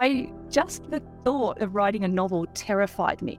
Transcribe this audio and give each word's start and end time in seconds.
I 0.00 0.32
just 0.48 0.90
the 0.90 1.02
thought 1.24 1.60
of 1.60 1.74
writing 1.74 2.04
a 2.04 2.08
novel 2.08 2.46
terrified 2.54 3.20
me. 3.20 3.38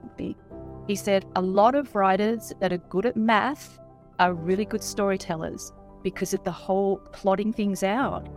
He 0.86 0.94
said 0.94 1.24
a 1.34 1.42
lot 1.42 1.74
of 1.74 1.94
writers 1.94 2.52
that 2.60 2.72
are 2.72 2.78
good 2.78 3.04
at 3.04 3.16
math 3.16 3.80
are 4.20 4.32
really 4.32 4.64
good 4.64 4.82
storytellers 4.82 5.72
because 6.04 6.34
of 6.34 6.44
the 6.44 6.52
whole 6.52 6.98
plotting 7.12 7.52
things 7.52 7.82
out. 7.82 8.28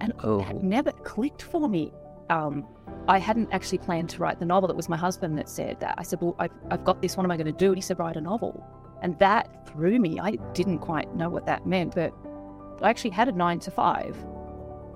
And 0.00 0.12
Oh. 0.22 0.40
it 0.40 0.62
never 0.62 0.92
clicked 0.92 1.42
for 1.42 1.68
me. 1.68 1.92
Um, 2.30 2.64
I 3.08 3.18
hadn't 3.18 3.52
actually 3.52 3.78
planned 3.78 4.08
to 4.10 4.18
write 4.18 4.38
the 4.38 4.46
novel. 4.46 4.70
It 4.70 4.76
was 4.76 4.88
my 4.88 4.96
husband 4.96 5.36
that 5.38 5.48
said 5.48 5.80
that. 5.80 5.96
I 5.98 6.02
said, 6.04 6.20
Well, 6.20 6.36
I've, 6.38 6.52
I've 6.70 6.84
got 6.84 7.02
this. 7.02 7.16
What 7.16 7.24
am 7.24 7.30
I 7.30 7.36
going 7.36 7.46
to 7.46 7.52
do? 7.52 7.68
And 7.68 7.76
he 7.76 7.82
said, 7.82 7.98
Write 7.98 8.16
a 8.16 8.20
novel. 8.20 8.64
And 9.02 9.18
that 9.18 9.66
threw 9.66 9.98
me. 9.98 10.20
I 10.20 10.32
didn't 10.52 10.78
quite 10.78 11.14
know 11.14 11.28
what 11.28 11.44
that 11.46 11.66
meant, 11.66 11.94
but 11.94 12.12
I 12.82 12.88
actually 12.88 13.10
had 13.10 13.28
a 13.28 13.32
nine 13.32 13.58
to 13.60 13.70
five, 13.70 14.16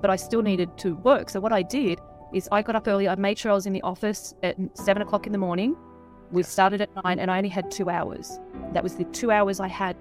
but 0.01 0.11
I 0.11 0.17
still 0.17 0.43
needed 0.43 0.77
to 0.79 0.95
work. 0.97 1.29
So 1.31 1.41
what 1.41 1.53
I 1.53 1.63
did 1.63 2.01
is 2.33 2.49
I 2.53 2.63
got 2.63 2.77
up 2.77 2.87
early. 2.89 3.09
I 3.09 3.15
made 3.15 3.39
sure 3.39 3.51
I 3.53 3.55
was 3.55 3.67
in 3.67 3.73
the 3.73 3.83
office 3.83 4.35
at 4.43 4.57
seven 4.75 5.03
o'clock 5.03 5.27
in 5.27 5.33
the 5.33 5.39
morning. 5.39 5.77
We 6.31 6.43
started 6.43 6.81
at 6.83 6.91
nine, 7.05 7.19
and 7.19 7.31
I 7.31 7.39
only 7.39 7.49
had 7.49 7.71
two 7.71 7.89
hours. 7.89 8.39
That 8.73 8.83
was 8.83 8.97
the 8.97 9.05
two 9.05 9.31
hours 9.31 9.61
I 9.61 9.69
had 9.69 9.97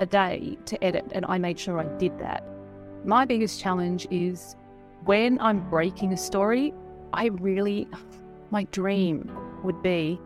a 0.00 0.06
day 0.06 0.58
to 0.66 0.82
edit, 0.82 1.06
and 1.12 1.24
I 1.28 1.38
made 1.38 1.58
sure 1.58 1.78
I 1.78 1.84
did 1.98 2.18
that. 2.18 2.44
My 3.04 3.24
biggest 3.24 3.60
challenge 3.60 4.06
is 4.10 4.56
when 5.04 5.40
I'm 5.40 5.68
breaking 5.70 6.12
a 6.12 6.16
story, 6.16 6.74
I 7.12 7.26
really, 7.26 7.86
my 8.50 8.64
dream 8.64 9.30
would 9.62 9.82
be 9.82 10.20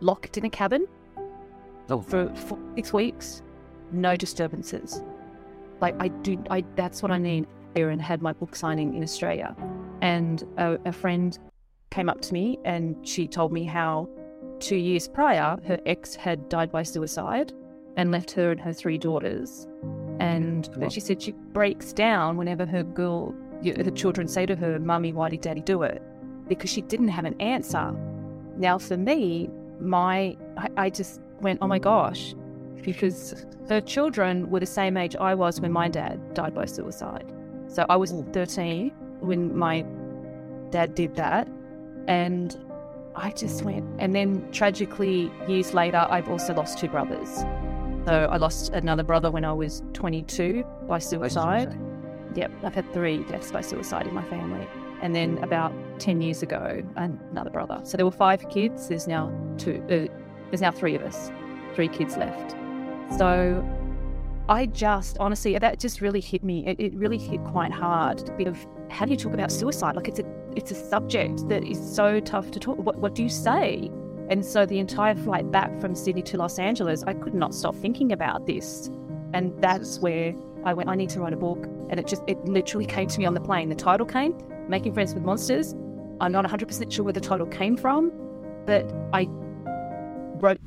locked 0.00 0.36
in 0.36 0.44
a 0.44 0.50
cabin 0.50 0.86
Oh. 1.90 2.00
for, 2.00 2.34
for 2.34 2.58
six 2.74 2.92
weeks, 2.92 3.42
no 3.92 4.16
disturbances. 4.16 5.02
Like 5.80 5.94
I 6.00 6.08
do, 6.08 6.42
I 6.48 6.64
that's 6.76 7.02
what 7.02 7.12
I 7.12 7.18
need. 7.18 7.46
And 7.74 8.02
had 8.02 8.20
my 8.20 8.34
book 8.34 8.54
signing 8.54 8.94
in 8.94 9.02
Australia, 9.02 9.56
and 10.02 10.44
a, 10.58 10.78
a 10.84 10.92
friend 10.92 11.38
came 11.90 12.08
up 12.08 12.20
to 12.22 12.32
me 12.34 12.58
and 12.64 12.96
she 13.06 13.26
told 13.26 13.52
me 13.52 13.64
how 13.64 14.08
two 14.58 14.76
years 14.76 15.08
prior 15.08 15.56
her 15.66 15.78
ex 15.86 16.14
had 16.14 16.48
died 16.48 16.70
by 16.70 16.82
suicide 16.82 17.52
and 17.96 18.10
left 18.10 18.30
her 18.32 18.50
and 18.50 18.60
her 18.60 18.72
three 18.72 18.98
daughters. 18.98 19.66
And 20.20 20.68
Wow. 20.76 20.88
she 20.88 21.00
said 21.00 21.20
she 21.22 21.32
breaks 21.32 21.92
down 21.92 22.36
whenever 22.36 22.64
her 22.66 22.82
girl, 22.82 23.34
her 23.64 23.90
children 23.90 24.28
say 24.28 24.46
to 24.46 24.56
her, 24.56 24.78
"Mummy, 24.78 25.12
why 25.12 25.28
did 25.28 25.40
Daddy 25.40 25.60
do 25.62 25.82
it?" 25.82 26.02
Because 26.48 26.70
she 26.70 26.80
didn't 26.82 27.08
have 27.08 27.24
an 27.24 27.40
answer. 27.40 27.94
Now, 28.56 28.78
for 28.78 28.96
me, 28.96 29.50
my 29.80 30.36
I, 30.56 30.68
I 30.76 30.90
just 30.90 31.20
went, 31.40 31.58
"Oh 31.62 31.66
my 31.66 31.78
gosh," 31.78 32.34
because 32.82 33.46
her 33.68 33.80
children 33.80 34.50
were 34.50 34.60
the 34.60 34.66
same 34.66 34.96
age 34.96 35.16
I 35.16 35.34
was 35.34 35.60
when 35.60 35.72
my 35.72 35.88
dad 35.88 36.34
died 36.34 36.54
by 36.54 36.66
suicide. 36.66 37.26
So 37.66 37.84
I 37.88 37.96
was 37.96 38.12
Oh. 38.12 38.22
13 38.32 38.92
when 39.22 39.56
my 39.56 39.84
dad 40.70 40.94
did 40.94 41.14
that. 41.16 41.48
And 42.08 42.56
I 43.14 43.30
just 43.30 43.62
went, 43.62 43.84
and 43.98 44.14
then 44.14 44.50
tragically, 44.52 45.30
years 45.46 45.74
later, 45.74 46.06
I've 46.08 46.28
also 46.28 46.54
lost 46.54 46.78
two 46.78 46.88
brothers. 46.88 47.44
So 48.06 48.28
I 48.30 48.36
lost 48.36 48.72
another 48.72 49.04
brother 49.04 49.30
when 49.30 49.44
I 49.44 49.52
was 49.52 49.82
22 49.92 50.64
by 50.88 50.98
suicide. 50.98 51.78
Yep, 52.34 52.50
I've 52.64 52.74
had 52.74 52.90
three 52.92 53.22
deaths 53.24 53.52
by 53.52 53.60
suicide 53.60 54.06
in 54.06 54.14
my 54.14 54.24
family. 54.24 54.66
And 55.02 55.14
then 55.14 55.38
about 55.38 55.72
10 56.00 56.20
years 56.20 56.42
ago, 56.42 56.82
another 56.96 57.50
brother. 57.50 57.80
So 57.84 57.96
there 57.96 58.06
were 58.06 58.10
five 58.12 58.48
kids. 58.48 58.88
There's 58.88 59.06
now 59.06 59.32
two, 59.58 59.82
uh, 59.84 60.12
there's 60.50 60.60
now 60.60 60.70
three 60.70 60.94
of 60.94 61.02
us, 61.02 61.30
three 61.74 61.88
kids 61.88 62.16
left. 62.16 62.56
So 63.18 63.64
I 64.48 64.66
just, 64.66 65.18
honestly, 65.18 65.56
that 65.58 65.78
just 65.78 66.00
really 66.00 66.20
hit 66.20 66.42
me. 66.42 66.66
It, 66.66 66.80
it 66.80 66.94
really 66.94 67.18
hit 67.18 67.44
quite 67.44 67.72
hard. 67.72 68.28
A 68.28 68.32
bit 68.32 68.48
of 68.48 68.66
how 68.92 69.06
do 69.06 69.10
you 69.10 69.16
talk 69.16 69.32
about 69.32 69.50
suicide? 69.50 69.96
Like 69.96 70.08
it's 70.08 70.20
a, 70.20 70.24
it's 70.54 70.70
a 70.70 70.74
subject 70.74 71.48
that 71.48 71.64
is 71.64 71.78
so 71.94 72.20
tough 72.20 72.50
to 72.52 72.60
talk. 72.60 72.78
What, 72.78 72.96
what 72.96 73.14
do 73.14 73.22
you 73.22 73.28
say? 73.28 73.90
And 74.28 74.44
so 74.44 74.64
the 74.64 74.78
entire 74.78 75.14
flight 75.14 75.50
back 75.50 75.80
from 75.80 75.94
Sydney 75.94 76.22
to 76.22 76.36
Los 76.36 76.58
Angeles, 76.58 77.02
I 77.06 77.14
could 77.14 77.34
not 77.34 77.54
stop 77.54 77.74
thinking 77.74 78.12
about 78.12 78.46
this. 78.46 78.88
And 79.34 79.52
that's 79.60 79.98
where 79.98 80.34
I 80.64 80.74
went, 80.74 80.88
I 80.88 80.94
need 80.94 81.10
to 81.10 81.20
write 81.20 81.32
a 81.32 81.36
book. 81.36 81.64
And 81.90 81.98
it 81.98 82.06
just, 82.06 82.22
it 82.26 82.42
literally 82.44 82.86
came 82.86 83.08
to 83.08 83.18
me 83.18 83.24
on 83.24 83.34
the 83.34 83.40
plane. 83.40 83.68
The 83.68 83.74
title 83.74 84.06
came, 84.06 84.34
Making 84.68 84.94
Friends 84.94 85.14
with 85.14 85.24
Monsters. 85.24 85.74
I'm 86.20 86.32
not 86.32 86.44
100% 86.44 86.92
sure 86.92 87.04
where 87.04 87.12
the 87.12 87.20
title 87.20 87.46
came 87.46 87.76
from, 87.76 88.12
but 88.64 88.90
I 89.12 89.26
wrote 90.40 90.60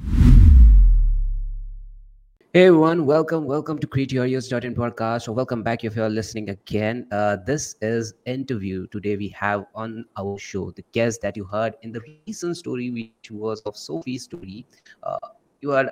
Hey 2.55 2.67
everyone, 2.67 3.05
welcome, 3.05 3.43
welcome 3.43 3.77
to 3.79 3.85
CreateYourYos.in 3.85 4.75
podcast, 4.75 5.27
or 5.27 5.33
welcome 5.33 5.61
back 5.61 5.83
if 5.83 5.93
you're 5.93 6.07
listening 6.07 6.51
again. 6.51 7.05
Uh, 7.11 7.35
this 7.45 7.75
is 7.81 8.13
interview. 8.25 8.87
Today 8.87 9.17
we 9.17 9.27
have 9.27 9.65
on 9.75 10.05
our 10.17 10.39
show 10.39 10.71
the 10.71 10.85
guest 10.93 11.21
that 11.21 11.35
you 11.35 11.43
heard 11.43 11.73
in 11.81 11.91
the 11.91 11.99
recent 12.25 12.55
story, 12.55 12.91
which 12.91 13.29
was 13.29 13.59
of 13.63 13.75
Sophie's 13.75 14.23
story. 14.23 14.65
Uh, 15.03 15.17
you 15.59 15.71
heard 15.71 15.89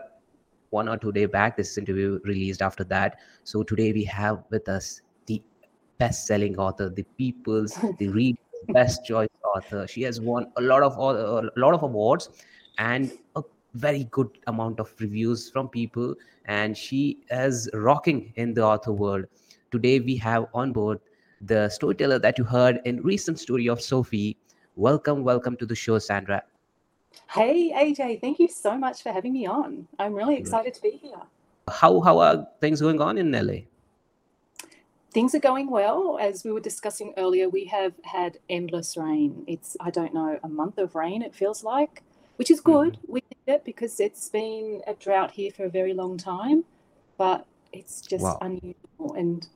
one 0.70 0.88
or 0.88 0.96
two 0.96 1.12
day 1.12 1.26
back. 1.26 1.58
This 1.58 1.78
interview 1.78 2.22
released 2.24 2.62
after 2.62 2.86
that. 2.86 3.20
So 3.44 3.64
today 3.64 3.92
we 3.92 4.06
have 4.06 4.46
with 4.50 4.70
us 4.70 5.02
the 5.26 5.42
best-selling 5.98 6.58
author, 6.58 6.88
the 6.88 7.04
people's, 7.18 7.78
the 8.00 8.08
read 8.20 8.38
best 8.70 9.04
choice 9.04 9.28
author. 9.54 9.86
She 9.86 10.02
has 10.04 10.22
won 10.22 10.50
a 10.56 10.62
lot 10.62 10.82
of 10.82 10.98
a 10.98 11.52
lot 11.58 11.74
of 11.74 11.84
awards 11.84 12.30
and 12.78 13.12
very 13.74 14.04
good 14.06 14.30
amount 14.48 14.80
of 14.80 14.94
reviews 15.00 15.50
from 15.50 15.68
people 15.68 16.14
and 16.46 16.78
she 16.78 17.18
is 17.32 17.70
rocking 17.74 18.32
in 18.36 18.54
the 18.54 18.64
author 18.64 18.92
world 18.92 19.26
today 19.72 20.00
we 20.00 20.16
have 20.16 20.46
on 20.54 20.72
board 20.72 21.00
the 21.42 21.68
storyteller 21.70 22.20
that 22.20 22.38
you 22.38 22.44
heard 22.44 22.80
in 22.86 23.02
recent 23.02 23.40
story 23.40 23.68
of 23.68 23.82
sophie 23.82 24.38
welcome 24.76 25.24
welcome 25.24 25.58
to 25.58 25.66
the 25.66 25.76
show 25.76 25.98
sandra 25.98 26.44
Hey 27.30 27.72
AJ, 27.72 28.22
thank 28.22 28.40
you 28.40 28.48
so 28.48 28.78
much 28.78 29.04
for 29.04 29.12
having 29.12 29.34
me 29.34 29.46
on. 29.46 29.88
I'm 30.00 30.14
really 30.14 30.36
excited 30.36 30.74
to 30.74 30.82
be 30.82 31.00
here. 31.02 31.22
how 31.68 32.02
how 32.02 32.20
are 32.20 32.48
things 32.60 32.82
going 32.82 33.02
on 33.02 33.18
in 33.18 33.32
la 33.32 33.54
Things 35.12 35.36
are 35.36 35.40
going 35.40 35.70
well. 35.70 36.18
As 36.20 36.44
we 36.44 36.52
were 36.52 36.60
discussing 36.60 37.14
earlier, 37.18 37.48
we 37.48 37.66
have 37.66 37.94
had 38.04 38.40
endless 38.50 38.98
rain. 38.98 39.44
It's, 39.46 39.78
I 39.80 39.92
don't 39.92 40.12
know, 40.12 40.40
a 40.44 40.50
month 40.50 40.80
of 40.80 40.96
rain, 40.96 41.22
it 41.22 41.36
feels 41.36 41.64
like, 41.64 42.02
which 42.38 42.50
is 42.50 42.60
mm-hmm. 42.62 42.72
good. 42.72 42.98
We 43.08 43.22
it 43.48 43.66
because 43.66 44.00
it's 44.00 44.30
been 44.30 44.82
a 44.88 44.94
drought 44.94 45.32
here 45.32 45.52
for 45.52 45.66
a 45.66 45.70
very 45.70 45.94
long 45.94 46.18
time, 46.18 46.64
but 47.18 47.46
it's 47.72 48.02
just 48.02 48.24
Wow. 48.24 48.38
unusual 48.42 49.14
and 49.16 49.48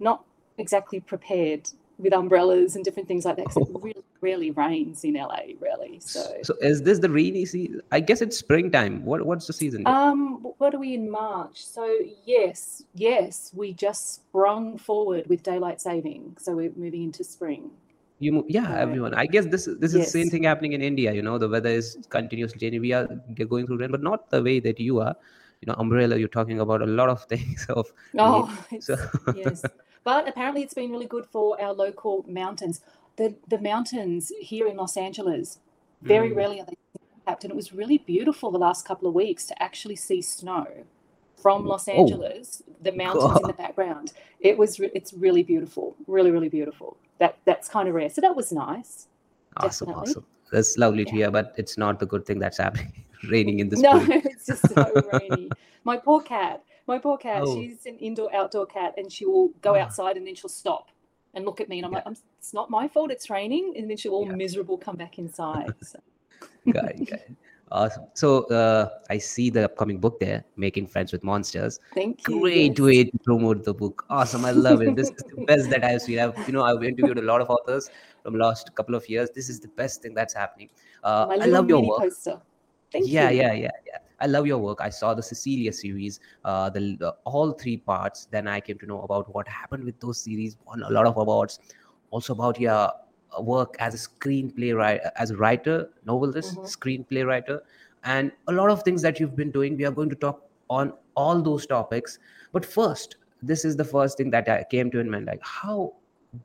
not 0.00 0.24
exactly 0.58 1.00
prepared 1.00 1.68
with 1.98 2.12
umbrellas 2.12 2.74
and 2.76 2.84
different 2.84 3.08
things 3.08 3.24
like 3.24 3.36
that 3.36 3.46
because 3.48 3.68
it 3.68 3.76
really 3.82 4.02
rarely 4.20 4.50
rains 4.52 5.04
in 5.04 5.14
LA, 5.14 5.40
really. 5.60 6.00
So. 6.00 6.22
so 6.42 6.54
is 6.60 6.82
this 6.82 6.98
the 7.00 7.08
rainy 7.10 7.44
season 7.44 7.80
i 7.90 8.00
guess 8.00 8.22
it's 8.22 8.36
springtime 8.38 9.04
what 9.04 9.24
what's 9.26 9.46
the 9.46 9.52
season 9.52 9.86
Um, 9.86 10.42
what 10.58 10.74
are 10.74 10.78
we 10.78 10.94
in 10.94 11.10
March? 11.10 11.64
So 11.64 11.84
yes, 12.24 12.82
yes, 12.94 13.50
we 13.54 13.72
just 13.74 14.14
sprung 14.14 14.78
forward 14.78 15.26
with 15.28 15.42
daylight 15.42 15.80
saving. 15.80 16.36
So 16.40 16.54
we're 16.54 16.72
moving 16.76 17.02
into 17.04 17.24
spring. 17.24 17.70
You 18.24 18.32
mo- 18.36 18.46
yeah 18.56 18.68
uh, 18.72 18.84
everyone 18.86 19.14
i 19.22 19.26
guess 19.34 19.46
this 19.54 19.64
is 19.70 19.74
this 19.82 19.92
is 19.94 20.00
the 20.06 20.12
same 20.18 20.28
thing 20.32 20.44
happening 20.50 20.72
in 20.78 20.82
india 20.90 21.12
you 21.18 21.22
know 21.28 21.36
the 21.44 21.48
weather 21.54 21.72
is 21.82 21.86
continuously 22.16 22.58
changing 22.62 22.82
we 22.88 22.92
are 22.98 23.06
going 23.54 23.66
through 23.66 23.78
rain 23.82 23.92
but 23.96 24.02
not 24.10 24.28
the 24.34 24.42
way 24.48 24.56
that 24.66 24.78
you 24.86 25.00
are 25.06 25.14
you 25.60 25.66
know 25.68 25.76
umbrella 25.84 26.16
you're 26.22 26.36
talking 26.40 26.60
about 26.66 26.80
a 26.88 26.90
lot 27.00 27.08
of 27.14 27.24
things 27.32 27.66
of 27.78 27.86
Oh, 28.18 28.42
so 28.88 28.96
yes. 29.42 29.62
But 30.04 30.28
apparently 30.30 30.62
it's 30.64 30.74
been 30.80 30.90
really 30.94 31.10
good 31.16 31.26
for 31.34 31.46
our 31.64 31.72
local 31.84 32.14
mountains. 32.40 32.76
The 33.20 33.28
the 33.54 33.60
mountains 33.70 34.32
here 34.52 34.66
in 34.70 34.76
Los 34.82 34.94
Angeles, 35.08 35.46
very 36.12 36.30
Mm. 36.30 36.36
rarely 36.40 36.58
are 36.60 36.66
they 36.70 36.78
capped, 37.26 37.44
and 37.44 37.50
it 37.54 37.56
was 37.62 37.68
really 37.80 37.98
beautiful 38.14 38.50
the 38.56 38.62
last 38.68 38.82
couple 38.90 39.06
of 39.10 39.14
weeks 39.24 39.42
to 39.50 39.54
actually 39.68 39.98
see 40.08 40.20
snow 40.38 40.66
from 41.42 41.58
Los 41.72 41.86
Oh. 41.88 41.92
Angeles, 42.00 42.46
the 42.88 42.94
mountains 43.04 43.38
in 43.42 43.46
the 43.52 43.58
background. 43.64 44.06
It 44.50 44.54
was 44.62 44.70
re- 44.82 44.90
it's 44.98 45.12
really 45.26 45.44
beautiful, 45.52 45.86
really 46.16 46.32
really 46.36 46.52
beautiful. 46.58 46.90
That 47.18 47.36
that's 47.44 47.68
kind 47.68 47.88
of 47.88 47.94
rare. 47.94 48.08
So 48.10 48.20
that 48.20 48.34
was 48.34 48.52
nice. 48.52 49.08
Awesome, 49.58 49.86
Definitely. 49.88 50.10
awesome. 50.10 50.26
That's 50.50 50.76
lovely 50.78 51.04
to 51.04 51.10
hear, 51.10 51.30
but 51.30 51.54
it's 51.56 51.78
not 51.78 51.98
the 51.98 52.06
good 52.06 52.26
thing 52.26 52.38
that's 52.38 52.58
happening. 52.58 52.92
Raining 53.30 53.60
in 53.60 53.68
this 53.68 53.80
No, 53.80 54.00
spring. 54.02 54.22
it's 54.26 54.46
just 54.46 54.68
so 54.68 55.02
rainy. 55.12 55.48
My 55.84 55.96
poor 55.96 56.20
cat. 56.22 56.62
My 56.86 56.98
poor 56.98 57.16
cat. 57.16 57.42
Oh. 57.44 57.54
She's 57.54 57.86
an 57.86 57.96
indoor 57.98 58.34
outdoor 58.34 58.66
cat, 58.66 58.94
and 58.96 59.10
she 59.10 59.24
will 59.24 59.48
go 59.62 59.76
Ah. 59.76 59.80
outside 59.82 60.16
and 60.16 60.26
then 60.26 60.34
she'll 60.34 60.48
stop 60.50 60.88
and 61.34 61.44
look 61.46 61.60
at 61.60 61.68
me, 61.68 61.78
and 61.78 61.86
I'm 61.86 61.92
Yeah. 61.92 61.98
like, 61.98 62.06
I'm, 62.06 62.16
"It's 62.38 62.52
not 62.52 62.68
my 62.70 62.88
fault. 62.88 63.10
It's 63.10 63.30
raining," 63.30 63.74
and 63.76 63.88
then 63.88 63.96
she'll 63.96 64.12
all 64.14 64.26
Yeah. 64.26 64.34
miserable 64.34 64.76
come 64.76 64.96
back 64.96 65.18
inside. 65.18 65.72
So. 65.82 66.00
Got 66.70 66.90
it, 66.90 66.98
got 67.08 67.18
it. 67.20 67.30
Awesome. 67.72 68.04
So 68.12 68.44
uh, 68.48 68.90
I 69.08 69.16
see 69.16 69.48
the 69.48 69.64
upcoming 69.64 69.98
book 69.98 70.20
there, 70.20 70.44
Making 70.56 70.86
Friends 70.86 71.10
with 71.10 71.24
Monsters. 71.24 71.80
Thank 71.94 72.28
you. 72.28 72.40
Great 72.40 72.78
yes. 72.78 72.80
way 72.80 73.04
to 73.04 73.18
promote 73.24 73.64
the 73.64 73.72
book. 73.72 74.04
Awesome. 74.10 74.44
I 74.44 74.50
love 74.50 74.82
it. 74.82 74.94
This 74.94 75.08
is 75.08 75.24
the 75.34 75.42
best 75.46 75.70
that 75.70 75.82
I've 75.82 76.02
seen. 76.02 76.18
I've, 76.18 76.36
you 76.46 76.52
know, 76.52 76.64
I've 76.64 76.84
interviewed 76.84 77.18
a 77.18 77.22
lot 77.22 77.40
of 77.40 77.48
authors 77.48 77.88
from 78.22 78.34
last 78.34 78.74
couple 78.74 78.94
of 78.94 79.08
years. 79.08 79.30
This 79.34 79.48
is 79.48 79.58
the 79.58 79.68
best 79.68 80.02
thing 80.02 80.12
that's 80.12 80.34
happening. 80.34 80.68
Uh, 81.02 81.28
I 81.30 81.46
love 81.46 81.66
your 81.70 81.80
work. 81.80 82.00
poster. 82.00 82.38
Thank 82.92 83.08
yeah, 83.08 83.30
you. 83.30 83.38
yeah, 83.38 83.52
yeah, 83.54 83.70
yeah. 83.86 83.98
I 84.20 84.26
love 84.26 84.46
your 84.46 84.58
work. 84.58 84.82
I 84.82 84.90
saw 84.90 85.14
the 85.14 85.22
Cecilia 85.22 85.72
series, 85.72 86.20
uh, 86.44 86.68
the, 86.68 86.96
the 87.00 87.14
all 87.24 87.52
three 87.52 87.78
parts. 87.78 88.28
Then 88.30 88.46
I 88.46 88.60
came 88.60 88.78
to 88.80 88.86
know 88.86 89.00
about 89.00 89.34
what 89.34 89.48
happened 89.48 89.84
with 89.84 89.98
those 89.98 90.22
series. 90.22 90.58
Won 90.66 90.82
a 90.82 90.90
lot 90.90 91.06
of 91.06 91.16
awards. 91.16 91.58
Also 92.10 92.34
about 92.34 92.60
yeah, 92.60 92.88
work 93.40 93.76
as 93.78 93.94
a 93.94 93.98
screenplay 93.98 94.76
writer, 94.76 95.10
as 95.16 95.30
a 95.30 95.36
writer, 95.36 95.88
novelist, 96.04 96.60
Mhm. 96.60 96.66
screenplay 96.66 97.26
writer, 97.26 97.62
and 98.04 98.32
a 98.48 98.52
lot 98.52 98.70
of 98.70 98.82
things 98.82 99.02
that 99.02 99.18
you've 99.20 99.36
been 99.36 99.50
doing. 99.50 99.76
We 99.76 99.84
are 99.84 99.90
going 99.92 100.10
to 100.10 100.16
talk 100.16 100.42
on 100.68 100.92
all 101.14 101.40
those 101.42 101.66
topics. 101.66 102.18
But 102.52 102.64
first, 102.64 103.16
this 103.42 103.64
is 103.64 103.76
the 103.76 103.84
first 103.84 104.16
thing 104.18 104.30
that 104.30 104.48
I 104.48 104.64
came 104.70 104.90
to 104.90 104.98
in 105.00 105.10
mind, 105.10 105.26
like 105.26 105.40
how 105.42 105.92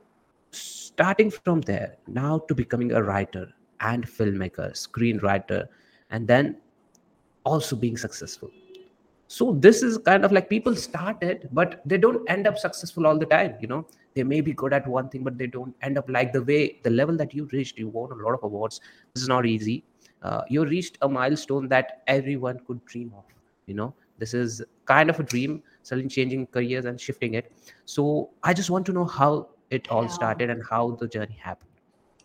starting 0.50 1.31
from 1.31 1.60
there, 1.62 1.96
now 2.06 2.38
to 2.48 2.54
becoming 2.54 2.92
a 2.92 3.02
writer 3.02 3.48
and 3.81 4.06
filmmaker, 4.06 4.72
screenwriter, 4.72 5.66
and 6.10 6.26
then 6.26 6.56
also 7.44 7.76
being 7.76 7.96
successful. 7.96 8.50
So 9.28 9.52
this 9.52 9.82
is 9.82 9.96
kind 9.98 10.25
of 10.25 10.32
like 10.32 10.50
people 10.50 10.75
started, 10.75 11.48
but 11.52 11.82
they 11.87 11.98
don't 11.98 12.28
end 12.28 12.48
up 12.48 12.58
successful 12.58 13.06
all 13.06 13.16
the 13.16 13.26
time. 13.26 13.54
You 13.60 13.69
know, 13.69 13.87
they 14.14 14.25
may 14.25 14.40
be 14.40 14.52
good 14.52 14.72
at 14.72 14.87
one 14.87 15.08
thing, 15.08 15.22
but 15.22 15.38
they 15.38 15.46
don't 15.46 15.75
end 15.82 15.98
up 15.98 16.10
like 16.10 16.32
the 16.32 16.42
way 16.42 16.81
the 16.82 16.90
level 16.90 17.16
that 17.16 17.32
you 17.32 17.48
reached. 17.52 17.78
You 17.78 17.88
won 17.88 18.10
a 18.10 18.16
lot 18.16 18.34
of 18.34 18.42
awards. 18.42 18.81
This 19.14 19.22
is 19.22 19.28
not 19.28 19.46
easy. 19.46 19.84
Uh, 20.22 20.42
you 20.48 20.64
reached 20.64 20.98
a 21.02 21.08
milestone 21.08 21.69
that 21.69 22.02
everyone 22.08 22.58
could 22.66 22.84
dream 22.87 23.12
of. 23.16 23.22
You 23.66 23.75
know, 23.75 23.94
this 24.19 24.34
is 24.34 24.62
kind 24.84 25.08
of 25.08 25.20
a 25.20 25.22
dream, 25.22 25.62
suddenly 25.90 26.08
changing 26.08 26.46
careers 26.46 26.84
and 26.84 27.00
shifting 27.00 27.34
it. 27.34 27.52
So 27.84 28.31
I 28.42 28.54
just 28.54 28.70
want 28.70 28.87
to 28.87 28.92
know 28.92 29.04
how 29.04 29.48
it 29.70 29.88
all 29.88 30.06
How? 30.06 30.08
started 30.08 30.50
and 30.50 30.62
how 30.70 30.82
the 31.02 31.08
journey 31.08 31.38
happened. 31.42 31.70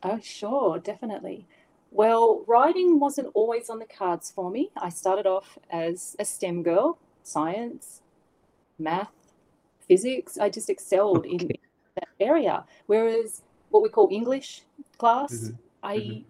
Oh, 0.03 0.19
sure, 0.21 0.79
definitely. 0.79 1.45
Well, 1.91 2.43
writing 2.47 2.99
wasn't 2.99 3.29
always 3.33 3.69
on 3.69 3.79
the 3.79 3.85
cards 3.85 4.31
for 4.31 4.51
me. 4.51 4.69
I 4.77 4.89
started 4.89 5.25
off 5.25 5.57
as 5.69 6.15
a 6.19 6.25
STEM 6.25 6.63
girl, 6.63 6.97
science, 7.23 8.01
math, 8.77 9.13
physics. 9.87 10.37
I 10.37 10.49
just 10.49 10.69
excelled 10.69 11.25
in 11.25 11.47
that 11.95 12.09
area. 12.19 12.65
Whereas 12.87 13.41
what 13.69 13.83
we 13.83 13.89
call 13.89 14.09
English 14.11 14.63
class, 14.97 15.31
Mhm, 15.33 15.57
I 15.83 15.95
mhm. 15.97 16.23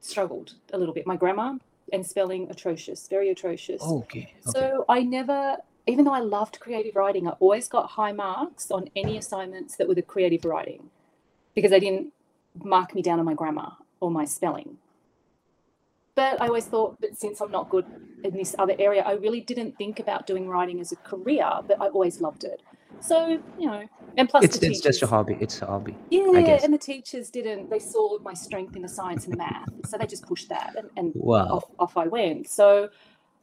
struggled 0.00 0.54
a 0.72 0.78
little 0.78 0.94
bit. 0.94 1.06
My 1.06 1.16
grammar 1.16 1.58
and 1.92 2.04
spelling 2.06 2.50
atrocious, 2.50 3.08
very 3.08 3.30
atrocious. 3.30 3.82
Okay. 3.82 4.28
Okay. 4.46 4.50
So 4.52 4.84
I 4.88 5.02
never, 5.02 5.56
even 5.86 6.04
though 6.04 6.12
I 6.12 6.20
loved 6.20 6.58
creative 6.60 6.96
writing, 6.96 7.28
I 7.28 7.32
always 7.32 7.68
got 7.68 7.90
high 7.90 8.12
marks 8.12 8.70
on 8.70 8.88
any 8.96 9.16
assignments 9.18 9.76
that 9.76 9.86
were 9.86 9.94
the 9.94 10.02
creative 10.02 10.44
writing 10.44 10.90
because 11.54 11.70
they 11.70 11.80
didn't 11.80 12.12
mark 12.62 12.94
me 12.94 13.02
down 13.02 13.18
on 13.18 13.24
my 13.24 13.34
grammar 13.34 13.72
or 14.00 14.10
my 14.10 14.24
spelling. 14.24 14.78
But 16.14 16.40
I 16.40 16.48
always 16.48 16.66
thought 16.66 17.00
that 17.00 17.16
since 17.16 17.40
I'm 17.40 17.50
not 17.50 17.68
good 17.68 17.86
in 18.24 18.34
this 18.34 18.54
other 18.58 18.74
area, 18.78 19.02
I 19.02 19.12
really 19.12 19.40
didn't 19.40 19.76
think 19.76 20.00
about 20.00 20.26
doing 20.26 20.48
writing 20.48 20.80
as 20.80 20.90
a 20.90 20.96
career, 20.96 21.48
but 21.68 21.80
I 21.80 21.88
always 21.88 22.20
loved 22.20 22.44
it. 22.44 22.62
So, 23.00 23.38
you 23.58 23.66
know, 23.66 23.86
and 24.16 24.28
plus 24.28 24.44
it's 24.44 24.56
it's 24.62 24.80
just 24.80 25.02
a 25.02 25.06
hobby. 25.06 25.36
It's 25.40 25.60
a 25.62 25.66
hobby. 25.66 25.94
yeah, 26.10 26.58
and 26.64 26.72
the 26.72 26.78
teachers 26.78 27.30
didn't, 27.30 27.70
they 27.70 27.78
saw 27.78 28.18
my 28.20 28.34
strength 28.34 28.74
in 28.74 28.82
the 28.82 28.88
science 28.88 29.24
and 29.24 29.34
the 29.34 29.36
math. 29.36 29.68
So 29.84 29.98
they 29.98 30.06
just 30.06 30.26
pushed 30.26 30.48
that 30.48 30.74
and, 30.76 30.90
and 30.96 31.12
Wow. 31.14 31.48
off, 31.48 31.64
off 31.78 31.96
I 31.96 32.06
went. 32.06 32.48
So, 32.48 32.88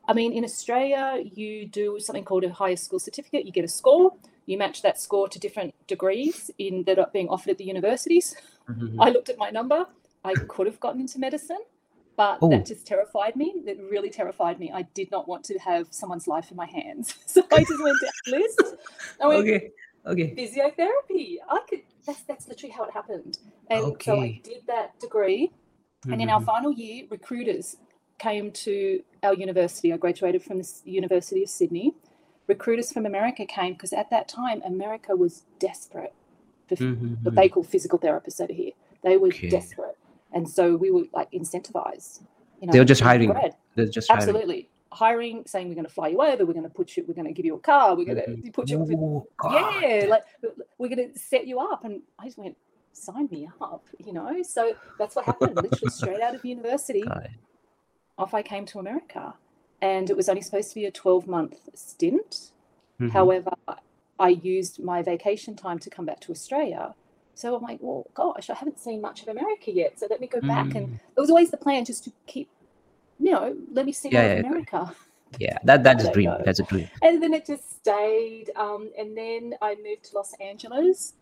I 0.07 0.13
mean, 0.13 0.33
in 0.33 0.43
Australia, 0.43 1.23
you 1.33 1.65
do 1.65 1.99
something 1.99 2.25
called 2.25 2.43
a 2.43 2.51
higher 2.51 2.75
school 2.75 2.99
certificate. 2.99 3.45
You 3.45 3.51
get 3.51 3.63
a 3.63 3.69
score, 3.69 4.13
you 4.45 4.57
match 4.57 4.81
that 4.81 4.99
score 4.99 5.29
to 5.29 5.39
different 5.39 5.73
degrees 5.87 6.51
in 6.57 6.83
that 6.83 6.99
are 6.99 7.09
being 7.13 7.29
offered 7.29 7.51
at 7.51 7.57
the 7.57 7.63
universities. 7.63 8.35
Mhm. 8.69 8.97
I 8.99 9.09
looked 9.09 9.29
at 9.29 9.37
my 9.37 9.49
number. 9.49 9.85
I 10.25 10.33
could 10.33 10.67
have 10.67 10.79
gotten 10.79 10.99
into 11.01 11.19
medicine, 11.19 11.59
but 12.17 12.39
Oh. 12.41 12.49
that 12.49 12.65
just 12.65 12.85
terrified 12.85 13.35
me. 13.37 13.61
That 13.65 13.77
really 13.79 14.09
terrified 14.09 14.59
me. 14.59 14.71
I 14.71 14.81
did 14.93 15.09
not 15.11 15.27
want 15.27 15.43
to 15.45 15.57
have 15.59 15.87
someone's 15.91 16.27
life 16.27 16.51
in 16.51 16.57
my 16.57 16.65
hands. 16.65 17.15
So 17.25 17.43
I 17.51 17.59
just 17.63 17.81
went 17.81 17.97
down 18.01 18.11
the 18.25 18.31
list. 18.39 18.61
I 19.21 19.27
went, 19.27 19.39
Okay. 19.41 19.71
Okay. 20.05 20.35
physiotherapy. 20.35 21.37
I 21.49 21.59
could. 21.69 21.81
That's 22.05 22.23
that's 22.23 22.47
literally 22.49 22.73
how 22.73 22.83
it 22.83 22.91
happened. 22.91 23.39
And 23.69 23.95
so 24.03 24.19
I 24.19 24.41
did 24.43 24.67
that 24.67 24.99
degree, 24.99 25.51
and 26.11 26.21
in 26.21 26.29
our 26.29 26.41
Mhm. 26.41 26.45
final 26.45 26.71
year, 26.73 27.05
recruiters 27.09 27.77
came 28.19 28.51
to 28.51 29.03
our 29.21 29.33
university. 29.33 29.91
I 29.93 29.97
graduated 29.97 30.43
from 30.43 30.59
the 30.59 30.69
University 30.85 31.43
of 31.43 31.49
Sydney. 31.49 31.93
Recruiters 32.47 32.91
from 32.91 33.05
America 33.05 33.45
came 33.45 33.73
because 33.73 33.93
at 33.93 34.09
that 34.09 34.27
time 34.27 34.61
America 34.65 35.15
was 35.15 35.43
desperate 35.59 36.13
for 36.67 36.75
Mhm. 36.75 37.23
what 37.23 37.35
they 37.35 37.49
call 37.49 37.63
physical 37.63 37.99
therapists 37.99 38.41
over 38.41 38.53
here. 38.53 38.71
They 39.01 39.17
were 39.17 39.27
Okay. 39.27 39.49
desperate, 39.49 39.97
and 40.31 40.49
so 40.49 40.75
we 40.75 40.91
were 40.91 41.03
like 41.13 41.31
incentivized. 41.31 42.23
You 42.59 42.67
know, 42.67 42.73
They 42.73 42.79
were 42.79 42.85
just 42.85 43.01
hiring. 43.01 43.33
They're 43.75 43.85
just. 43.87 44.09
Absolutely. 44.09 44.69
Hiring, 44.91 45.43
saying 45.47 45.67
we're 45.69 45.73
going 45.73 45.87
to 45.87 45.91
fly 45.91 46.09
you 46.09 46.21
over, 46.21 46.45
we're 46.45 46.53
going 46.53 46.63
to 46.63 46.69
put 46.69 46.95
you, 46.95 47.03
we're 47.07 47.15
going 47.15 47.25
to 47.25 47.33
give 47.33 47.45
you 47.47 47.55
a 47.55 47.59
car, 47.59 47.95
we're 47.95 48.05
going 48.05 48.17
to 48.17 48.27
Mhm. 48.29 48.53
put 48.53 48.69
you 48.69 49.25
yeah, 49.51 50.05
like 50.07 50.23
we're 50.77 50.87
going 50.95 51.11
to 51.11 51.17
set 51.19 51.47
you 51.47 51.59
up. 51.59 51.83
And 51.83 52.03
I 52.19 52.25
just 52.25 52.37
went, 52.37 52.55
sign 52.91 53.27
me 53.31 53.49
up, 53.59 53.83
you 53.97 54.13
know? 54.13 54.43
So 54.43 54.75
that's 54.99 55.15
what 55.15 55.25
happened. 55.25 55.55
Literally 55.55 55.89
straight 55.89 56.21
out 56.21 56.35
of 56.35 56.45
university, 56.55 57.01
it. 57.01 57.31
Off 58.17 58.33
I 58.33 58.41
came 58.41 58.65
to 58.67 58.79
America. 58.79 59.33
And 59.81 60.09
it 60.09 60.15
was 60.15 60.29
only 60.29 60.41
supposed 60.41 60.69
to 60.69 60.75
be 60.75 60.85
a 60.85 60.91
12 60.91 61.27
month 61.27 61.57
stint. 61.73 62.51
Mhm. 62.99 63.11
However, 63.11 63.51
I 64.19 64.29
used 64.29 64.81
my 64.81 65.01
vacation 65.01 65.55
time 65.55 65.79
to 65.79 65.89
come 65.89 66.05
back 66.05 66.19
to 66.21 66.31
Australia. 66.31 66.95
So 67.35 67.55
I'm 67.55 67.63
like, 67.63 67.79
well, 67.81 68.05
gosh, 68.13 68.49
I 68.49 68.53
haven't 68.53 68.79
seen 68.79 69.01
much 69.01 69.23
of 69.23 69.27
America 69.27 69.71
yet. 69.71 69.99
So 69.99 70.07
let 70.09 70.21
me 70.21 70.27
go 70.27 70.39
back. 70.41 70.75
And 70.75 70.87
Mm. 70.89 70.99
it 71.17 71.19
was 71.19 71.29
always 71.29 71.49
the 71.51 71.57
plan 71.57 71.83
just 71.83 72.03
to 72.05 72.11
keep, 72.27 72.47
you 73.19 73.31
know, 73.31 73.57
let 73.71 73.85
me 73.85 73.91
see 73.91 74.09
Yeah, 74.09 74.33
yeah. 74.35 74.39
America. 74.39 74.95
Yeah, 75.39 75.57
that 75.63 75.83
that's 75.83 76.03
a 76.05 76.11
dream. 76.13 76.29
go. 76.29 76.41
That's 76.45 76.59
a 76.59 76.63
dream. 76.63 76.87
And 77.01 77.21
then 77.21 77.33
it 77.33 77.45
just 77.47 77.71
stayed. 77.79 78.51
Um, 78.55 78.91
and 78.97 79.17
then 79.17 79.55
I 79.61 79.75
moved 79.75 80.03
to 80.05 80.15
Los 80.15 80.33
Angeles. 80.39 81.15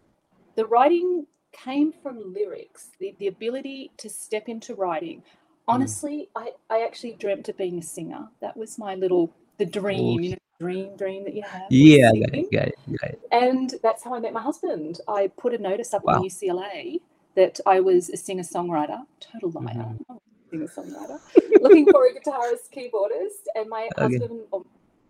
The 0.56 0.66
writing 0.66 1.28
came 1.54 1.94
from 1.94 2.34
lyrics, 2.34 2.92
the, 3.00 3.16
the 3.20 3.28
ability 3.28 3.92
to 3.98 4.10
step 4.10 4.50
into 4.50 4.76
writing. 4.76 5.24
Honestly, 5.68 6.30
I, 6.36 6.52
I 6.69 6.84
actually 6.84 7.13
dreamt 7.13 7.50
of 7.50 7.58
being 7.58 7.78
a 7.80 7.81
singer. 7.81 8.28
That 8.42 8.58
was 8.58 8.78
my 8.78 8.96
little, 8.96 9.31
the 9.58 9.66
dream, 9.66 10.19
you 10.24 10.30
know, 10.31 10.38
dream, 10.60 10.96
dream 10.98 11.24
that 11.24 11.34
you 11.34 11.44
have. 11.44 11.63
Yeah, 11.69 12.12
got 12.12 12.12
singing. 12.13 12.46
it, 12.46 12.52
got 12.52 12.68
it, 12.68 12.80
got 13.00 13.10
it. 13.12 13.19
And 13.31 13.74
that's 13.81 14.04
how 14.04 14.13
I 14.16 14.19
met 14.19 14.34
my 14.34 14.42
husband. 14.42 15.00
I 15.08 15.28
put 15.38 15.54
a 15.54 15.58
notice 15.58 15.94
up 15.94 16.04
Wow. 16.04 16.16
on 16.16 16.24
UCLA 16.24 17.00
that 17.36 17.60
I 17.66 17.80
was 17.80 18.10
a 18.10 18.18
singer 18.18 18.44
songwriter, 18.44 19.06
total 19.19 19.52
liar, 19.52 19.95
Mhm. 20.09 20.18
Singer 20.50 20.68
songwriter, 20.68 21.19
looking 21.62 21.88
for 21.90 22.06
a 22.07 22.14
guitarist, 22.14 22.69
keyboardist. 22.76 23.45
And 23.56 23.69
my 23.69 23.90
Okay. 23.97 24.18
husband, 24.18 24.42
um, 24.52 24.66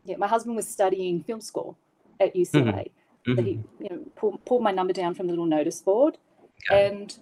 yeah, 0.05 0.17
my 0.17 0.27
husband 0.27 0.55
was 0.55 0.67
studying 0.67 1.23
film 1.23 1.41
score 1.41 1.75
at 2.19 2.35
UCLA. 2.35 2.91
So 3.25 3.41
he, 3.41 3.55
Mhm. 3.55 3.63
you 3.79 3.89
know, 3.89 4.05
pulled, 4.15 4.45
pulled 4.45 4.61
my 4.61 4.71
number 4.71 4.93
down 4.93 5.13
from 5.15 5.25
the 5.27 5.31
little 5.31 5.45
notice 5.45 5.81
board, 5.81 6.17
it. 6.69 6.75
and 6.75 7.17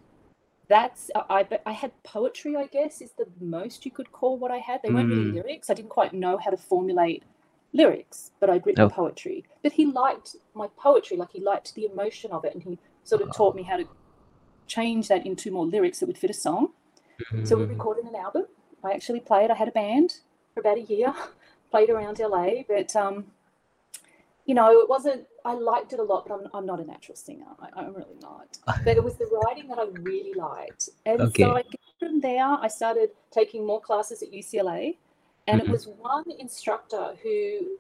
that's 0.70 1.10
I, 1.16 1.46
I 1.52 1.60
I 1.66 1.72
had 1.74 1.92
poetry. 2.04 2.56
I 2.56 2.68
guess 2.68 3.02
is 3.02 3.12
the 3.18 3.28
most 3.42 3.86
you 3.86 3.92
could 3.92 4.12
call 4.12 4.38
what 4.38 4.52
I 4.52 4.58
had. 4.58 4.82
They 4.84 4.92
weren't 4.92 5.10
really 5.10 5.32
Mm. 5.32 5.34
lyrics. 5.34 5.70
I 5.70 5.74
didn't 5.74 5.90
quite 5.90 6.14
know 6.14 6.38
how 6.38 6.52
to 6.52 6.58
formulate 6.58 7.24
lyrics, 7.74 8.32
but 8.40 8.50
I'd 8.50 8.66
written 8.66 8.86
Oh. 8.86 8.90
poetry. 8.90 9.44
But 9.64 9.74
he 9.74 9.86
liked 9.86 10.36
my 10.54 10.68
poetry, 10.78 11.18
like 11.18 11.32
he 11.32 11.40
liked 11.42 11.76
the 11.76 11.86
emotion 11.86 12.32
of 12.32 12.46
it, 12.46 12.54
and 12.54 12.64
he 12.64 12.80
sort 13.04 13.22
of 13.22 13.36
taught 13.36 13.56
me 13.56 13.64
how 13.64 13.78
to 13.78 13.88
change 14.68 15.08
that 15.08 15.26
into 15.26 15.52
more 15.52 15.66
lyrics 15.66 16.00
that 16.00 16.06
would 16.08 16.18
fit 16.18 16.30
a 16.30 16.34
song. 16.34 16.74
So 17.44 17.58
we 17.58 17.64
Mhm. 17.66 17.70
recorded 17.70 18.06
an 18.06 18.16
album. 18.16 18.46
I 18.84 18.94
actually 18.94 19.20
played. 19.20 19.52
I 19.52 19.56
had 19.56 19.68
a 19.68 19.72
band 19.72 20.20
for 20.54 20.60
about 20.62 20.78
a 20.78 20.82
year, 20.82 21.14
played 21.72 21.90
around 21.90 22.20
LA, 22.20 22.64
but 22.68 22.96
um, 22.96 23.32
you 24.50 24.56
know, 24.56 24.72
it 24.80 24.90
wasn't. 24.90 25.28
I 25.46 25.54
liked 25.54 25.94
it 25.94 26.00
a 26.00 26.04
lot, 26.04 26.26
but 26.28 26.34
I'm, 26.34 26.48
I'm 26.56 26.66
not 26.66 26.80
a 26.80 26.84
natural 26.84 27.16
singer. 27.16 27.46
I, 27.62 27.68
I'm 27.80 27.94
really 27.94 28.18
not. 28.20 28.58
But 28.84 28.98
it 28.98 29.04
was 29.04 29.16
the 29.16 29.28
writing 29.28 29.68
that 29.68 29.78
I 29.78 29.86
really 30.02 30.34
liked, 30.34 30.90
and 31.06 31.22
Okay. 31.22 31.44
so 31.44 31.58
I 31.58 31.64
from 32.00 32.20
there 32.20 32.48
I 32.66 32.68
started 32.68 33.10
taking 33.30 33.64
more 33.64 33.80
classes 33.80 34.24
at 34.24 34.32
UCLA, 34.32 34.98
and 35.48 35.62
Mhm. 35.62 35.66
it 35.66 35.70
was 35.70 35.86
one 35.88 36.26
instructor 36.40 37.06
who 37.22 37.78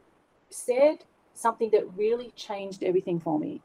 said 0.51 0.97
something 1.33 1.71
that 1.71 1.91
really 1.97 2.29
changed 2.35 2.83
everything 2.83 3.19
for 3.19 3.39
me. 3.39 3.61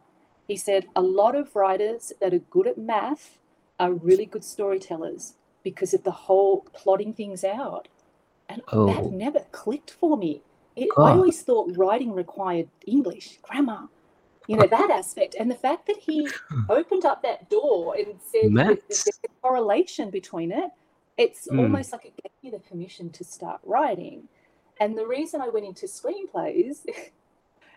He 0.49 0.56
said, 0.56 0.87
A 0.96 1.02
lot 1.02 1.34
of 1.34 1.54
writers 1.54 2.12
that 2.20 2.32
are 2.32 2.44
good 2.56 2.66
at 2.66 2.78
math 2.78 3.38
are 3.78 3.92
really 3.92 4.25
good 4.25 4.44
storytellers 4.44 5.34
because 5.62 5.92
of 5.92 6.04
the 6.04 6.18
whole 6.26 6.61
plotting 6.73 7.12
things 7.12 7.44
out. 7.44 7.88
And 8.49 8.62
Oh. 8.73 8.87
that 8.87 9.12
never 9.12 9.40
clicked 9.52 9.90
for 9.90 10.16
me. 10.16 10.42
It, 10.76 10.88
I 10.97 11.12
always 11.12 11.43
thought 11.43 11.76
writing 11.76 12.12
required 12.12 12.69
English, 12.87 13.38
grammar, 13.43 13.88
you 14.49 14.57
know, 14.57 14.66
that 14.66 14.90
aspect. 14.90 15.37
And 15.38 15.50
the 15.50 15.54
fact 15.54 15.87
that 15.87 15.97
he 15.99 16.28
opened 16.69 17.04
up 17.04 17.23
that 17.23 17.49
door 17.50 17.95
and 17.97 18.21
said 18.21 18.52
that 18.54 18.81
there's 18.88 19.09
a 19.25 19.28
correlation 19.43 20.11
between 20.11 20.52
it, 20.52 20.71
it's 21.16 21.47
Mm. 21.49 21.59
almost 21.61 21.93
like 21.93 22.04
it 22.07 22.14
gave 22.23 22.33
me 22.43 22.50
the 22.50 22.59
permission 22.59 23.11
to 23.11 23.25
start 23.25 23.61
writing. 23.64 24.28
And 24.81 24.99
the 24.99 25.07
reason 25.07 25.40
I 25.40 25.49
went 25.49 25.66
into 25.66 25.87
screenplays 25.87 26.85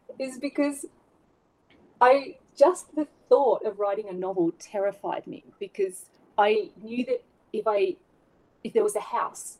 is 0.19 0.39
because 0.39 0.85
I 2.01 2.37
just 2.57 2.95
the 2.95 3.07
thought 3.29 3.65
of 3.65 3.79
writing 3.79 4.09
a 4.09 4.13
novel 4.13 4.51
terrified 4.59 5.27
me 5.27 5.43
because 5.59 6.05
I 6.37 6.71
knew 6.81 7.05
that 7.05 7.23
if 7.53 7.65
I 7.67 7.95
if 8.63 8.73
there 8.73 8.83
was 8.83 8.95
a 8.95 9.01
house, 9.01 9.57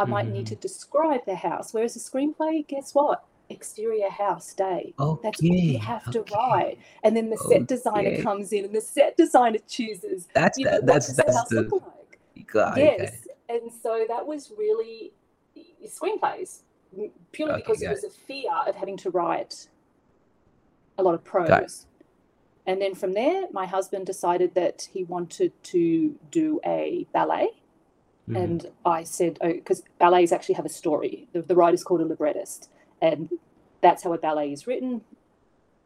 I 0.00 0.04
might 0.04 0.28
need 0.28 0.46
to 0.46 0.56
Mhm. 0.56 0.60
describe 0.60 1.24
the 1.26 1.34
house. 1.34 1.74
Whereas 1.74 1.94
a 1.94 1.98
screenplay, 1.98 2.66
guess 2.66 2.94
what? 2.94 3.24
Exterior 3.50 4.08
house 4.08 4.54
day. 4.54 4.94
Oh, 4.98 5.18
that's 5.22 5.42
what 5.42 5.50
you 5.50 5.76
Okay, 5.76 5.84
have 5.84 6.10
to 6.12 6.20
okay. 6.20 6.34
write. 6.34 6.78
And 7.02 7.14
then 7.16 7.28
the 7.28 7.36
set 7.36 7.66
designer 7.66 8.22
comes 8.22 8.52
in 8.52 8.64
and 8.64 8.74
the 8.74 8.80
set 8.80 9.16
designer 9.16 9.58
chooses 9.68 10.28
That's 10.34 10.56
you 10.58 10.64
know, 10.64 10.70
that, 10.72 10.82
what 10.82 10.86
that's 10.86 11.12
that's 11.14 11.36
house 11.36 11.48
the 11.48 11.62
look 11.62 11.72
like? 11.72 12.46
got 12.46 12.78
yes. 12.78 13.26
And 13.48 13.70
so 13.70 14.06
that 14.08 14.26
was 14.26 14.52
really 14.56 15.12
screenplays, 15.84 16.62
purely 17.32 17.54
Okay, 17.54 17.62
because 17.62 17.82
it 17.82 17.90
was 17.90 18.04
a 18.04 18.10
fear 18.10 18.50
of 18.66 18.74
having 18.76 18.96
to 18.98 19.10
write 19.10 19.68
a 20.96 21.02
lot 21.02 21.14
of 21.14 21.22
prose. 21.24 21.86
And 22.66 22.80
then 22.80 22.94
from 22.94 23.12
there, 23.14 23.46
my 23.52 23.66
husband 23.66 24.06
decided 24.06 24.54
that 24.54 24.88
he 24.92 25.04
wanted 25.04 25.52
to 25.64 26.16
do 26.30 26.60
a 26.64 27.06
ballet. 27.12 27.50
Mhm. 28.30 28.36
And 28.44 28.66
I 28.84 29.02
said, 29.02 29.38
oh, 29.40 29.52
because 29.52 29.82
ballets 29.98 30.32
actually 30.32 30.54
have 30.54 30.64
a 30.66 30.70
story. 30.70 31.28
The, 31.32 31.42
the 31.42 31.54
writer's 31.54 31.82
called 31.84 32.00
a 32.00 32.04
librettist. 32.04 32.68
And 33.02 33.30
that's 33.80 34.04
how 34.04 34.12
a 34.12 34.18
ballet 34.18 34.52
is 34.52 34.66
written. 34.66 35.02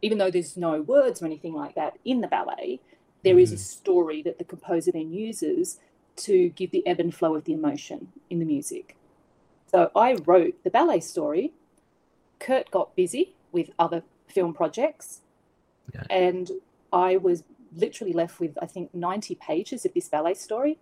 Even 0.03 0.19
though 0.19 0.31
there's 0.31 0.57
no 0.57 0.83
words 0.83 1.23
or 1.23 1.27
anything 1.27 1.55
like 1.55 1.75
that 1.75 1.99
in 2.05 2.21
the 2.21 2.29
ballet, 2.29 2.81
there 3.23 3.39
is 3.39 3.53
a 3.53 3.57
Mhm. 3.57 3.59
story 3.61 4.23
that 4.23 4.39
the 4.39 4.45
composer 4.45 4.93
then 4.93 5.11
uses 5.13 5.81
to 6.17 6.51
give 6.51 6.71
the 6.71 6.87
ebb 6.87 7.01
and 7.01 7.15
flow 7.15 7.35
of 7.35 7.45
the 7.45 7.53
emotion 7.53 8.13
in 8.29 8.39
the 8.39 8.45
music. 8.45 8.97
So 9.71 9.91
I 9.97 10.15
wrote 10.15 10.63
the 10.63 10.71
ballet 10.71 11.01
story. 11.01 11.53
Kurt 12.39 12.71
got 12.71 12.95
busy 12.95 13.35
with 13.51 13.71
other 13.79 14.03
film 14.27 14.53
projects. 14.53 15.23
Okay. 15.89 16.07
And 16.11 16.51
I 16.93 17.17
was 17.17 17.45
literally 17.75 18.13
left 18.13 18.39
with, 18.39 18.57
I 18.61 18.67
think, 18.67 18.95
90 18.95 19.35
pages 19.37 19.85
of 19.85 19.95
this 19.95 20.09
ballet 20.09 20.35
story. 20.35 20.79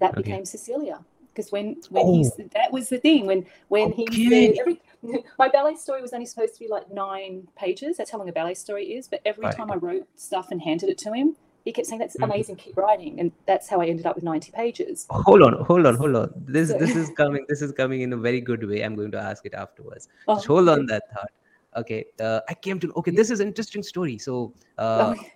That 0.00 0.12
Okay. 0.12 0.22
became 0.22 0.44
Cecilia. 0.44 0.98
Because 1.34 1.52
when, 1.52 1.76
when 1.90 2.06
he, 2.06 2.24
Oh. 2.26 2.44
that 2.54 2.72
was 2.72 2.88
the 2.88 2.98
thing, 2.98 3.26
when, 3.26 3.44
when 3.68 3.92
he 3.92 4.06
said, 4.30 4.56
every, 4.58 4.80
my 5.38 5.48
ballet 5.48 5.76
story 5.76 6.00
was 6.00 6.14
only 6.14 6.24
supposed 6.26 6.54
to 6.54 6.60
be 6.60 6.68
like 6.68 6.90
nine 6.90 7.46
pages. 7.56 7.98
That's 7.98 8.10
how 8.10 8.16
long 8.18 8.28
a 8.28 8.32
ballet 8.32 8.54
story 8.54 8.94
is. 8.94 9.06
But 9.06 9.20
every 9.26 9.44
Right. 9.44 9.54
time 9.54 9.70
I 9.70 9.76
wrote 9.76 10.06
stuff 10.16 10.50
and 10.50 10.62
handed 10.62 10.88
it 10.88 10.96
to 10.98 11.12
him, 11.12 11.36
he 11.66 11.72
kept 11.72 11.88
saying, 11.88 11.98
That's 11.98 12.16
Mhm. 12.16 12.24
amazing, 12.24 12.56
keep 12.56 12.76
writing. 12.78 13.20
And 13.20 13.32
that's 13.44 13.68
how 13.68 13.80
I 13.82 13.86
ended 13.86 14.06
up 14.06 14.14
with 14.14 14.24
90 14.24 14.50
pages. 14.52 15.06
hold 15.10 15.42
on 15.42 15.52
hold 15.64 15.84
on 15.84 15.94
hold 15.96 16.16
on 16.16 16.32
this 16.46 16.70
So- 16.70 16.78
this 16.78 16.94
is 16.96 17.10
coming 17.20 17.44
this 17.48 17.60
is 17.60 17.72
coming 17.72 18.00
in 18.00 18.12
a 18.14 18.16
very 18.16 18.40
good 18.40 18.62
way 18.70 18.82
i'm 18.82 18.94
going 18.94 19.10
to 19.10 19.18
ask 19.30 19.44
it 19.44 19.52
afterwards 19.54 20.08
Oh, 20.28 20.36
hold 20.36 20.68
on 20.68 20.86
that 20.86 21.02
thought 21.12 21.32
okay 21.76 22.04
uh, 22.20 22.40
i 22.48 22.54
came 22.54 22.78
to 22.80 22.92
okay 23.00 23.10
this 23.10 23.30
is 23.30 23.40
an 23.40 23.48
interesting 23.48 23.82
story 23.82 24.16
so 24.16 24.54
uh, 24.78 25.12
okay. 25.12 25.32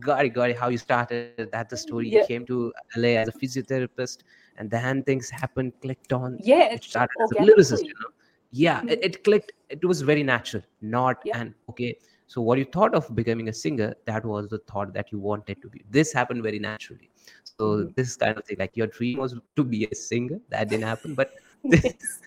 got 0.00 0.24
it 0.24 0.30
got 0.30 0.50
it 0.50 0.58
how 0.58 0.68
you 0.68 0.78
started 0.78 1.48
that 1.52 1.68
the 1.68 1.76
story 1.76 2.08
Yeah. 2.08 2.20
you 2.20 2.26
came 2.26 2.46
to 2.46 2.72
la 2.96 3.08
as 3.22 3.28
a 3.28 3.32
physiotherapist 3.32 4.18
and 4.56 4.70
then 4.70 5.02
things 5.02 5.30
happened 5.30 5.72
clicked 5.82 6.12
on 6.12 6.38
Yeah, 6.42 6.68
it's 6.72 6.86
started 6.86 7.16
as 7.24 7.30
a 7.32 7.42
lyricist 7.46 7.82
you 7.90 7.94
know? 8.00 8.10
Yeah 8.50 8.82
it, 8.88 8.98
it 9.08 9.24
clicked 9.24 9.52
it 9.70 9.84
was 9.84 10.00
very 10.02 10.22
natural 10.22 10.62
not 10.80 11.18
Yeah. 11.24 11.40
an 11.40 11.54
okay 11.70 11.96
so 12.26 12.40
what 12.40 12.58
you 12.58 12.64
thought 12.64 12.94
of 12.94 13.14
becoming 13.14 13.48
a 13.48 13.52
singer 13.52 13.94
that 14.06 14.24
was 14.24 14.48
the 14.48 14.58
thought 14.70 14.92
that 14.94 15.12
you 15.12 15.18
wanted 15.18 15.60
to 15.62 15.68
be. 15.68 15.82
This 15.90 16.12
happened 16.14 16.42
very 16.42 16.58
naturally. 16.58 17.10
So 17.44 17.64
Mhm. 17.66 17.94
this 17.96 18.16
kind 18.16 18.38
of 18.38 18.44
thing 18.46 18.56
like 18.58 18.76
your 18.76 18.86
dream 18.86 19.18
was 19.18 19.34
to 19.56 19.64
be 19.64 19.84
a 19.86 19.94
singer 19.94 20.38
that 20.50 20.68
didn't 20.70 20.84
happen 20.92 21.14
but 21.14 21.30
this, 21.64 22.20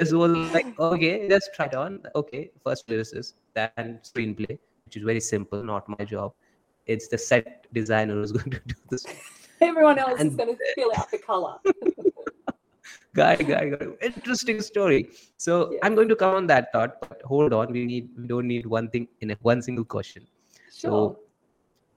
this 0.00 0.12
was 0.12 0.32
like 0.56 0.66
okay 0.80 1.28
just 1.28 1.50
try 1.54 1.66
it 1.66 1.74
on 1.74 2.00
okay 2.14 2.50
first 2.64 2.86
lyricist 2.88 3.34
then 3.58 3.98
screenplay 4.08 4.58
which 4.84 4.96
is 5.00 5.04
very 5.10 5.20
simple 5.20 5.62
not 5.72 5.88
my 5.88 6.04
job 6.04 6.32
it's 6.86 7.08
the 7.08 7.18
set 7.18 7.66
designer 7.72 8.14
who's 8.14 8.32
going 8.32 8.50
to 8.58 8.60
do 8.66 8.74
this 8.90 9.06
Everyone 9.60 9.98
else 9.98 10.20
is 10.20 10.34
going 10.36 10.54
to 10.54 10.58
fill 10.74 10.90
out 10.96 11.10
the 11.10 11.18
color. 11.18 11.54
guy 13.18 13.34
guy 13.36 13.68
guy 13.70 13.86
interesting 14.08 14.60
story 14.60 14.98
so 15.44 15.52
Yeah. 15.72 15.78
i'm 15.84 15.94
going 15.98 16.08
to 16.12 16.16
come 16.22 16.34
on 16.38 16.46
that 16.48 16.66
thought 16.72 16.96
but 17.00 17.22
hold 17.30 17.54
on 17.58 17.72
we 17.76 17.84
need 17.90 18.10
we 18.18 18.26
don't 18.32 18.46
need 18.46 18.66
one 18.66 18.88
thing 18.90 19.08
in 19.22 19.30
a 19.30 19.36
one 19.50 19.62
single 19.62 19.84
question 19.94 20.26
Sure. 20.80 20.90
so 20.90 21.18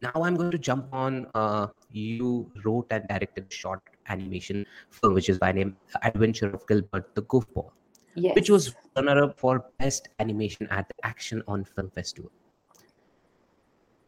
now 0.06 0.14
i'm 0.28 0.38
going 0.42 0.52
to 0.52 0.62
jump 0.70 0.88
on 0.94 1.28
uh 1.36 1.68
you 1.92 2.50
wrote 2.64 2.88
and 2.92 3.06
directed 3.10 3.52
short 3.52 3.82
animation 4.08 4.66
film 5.02 5.14
which 5.14 5.28
is 5.34 5.38
by 5.38 5.52
name 5.52 5.76
adventure 6.04 6.50
of 6.60 6.66
gilbert 6.68 7.14
the 7.16 7.24
goofball 7.24 7.70
yes. 8.16 8.34
which 8.36 8.50
was 8.50 8.74
runner-up 8.96 9.38
for 9.38 9.66
best 9.78 10.08
animation 10.20 10.68
at 10.72 10.88
the 10.88 10.96
action 11.14 11.44
on 11.48 11.66
film 11.66 11.92
festival 12.00 12.32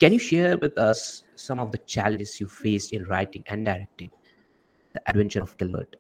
can 0.02 0.14
you 0.14 0.20
share 0.20 0.58
with 0.58 0.78
us 0.78 1.24
some 1.36 1.60
of 1.60 1.72
the 1.72 1.78
challenges 1.96 2.40
you 2.42 2.48
faced 2.48 2.92
in 2.94 3.04
writing 3.06 3.44
and 3.48 3.66
directing 3.66 4.10
the 4.94 5.02
adventure 5.10 5.44
of 5.48 5.58
gilbert 5.58 5.96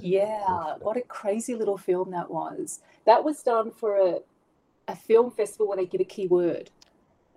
Yeah, 0.00 0.76
what 0.80 0.96
a 0.96 1.02
crazy 1.02 1.54
little 1.54 1.76
film 1.76 2.10
that 2.12 2.30
was. 2.30 2.80
That 3.04 3.24
was 3.24 3.42
done 3.42 3.70
for 3.72 3.96
a, 3.96 4.18
a 4.88 4.96
film 4.96 5.30
festival 5.30 5.68
where 5.68 5.76
they 5.76 5.86
give 5.86 6.00
a 6.00 6.04
key 6.04 6.28
word. 6.28 6.70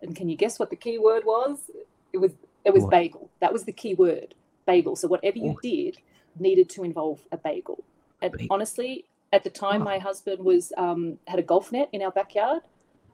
And 0.02 0.16
can 0.16 0.30
you 0.30 0.38
guess 0.38 0.60
what 0.60 0.70
the 0.70 0.76
key 0.76 0.98
word 1.00 1.24
was? 1.26 1.70
It 2.14 2.20
was 2.20 2.32
it 2.66 2.74
was 2.74 2.84
What? 2.84 2.92
bagel. 2.92 3.30
That 3.42 3.54
was 3.54 3.64
the 3.66 3.72
key 3.74 3.96
word. 3.96 4.36
Bagel. 4.68 4.96
So 4.96 5.08
whatever 5.08 5.38
you 5.40 5.52
Oh. 5.58 5.60
did 5.62 5.98
needed 6.40 6.70
to 6.72 6.84
involve 6.84 7.20
a 7.32 7.38
bagel. 7.38 7.84
And 8.22 8.32
Bagel. 8.34 8.48
honestly, 8.56 9.06
at 9.34 9.44
the 9.44 9.50
time 9.50 9.80
Wow. 9.82 9.86
my 9.94 9.98
husband 9.98 10.44
was 10.44 10.72
um, 10.78 11.18
had 11.28 11.40
a 11.40 11.44
golf 11.44 11.72
net 11.72 11.90
in 11.94 12.02
our 12.02 12.12
backyard. 12.12 12.62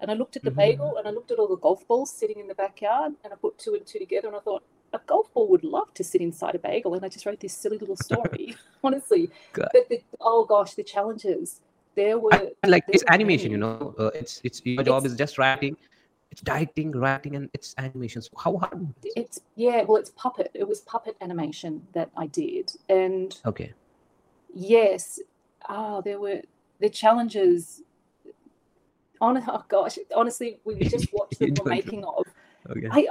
And 0.02 0.12
I 0.12 0.14
looked 0.14 0.36
at 0.36 0.44
the 0.44 0.52
Mhm. 0.52 0.56
bagel 0.58 0.98
and 0.98 1.08
I 1.08 1.12
looked 1.12 1.32
at 1.32 1.40
all 1.40 1.48
the 1.48 1.56
golf 1.58 1.88
balls 1.88 2.12
sitting 2.12 2.40
in 2.40 2.48
the 2.48 2.56
backyard 2.56 3.14
and 3.24 3.34
I 3.34 3.36
put 3.36 3.58
two 3.58 3.74
and 3.76 3.86
two 3.86 4.00
together 4.00 4.28
and 4.28 4.38
I 4.38 4.40
thought, 4.40 4.64
a 4.94 5.00
golf 5.06 5.34
ball 5.34 5.48
would 5.50 5.64
love 5.64 5.94
to 5.96 6.04
sit 6.04 6.22
inside 6.22 6.56
a 6.56 6.60
bagel. 6.60 6.94
And 6.96 7.04
I 7.06 7.10
just 7.10 7.26
wrote 7.26 7.40
this 7.40 7.54
silly 7.54 7.78
little 7.78 7.98
story, 7.98 8.56
honestly. 8.84 9.30
God. 9.54 9.70
But 9.74 9.90
the, 9.90 10.02
oh 10.22 10.46
gosh, 10.46 10.74
the 10.76 10.84
challenges. 10.84 11.62
There 11.96 12.20
were 12.20 12.32
And 12.34 12.72
like 12.72 12.86
there 12.88 12.96
it's 12.96 13.04
were 13.04 13.14
animation 13.14 13.52
you 13.52 13.58
know 13.58 13.96
uh, 13.98 14.12
it's 14.14 14.42
it's 14.44 14.62
your 14.66 14.84
job 14.84 15.04
It's- 15.06 15.12
is 15.14 15.18
just 15.18 15.38
writing 15.38 15.78
it's 16.30 16.42
directing 16.42 16.92
writing 16.92 17.38
and 17.38 17.50
it's 17.54 17.74
animation 17.78 18.22
so 18.22 18.32
how 18.38 18.58
hard? 18.58 18.86
It's 19.16 19.40
yeah, 19.56 19.84
well, 19.84 19.96
it's 19.96 20.10
puppet. 20.10 20.52
It 20.54 20.68
was 20.68 20.82
puppet 20.82 21.16
animation 21.22 21.88
that 21.94 22.10
I 22.18 22.28
did, 22.28 22.74
and 22.90 23.40
okay 23.46 23.72
yes, 24.54 25.20
ah, 25.70 26.02
there 26.02 26.20
were 26.20 26.42
the 26.80 26.90
challenges. 26.90 27.82
On 29.22 29.42
oh 29.48 29.64
gosh, 29.68 29.98
honestly, 30.16 30.60
we 30.66 30.76
just 30.84 31.12
watched 31.14 31.40
the 31.40 31.64
making 31.66 32.04
of. 32.04 32.26
okay 32.70 32.88
I 32.92 33.08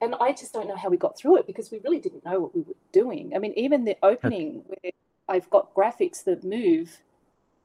and 0.00 0.14
I 0.20 0.32
just 0.32 0.52
don't 0.52 0.68
know 0.68 0.76
how 0.76 0.88
we 0.90 0.96
got 0.98 1.16
through 1.16 1.38
it 1.38 1.46
because 1.46 1.70
we 1.70 1.78
really 1.82 1.98
didn't 1.98 2.24
know 2.24 2.38
what 2.40 2.54
we 2.54 2.60
were 2.62 2.74
doing. 2.92 3.32
I 3.34 3.38
mean, 3.38 3.54
even 3.56 3.84
the 3.84 3.96
opening 4.02 4.62
where 4.66 4.92
I've 5.28 5.48
got 5.50 5.74
graphics 5.74 6.22
that 6.24 6.44
move, 6.44 7.00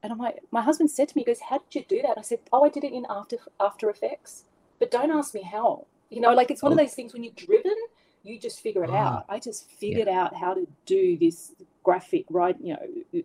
and 0.02 0.12
I'm 0.12 0.18
like, 0.18 0.40
my 0.50 0.62
husband 0.62 0.90
said 0.90 1.08
to 1.08 1.16
me, 1.16 1.22
he 1.22 1.26
goes, 1.26 1.40
"How 1.40 1.58
did 1.58 1.74
you 1.74 1.84
do 1.86 2.02
that?" 2.02 2.16
I 2.18 2.22
said, 2.22 2.40
"Oh, 2.52 2.64
I 2.64 2.68
did 2.70 2.84
it 2.84 2.92
in 2.92 3.06
After 3.10 3.36
After 3.60 3.90
Effects." 3.90 4.44
But 4.78 4.90
don't 4.90 5.10
ask 5.12 5.34
me 5.34 5.42
how. 5.42 5.86
You 6.10 6.20
know, 6.20 6.32
like 6.32 6.50
it's 6.50 6.62
one 6.62 6.72
of 6.72 6.78
Oh. 6.78 6.82
those 6.82 6.94
things 6.94 7.12
when 7.12 7.22
you're 7.24 7.32
driven, 7.36 7.76
you 8.22 8.38
just 8.38 8.60
figure 8.60 8.82
it 8.84 8.90
Ah, 8.90 9.18
out. 9.18 9.24
I 9.28 9.38
just 9.38 9.70
figured 9.70 10.08
out 10.08 10.34
how 10.34 10.54
to 10.54 10.66
do 10.86 11.16
this 11.16 11.54
graphic, 11.84 12.24
right? 12.30 12.56
You 12.60 12.74
know, 12.74 13.22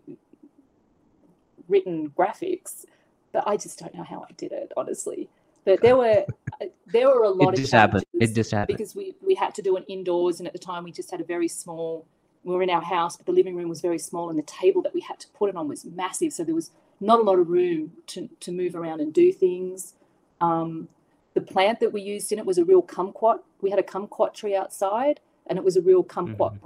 written 1.68 2.10
graphics, 2.18 2.86
but 3.38 3.48
I 3.48 3.56
just 3.56 3.78
don't 3.78 3.94
know 3.94 4.02
how 4.02 4.26
I 4.28 4.34
did 4.34 4.52
it, 4.52 4.74
honestly. 4.76 5.30
But 5.64 5.80
there 5.84 5.96
were 5.96 6.26
there 6.88 7.08
were 7.08 7.22
a 7.22 7.30
lot 7.30 7.50
of 7.50 7.54
it 7.54 7.60
of 7.60 7.60
just 7.60 7.72
happened. 7.72 8.04
It 8.20 8.34
just 8.34 8.50
happened. 8.50 8.80
because 8.80 8.96
we 8.96 9.14
we 9.24 9.36
had 9.36 9.54
to 9.56 9.62
do 9.62 9.78
it 9.78 9.86
indoors 9.88 10.40
and 10.40 10.48
at 10.48 10.54
the 10.54 10.60
time 10.60 10.84
we 10.84 10.92
just 10.92 11.12
had 11.12 11.22
a 11.22 11.24
very 11.24 11.48
small 11.48 12.08
we 12.44 12.56
were 12.56 12.64
in 12.64 12.72
our 12.72 12.82
house 12.82 13.16
but 13.16 13.28
the 13.28 13.32
living 13.32 13.56
room 13.56 13.70
was 13.70 13.80
very 13.80 14.00
small 14.00 14.30
and 14.32 14.40
the 14.40 14.50
table 14.62 14.82
that 14.82 14.94
we 14.96 15.02
had 15.02 15.20
to 15.20 15.28
put 15.38 15.50
it 15.50 15.56
on 15.56 15.68
was 15.68 15.86
massive 15.86 16.34
so 16.34 16.44
there 16.44 16.56
was 16.56 16.72
not 17.00 17.20
a 17.20 17.22
lot 17.22 17.38
of 17.38 17.48
room 17.48 17.92
to, 18.08 18.28
to 18.40 18.52
move 18.52 18.74
around 18.74 19.02
and 19.02 19.14
do 19.14 19.32
things. 19.32 19.94
Um, 20.42 20.88
the 21.36 21.42
plant 21.42 21.80
that 21.82 21.94
we 21.94 22.02
used 22.02 22.32
in 22.32 22.40
it 22.40 22.46
was 22.46 22.58
a 22.58 22.66
real 22.66 22.82
kumquat. 22.82 23.42
We 23.62 23.70
had 23.70 23.78
a 23.78 23.84
kumquat 23.84 24.34
tree 24.34 24.56
outside 24.56 25.20
and 25.46 25.60
it 25.60 25.64
was 25.64 25.78
a 25.78 25.82
real 25.82 26.04
kumquat 26.04 26.58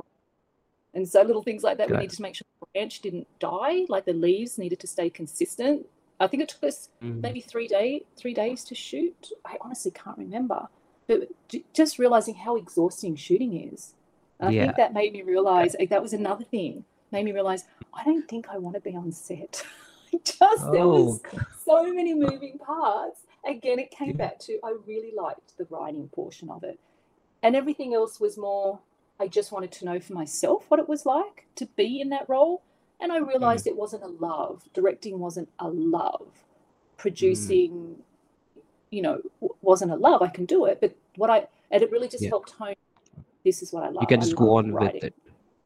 and 0.94 1.08
so 1.08 1.22
little 1.22 1.44
things 1.44 1.64
like 1.64 1.78
that 1.80 1.88
we 1.88 1.94
Got 1.94 2.02
needed 2.02 2.16
to 2.16 2.22
make 2.22 2.36
sure 2.36 2.46
the 2.62 2.68
branch 2.74 3.02
didn't 3.02 3.28
die 3.40 3.86
like 3.90 4.06
the 4.06 4.14
leaves 4.14 4.58
needed 4.58 4.80
to 4.80 4.88
stay 4.88 5.10
consistent 5.10 5.86
i 6.24 6.28
think 6.28 6.44
it 6.44 6.50
took 6.50 6.64
us 6.64 6.90
Mhm. 7.02 7.22
maybe 7.22 7.42
three 7.42 7.68
day 7.68 8.04
three 8.16 8.34
days 8.34 8.64
to 8.66 8.76
shoot. 8.76 9.32
I 9.46 9.58
honestly 9.62 9.92
can't 9.92 10.18
remember, 10.18 10.68
but 11.08 11.30
just 11.74 12.00
realizing 12.00 12.36
how 12.36 12.56
exhausting 12.56 13.16
shooting 13.16 13.54
is, 13.70 13.96
and 14.40 14.50
I 14.50 14.52
Yeah. 14.54 14.66
think 14.66 14.76
that 14.78 14.94
made 14.94 15.14
me 15.14 15.22
realize 15.24 15.76
like, 15.80 15.90
that 15.90 16.02
was 16.02 16.14
another 16.14 16.46
thing. 16.46 16.86
Made 17.12 17.26
me 17.26 17.32
realize 17.32 17.66
I 17.94 18.04
don't 18.04 18.28
think 18.28 18.48
I 18.50 18.58
want 18.58 18.76
to 18.76 18.82
be 18.82 18.96
on 18.96 19.12
set. 19.12 19.66
just 20.24 20.72
there 20.72 20.86
oh 20.86 21.06
was 21.06 21.22
so 21.66 21.92
many 21.94 22.14
moving 22.14 22.58
parts. 22.58 23.26
Again, 23.46 23.80
it 23.80 23.90
came 23.92 24.10
Yeah. 24.10 24.28
back 24.28 24.40
to 24.40 24.60
I 24.64 24.72
really 24.86 25.14
liked 25.16 25.58
the 25.58 25.66
writing 25.66 26.08
portion 26.10 26.50
of 26.50 26.64
it, 26.64 26.80
and 27.44 27.56
everything 27.56 27.94
else 27.94 28.20
was 28.20 28.38
more. 28.38 28.80
I 29.20 29.28
just 29.28 29.52
wanted 29.52 29.72
to 29.74 29.86
know 29.86 30.00
for 30.00 30.14
myself 30.14 30.70
what 30.70 30.80
it 30.80 30.88
was 30.90 31.06
like 31.06 31.46
to 31.56 31.66
be 31.76 32.00
in 32.02 32.10
that 32.10 32.28
role. 32.30 32.62
And 33.02 33.12
I 33.12 33.18
realized 33.18 33.68
it 33.68 33.76
wasn't 33.76 34.04
a 34.04 34.08
love. 34.08 34.64
Directing 34.74 35.20
wasn't 35.20 35.50
a 35.60 35.68
love. 35.68 36.28
Producing, 36.98 37.72
mm. 37.72 38.62
you 38.92 39.02
know, 39.02 39.20
w- 39.42 39.56
wasn't 39.62 39.92
a 39.92 39.96
love. 39.96 40.22
I 40.22 40.28
can 40.28 40.46
do 40.46 40.66
it, 40.66 40.80
but 40.80 40.96
what 41.16 41.30
I 41.30 41.48
and 41.72 41.82
it 41.82 41.92
really 41.92 42.08
just 42.08 42.24
Yeah. 42.24 42.30
helped 42.30 42.52
hone. 42.52 42.76
This 43.44 43.64
is 43.64 43.74
what 43.74 43.84
I 43.84 43.90
love. 43.90 44.04
you 44.04 44.08
can 44.08 44.22
just 44.22 44.36
go 44.36 44.58
on 44.58 44.72
writing, 44.72 44.94
with 44.96 45.04
it 45.06 45.16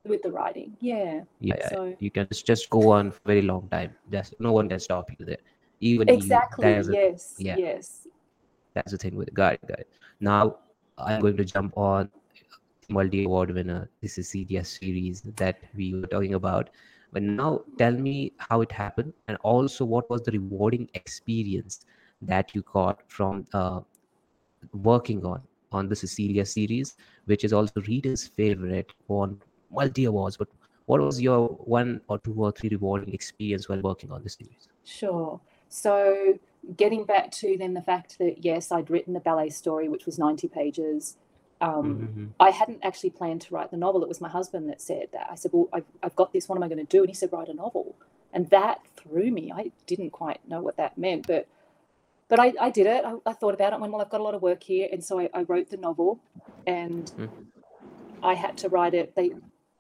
with 0.06 0.22
the 0.22 0.32
writing. 0.32 0.78
Yeah. 0.80 1.24
yeah. 1.40 1.70
So 1.70 1.96
you 2.00 2.10
can 2.12 2.28
just, 2.32 2.70
go 2.70 2.92
on 2.92 3.12
for 3.12 3.20
a 3.26 3.28
very 3.28 3.42
long 3.42 3.68
time 3.70 3.96
just 4.12 4.40
no 4.40 4.52
one 4.54 4.70
can 4.70 4.80
stop 4.80 5.10
you 5.18 5.26
there 5.26 5.44
even 5.82 6.08
you- 6.08 6.14
exactly. 6.14 6.72
a- 6.72 6.84
Yes. 6.84 7.36
yeah. 7.38 7.58
Yes. 7.58 8.08
that's 8.74 8.92
the 8.92 8.98
thing 8.98 9.16
with 9.16 9.28
it. 9.30 9.34
Got 9.34 9.54
it, 9.54 9.68
got 9.68 9.80
it. 9.80 9.90
Now 10.20 10.58
I'm 10.98 11.22
going 11.22 11.38
to 11.38 11.46
jump 11.46 11.78
on 11.78 12.10
multi 12.90 13.24
award 13.26 13.52
winner. 13.52 13.90
This 14.02 14.18
is 14.18 14.28
Cecilia 14.30 14.64
series 14.64 15.22
that 15.36 15.60
we 15.76 15.94
were 15.94 16.08
talking 16.08 16.36
about. 16.36 16.70
But 17.16 17.24
now 17.24 17.62
tell 17.78 17.94
me 17.94 18.34
how 18.40 18.60
it 18.60 18.74
happened 18.74 19.14
and 19.30 19.38
also 19.38 19.86
what 19.86 20.10
was 20.10 20.24
the 20.24 20.32
rewarding 20.32 20.90
experience 20.96 21.86
that 22.22 22.54
you 22.54 22.62
got 22.74 23.04
from 23.08 23.46
uh, 23.54 23.80
working 24.74 25.26
on 25.26 25.42
on 25.72 25.88
the 25.88 25.96
Cecilia 25.96 26.46
series, 26.46 26.98
which 27.24 27.46
is 27.46 27.54
also 27.54 27.80
readers' 27.88 28.28
favorite, 28.28 28.92
won 29.08 29.42
multi 29.72 30.04
awards. 30.04 30.36
But 30.36 30.50
what 30.88 31.00
was 31.00 31.22
your 31.22 31.48
one 31.78 32.02
or 32.10 32.20
two 32.20 32.34
or 32.38 32.52
three 32.52 32.68
rewarding 32.70 33.14
experience 33.14 33.70
while 33.70 33.80
working 33.82 34.12
on 34.12 34.22
the 34.22 34.30
series? 34.30 34.68
Sure. 34.84 35.40
So 35.70 36.38
getting 36.76 37.06
back 37.06 37.32
to 37.40 37.56
then 37.58 37.76
the 37.76 37.82
fact 37.82 38.18
that 38.20 38.44
yes, 38.44 38.74
I'd 38.74 38.90
written 38.90 39.14
the 39.14 39.22
ballet 39.22 39.52
story, 39.52 39.88
which 39.88 40.06
was 40.06 40.20
ninety 40.20 40.50
pages. 40.50 41.16
Um, 41.62 42.12
Mhm. 42.16 42.34
I 42.40 42.52
hadn't 42.52 42.80
actually 42.84 43.12
planned 43.12 43.42
to 43.44 43.54
write 43.56 43.72
the 43.72 43.78
novel. 43.78 44.04
It 44.04 44.10
was 44.10 44.22
my 44.22 44.30
husband 44.30 44.70
that 44.70 44.82
said 44.82 45.08
that. 45.14 45.28
I 45.32 45.36
said, 45.36 45.52
Well, 45.54 45.70
I've, 45.74 45.86
I've 46.04 46.16
got 46.16 46.34
this. 46.34 46.50
What 46.50 46.58
am 46.58 46.64
I 46.64 46.68
going 46.70 46.86
to 46.86 46.98
do? 46.98 47.02
And 47.02 47.10
he 47.10 47.16
said, 47.16 47.32
Write 47.34 47.50
a 47.50 47.54
novel. 47.56 47.98
And 48.34 48.50
that 48.52 48.82
threw 48.98 49.32
me. 49.32 49.52
I 49.56 49.72
didn't 49.88 50.12
quite 50.12 50.48
know 50.48 50.62
what 50.62 50.78
that 50.78 50.98
meant, 50.98 51.28
but 51.28 51.48
but 52.30 52.40
I, 52.40 52.54
I 52.62 52.72
did 52.72 52.88
it. 52.88 53.06
I, 53.06 53.16
I 53.26 53.34
thought 53.34 53.54
about 53.56 53.70
it 53.72 53.76
and 53.76 53.82
went, 53.82 53.94
Well, 53.94 54.02
I've 54.02 54.10
got 54.12 54.22
a 54.22 54.24
lot 54.26 54.36
of 54.36 54.42
work 54.44 54.64
here. 54.64 54.90
And 54.92 55.04
so 55.04 55.20
I, 55.20 55.30
I 55.34 55.44
wrote 55.44 55.70
the 55.72 55.78
novel 55.78 56.22
and 56.68 57.12
Mhm. 57.18 57.52
I 58.24 58.36
had 58.36 58.58
to 58.60 58.70
write 58.70 58.94
it. 58.96 59.16
They, 59.16 59.34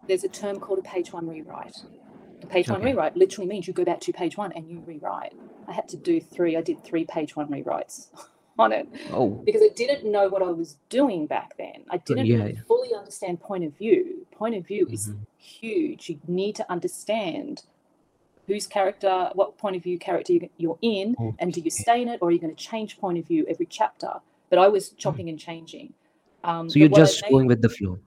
there's 0.07 0.23
a 0.25 0.29
term 0.29 0.59
called 0.59 0.79
a 0.79 0.83
page 0.83 1.13
one 1.13 1.27
rewrite. 1.27 1.77
A 2.43 2.47
page 2.47 2.71
one 2.71 2.83
rewrite 2.83 3.17
literally 3.17 3.47
means 3.49 3.67
you 3.67 3.73
go 3.73 3.85
back 3.85 4.01
to 4.01 4.13
page 4.13 4.37
one 4.37 4.51
and 4.53 4.69
you 4.69 4.83
rewrite. 4.85 5.33
I 5.67 5.73
had 5.73 5.89
to 5.89 5.97
do 5.97 6.21
three. 6.21 6.57
I 6.57 6.61
did 6.61 6.83
three 6.83 7.05
page 7.05 7.35
one 7.35 7.49
rewrites 7.49 8.09
on 8.57 8.71
it 8.71 8.87
Oh, 9.11 9.29
because 9.45 9.61
I 9.61 9.69
didn't 9.75 10.09
know 10.09 10.29
what 10.29 10.41
I 10.41 10.49
was 10.51 10.77
doing 10.89 11.25
back 11.27 11.57
then. 11.57 11.83
I 11.89 11.97
didn't 11.97 12.25
yeah, 12.27 12.51
fully 12.67 12.93
understand 12.93 13.39
point 13.41 13.63
of 13.65 13.73
view. 13.77 14.25
Point 14.31 14.55
of 14.55 14.65
view 14.65 14.87
is 14.89 15.09
Mhm. 15.09 15.17
huge. 15.37 16.09
You 16.09 16.19
need 16.27 16.55
to 16.55 16.71
understand 16.71 17.63
whose 18.47 18.67
character, 18.67 19.31
what 19.33 19.57
point 19.57 19.75
of 19.75 19.83
view 19.83 19.97
character 19.99 20.33
you- 20.33 20.49
you're 20.57 20.77
in, 20.81 21.15
and 21.39 21.51
do 21.51 21.59
you 21.61 21.69
stay 21.71 22.01
in 22.01 22.07
it 22.07 22.19
or 22.21 22.29
are 22.29 22.31
you 22.31 22.39
going 22.39 22.55
to 22.55 22.63
change 22.63 22.97
point 22.99 23.17
of 23.17 23.25
view 23.25 23.45
every 23.49 23.65
chapter? 23.65 24.21
But 24.49 24.59
I 24.59 24.67
was 24.67 24.89
chopping 24.91 25.29
and 25.29 25.37
changing. 25.39 25.93
Um, 26.43 26.69
So 26.69 26.79
you're 26.79 26.89
just 26.89 27.23
made- 27.23 27.31
going 27.31 27.47
with 27.47 27.61
the 27.61 27.69
flow. 27.69 27.97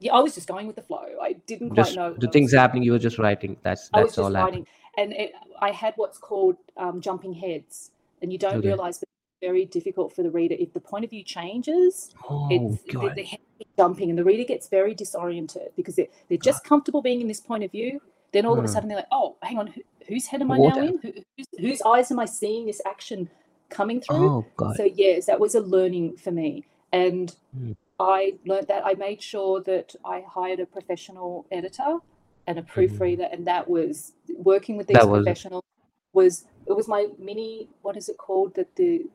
yeah, 0.00 0.14
I 0.14 0.20
was 0.20 0.34
just 0.34 0.48
going 0.48 0.66
with 0.66 0.76
the 0.76 0.82
flow. 0.82 1.04
I 1.20 1.34
didn't 1.46 1.70
quite 1.70 1.94
know. 1.94 2.14
the 2.14 2.28
things 2.28 2.52
happening, 2.52 2.82
you 2.82 2.92
were 2.92 2.98
just 2.98 3.18
writing. 3.18 3.58
That's 3.62 3.90
I 3.92 3.98
was 4.02 4.06
that's 4.06 4.16
just 4.16 4.24
all 4.24 4.32
writing, 4.32 4.66
and 4.96 5.12
it, 5.12 5.34
I 5.60 5.70
had 5.70 5.92
what's 5.96 6.16
called 6.18 6.56
um, 6.78 7.00
jumping 7.02 7.34
heads, 7.34 7.90
and 8.22 8.32
you 8.32 8.38
don't 8.38 8.56
Okay. 8.56 8.68
realize 8.68 9.03
very 9.46 9.64
difficult 9.66 10.14
for 10.14 10.22
the 10.22 10.30
reader 10.30 10.56
if 10.58 10.72
the 10.72 10.80
point 10.80 11.04
of 11.04 11.10
view 11.10 11.24
changes. 11.24 12.10
Oh 12.30 12.48
it's 12.50 12.82
the, 12.84 12.92
god. 12.94 13.16
the 13.16 13.24
head 13.24 13.40
is 13.60 13.66
jumping, 13.78 14.10
and 14.10 14.18
the 14.18 14.24
reader 14.24 14.44
gets 14.44 14.68
very 14.68 14.94
disoriented 14.94 15.68
because 15.76 15.96
they're, 15.96 16.12
they're 16.28 16.38
just 16.50 16.64
comfortable 16.64 17.02
being 17.02 17.20
in 17.20 17.28
this 17.28 17.40
point 17.40 17.64
of 17.64 17.72
view. 17.72 18.00
Then 18.32 18.46
all 18.46 18.58
of 18.58 18.64
a 18.64 18.68
Hmm. 18.68 18.74
sudden 18.74 18.88
they're 18.88 18.98
like, 18.98 19.08
"Oh, 19.12 19.36
hang 19.42 19.58
on, 19.58 19.68
who, 19.68 19.82
whose 20.08 20.26
head 20.28 20.42
am 20.42 20.52
I 20.52 20.58
What 20.58 20.74
now 20.76 20.80
in? 20.88 20.98
Who, 21.02 21.12
whose, 21.36 21.46
whose 21.60 21.82
eyes 21.82 22.10
am 22.12 22.20
I 22.20 22.26
seeing 22.26 22.66
this 22.66 22.82
action 22.86 23.30
coming 23.70 24.00
through?" 24.00 24.30
Oh 24.30 24.46
god. 24.56 24.76
So 24.76 24.84
yes, 24.84 25.26
that 25.26 25.40
was 25.40 25.54
a 25.54 25.60
learning 25.60 26.16
for 26.18 26.32
me, 26.32 26.64
and 26.92 27.34
Hmm. 27.54 27.72
I 28.00 28.34
learned 28.46 28.68
that. 28.68 28.86
I 28.86 28.94
made 28.94 29.22
sure 29.22 29.60
that 29.62 29.94
I 30.04 30.24
hired 30.28 30.60
a 30.60 30.66
professional 30.66 31.46
editor 31.52 31.98
and 32.46 32.58
a 32.58 32.62
proofreader, 32.62 33.28
and 33.32 33.46
that 33.46 33.68
was 33.68 34.12
working 34.36 34.76
with 34.76 34.88
these. 34.88 34.98
That 34.98 35.08
professionals. 35.24 35.64
Was 36.12 36.44
it 36.68 36.74
was 36.74 36.88
my 36.88 37.08
mini? 37.18 37.68
What 37.82 37.96
is 37.96 38.08
it 38.08 38.18
called? 38.18 38.54
That 38.56 38.74
the 38.76 39.06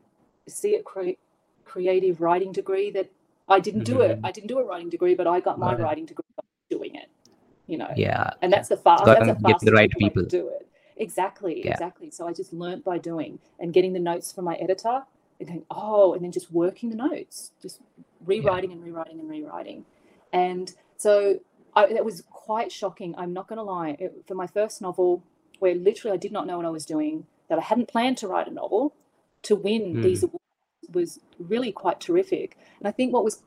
see 0.49 0.75
it 0.75 0.83
cre- 0.85 1.17
creative 1.65 2.21
writing 2.21 2.51
degree 2.51 2.91
that 2.91 3.09
I 3.47 3.59
didn't 3.59 3.83
do 3.83 4.01
it. 4.01 4.19
Mhm. 4.19 4.25
I 4.25 4.31
didn't 4.31 4.47
do 4.47 4.59
a 4.59 4.63
writing 4.63 4.89
degree, 4.89 5.15
but 5.15 5.27
I 5.27 5.39
got 5.39 5.57
my 5.59 5.71
Got 5.71 5.79
it. 5.79 5.83
writing 5.83 6.05
degree 6.05 6.25
by 6.35 6.43
doing 6.69 6.95
it. 6.95 7.09
You 7.67 7.77
know, 7.77 7.89
Yeah. 7.95 8.31
and 8.41 8.51
that's 8.51 8.69
the 8.69 8.77
fast. 8.77 9.05
gotta 9.05 9.25
That's 9.25 9.39
a 9.39 9.47
get 9.47 9.59
the 9.59 9.71
right 9.71 9.89
way 9.99 10.09
to 10.09 10.09
people. 10.09 10.23
do 10.25 10.47
it. 10.49 10.67
Exactly, 10.97 11.63
Yeah. 11.63 11.71
exactly. 11.71 12.09
So 12.11 12.27
I 12.27 12.33
just 12.33 12.51
learnt 12.51 12.83
by 12.83 12.97
doing 12.97 13.39
and 13.59 13.71
getting 13.73 13.93
the 13.93 13.99
notes 13.99 14.31
from 14.31 14.45
my 14.45 14.55
editor 14.55 15.03
and 15.39 15.47
going, 15.47 15.65
oh, 15.71 16.13
and 16.13 16.23
then 16.23 16.31
just 16.31 16.51
working 16.51 16.89
the 16.89 16.95
notes, 16.97 17.51
just 17.61 17.79
rewriting 18.25 18.71
and 18.71 18.83
rewriting 18.83 19.19
and 19.19 19.29
rewriting. 19.29 19.85
And 20.33 20.73
so 20.97 21.39
I, 21.75 21.93
that 21.93 22.03
was 22.03 22.23
quite 22.31 22.71
shocking. 22.71 23.13
I'm 23.17 23.31
not 23.33 23.47
going 23.47 23.57
to 23.57 23.63
lie. 23.63 23.95
It, 23.99 24.23
for 24.27 24.33
my 24.35 24.47
first 24.47 24.81
novel, 24.81 25.21
where 25.59 25.75
literally 25.75 26.13
I 26.13 26.17
did 26.17 26.31
not 26.31 26.47
know 26.47 26.57
what 26.57 26.65
I 26.65 26.69
was 26.71 26.85
doing, 26.85 27.25
that 27.47 27.57
I 27.59 27.61
hadn't 27.61 27.87
planned 27.87 28.17
to 28.17 28.27
write 28.27 28.47
a 28.47 28.51
novel, 28.51 28.93
to 29.43 29.55
win 29.55 30.01
these 30.01 30.23
awards 30.23 30.38
was 30.93 31.19
really 31.39 31.71
quite 31.71 31.99
terrific. 31.99 32.57
And 32.79 32.87
I 32.87 32.91
think 32.91 33.13
what 33.13 33.23
was, 33.23 33.41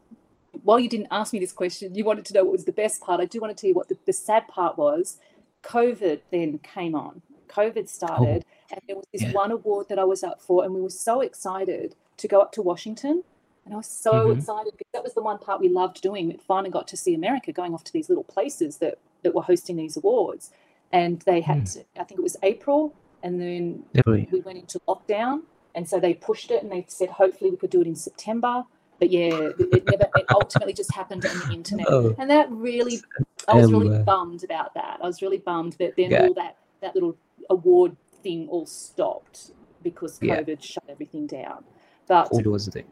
while 0.63 0.79
you 0.81 0.89
didn't 0.89 1.09
ask 1.11 1.33
me 1.33 1.39
this 1.39 1.53
question, 1.53 1.95
you 1.95 2.05
wanted 2.05 2.25
to 2.27 2.35
know 2.35 2.45
what 2.45 2.53
was 2.53 2.65
the 2.65 2.73
best 2.73 3.01
part. 3.01 3.21
I 3.21 3.25
do 3.25 3.41
want 3.41 3.57
to 3.57 3.61
tell 3.61 3.69
you 3.69 3.75
what 3.75 3.89
the, 3.89 3.97
the 4.07 4.13
sad 4.13 4.49
part 4.49 4.77
was. 4.77 5.19
COVID 5.63 6.21
then 6.31 6.59
came 6.59 6.95
on. 6.95 7.23
COVID 7.49 7.89
started, 7.89 8.45
and 8.71 8.81
there 8.87 8.97
was 8.97 9.05
this 9.13 9.23
yeah. 9.23 9.33
one 9.33 9.51
award 9.51 9.89
that 9.91 9.99
I 9.99 10.05
was 10.05 10.25
up 10.25 10.41
for, 10.41 10.65
and 10.65 10.75
we 10.75 10.81
were 10.81 10.91
so 10.91 11.21
excited 11.21 11.95
to 12.17 12.29
go 12.29 12.41
up 12.41 12.53
to 12.53 12.63
Washington. 12.63 13.23
And 13.65 13.75
I 13.75 13.77
was 13.77 13.87
so 13.87 14.13
Mhm. 14.29 14.39
excited 14.39 14.73
because 14.77 14.91
that 14.93 15.05
was 15.05 15.15
the 15.15 15.23
one 15.23 15.39
part 15.39 15.61
we 15.61 15.69
loved 15.69 16.01
doing. 16.03 16.29
We 16.29 16.37
finally 16.39 16.71
got 16.71 16.89
to 16.89 16.97
see 16.97 17.15
America 17.15 17.53
going 17.53 17.75
off 17.75 17.85
to 17.85 17.93
these 17.93 18.09
little 18.09 18.25
places 18.25 18.79
that, 18.79 18.99
that 19.23 19.35
were 19.35 19.43
hosting 19.43 19.77
these 19.77 19.97
awards. 19.97 20.51
And 20.91 21.21
they 21.21 21.41
had, 21.41 21.67
to, 21.67 21.85
I 21.97 22.05
think 22.05 22.19
it 22.19 22.23
was 22.23 22.37
April, 22.43 22.93
and 23.23 23.41
then 23.41 23.85
Definitely. 23.93 24.29
we 24.33 24.41
went 24.41 24.59
into 24.59 24.81
lockdown. 24.81 25.43
And 25.75 25.89
so 25.89 25.99
they 25.99 26.15
pushed 26.15 26.51
it 26.51 26.63
and 26.63 26.71
they 26.71 26.85
said, 26.89 27.09
hopefully 27.09 27.51
we 27.51 27.57
could 27.57 27.71
do 27.71 27.81
it 27.81 27.87
in 27.87 27.97
September. 27.97 28.65
But 28.99 29.11
yeah, 29.11 29.51
it 29.59 29.85
never, 29.87 30.09
it 30.15 30.27
ultimately 30.33 30.73
just 30.75 30.93
happened 30.95 31.25
on 31.27 31.37
the 31.49 31.55
internet. 31.55 31.87
Oh. 31.89 32.15
And 32.19 32.31
that 32.31 32.51
really, 32.51 33.01
I 33.49 33.55
was 33.55 33.73
really 33.73 33.87
September. 33.89 34.05
bummed 34.05 34.45
about 34.45 34.75
that. 34.75 35.01
I 35.03 35.07
was 35.07 35.23
really 35.23 35.39
bummed 35.39 35.73
that 35.81 35.97
then 35.97 36.11
Yeah. 36.11 36.27
all 36.27 36.35
that, 36.35 36.57
that 36.83 36.95
little 36.95 37.17
award 37.51 37.97
thing 38.23 38.49
all 38.49 38.67
stopped 38.67 39.51
because 39.83 40.19
Yeah. 40.23 40.41
COVID 40.41 40.63
shut 40.63 40.85
everything 40.89 41.27
down. 41.27 41.65
But 42.07 42.29
It 42.33 42.47
was 42.47 42.67
the 42.67 42.71
thing. 42.71 42.87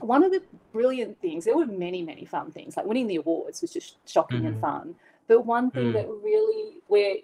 one 0.00 0.24
of 0.24 0.32
the 0.32 0.42
brilliant 0.72 1.20
things, 1.20 1.44
there 1.44 1.56
were 1.56 1.66
many, 1.66 2.02
many 2.02 2.24
fun 2.24 2.50
things. 2.50 2.76
Like 2.76 2.86
winning 2.86 3.06
the 3.06 3.16
awards 3.16 3.60
was 3.62 3.72
just 3.72 3.96
shocking 4.08 4.46
and 4.46 4.56
Mhm. 4.56 4.60
fun. 4.60 4.94
But 5.28 5.46
one 5.46 5.70
thing 5.70 5.90
Mm. 5.90 5.92
that 5.92 6.08
really, 6.08 6.78
where 6.88 7.16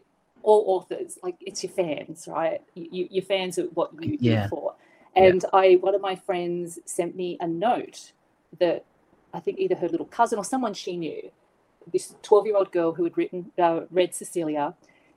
all 0.43 0.65
authors, 0.69 1.19
like 1.23 1.37
it's 1.41 1.63
your 1.65 1.73
fans, 1.73 2.29
right? 2.31 2.63
You, 2.75 2.89
you, 2.93 3.09
your 3.11 3.25
fans 3.25 3.59
are 3.59 3.65
what 3.75 3.91
you 4.03 4.17
Yeah. 4.21 4.43
live 4.43 4.53
for. 5.15 5.23
Yeah. 5.23 5.29
And 5.29 5.45
I, 5.53 5.75
one 5.81 5.95
of 5.95 6.01
my 6.01 6.17
friends 6.17 6.79
sent 6.85 7.17
me 7.17 7.37
a 7.41 7.47
note 7.47 8.13
that 8.59 8.85
I 9.33 9.41
think 9.41 9.59
either 9.59 9.77
her 9.77 9.89
little 9.89 10.07
cousin 10.07 10.39
or 10.39 10.45
someone 10.45 10.75
she 10.75 10.97
knew, 10.97 11.31
this 11.93 12.15
12 12.23 12.47
year 12.47 12.57
old 12.57 12.73
girl 12.73 12.93
who 12.93 13.05
had 13.05 13.17
written, 13.17 13.53
uh, 13.59 13.83
read 13.91 14.15
Cecilia, 14.15 14.75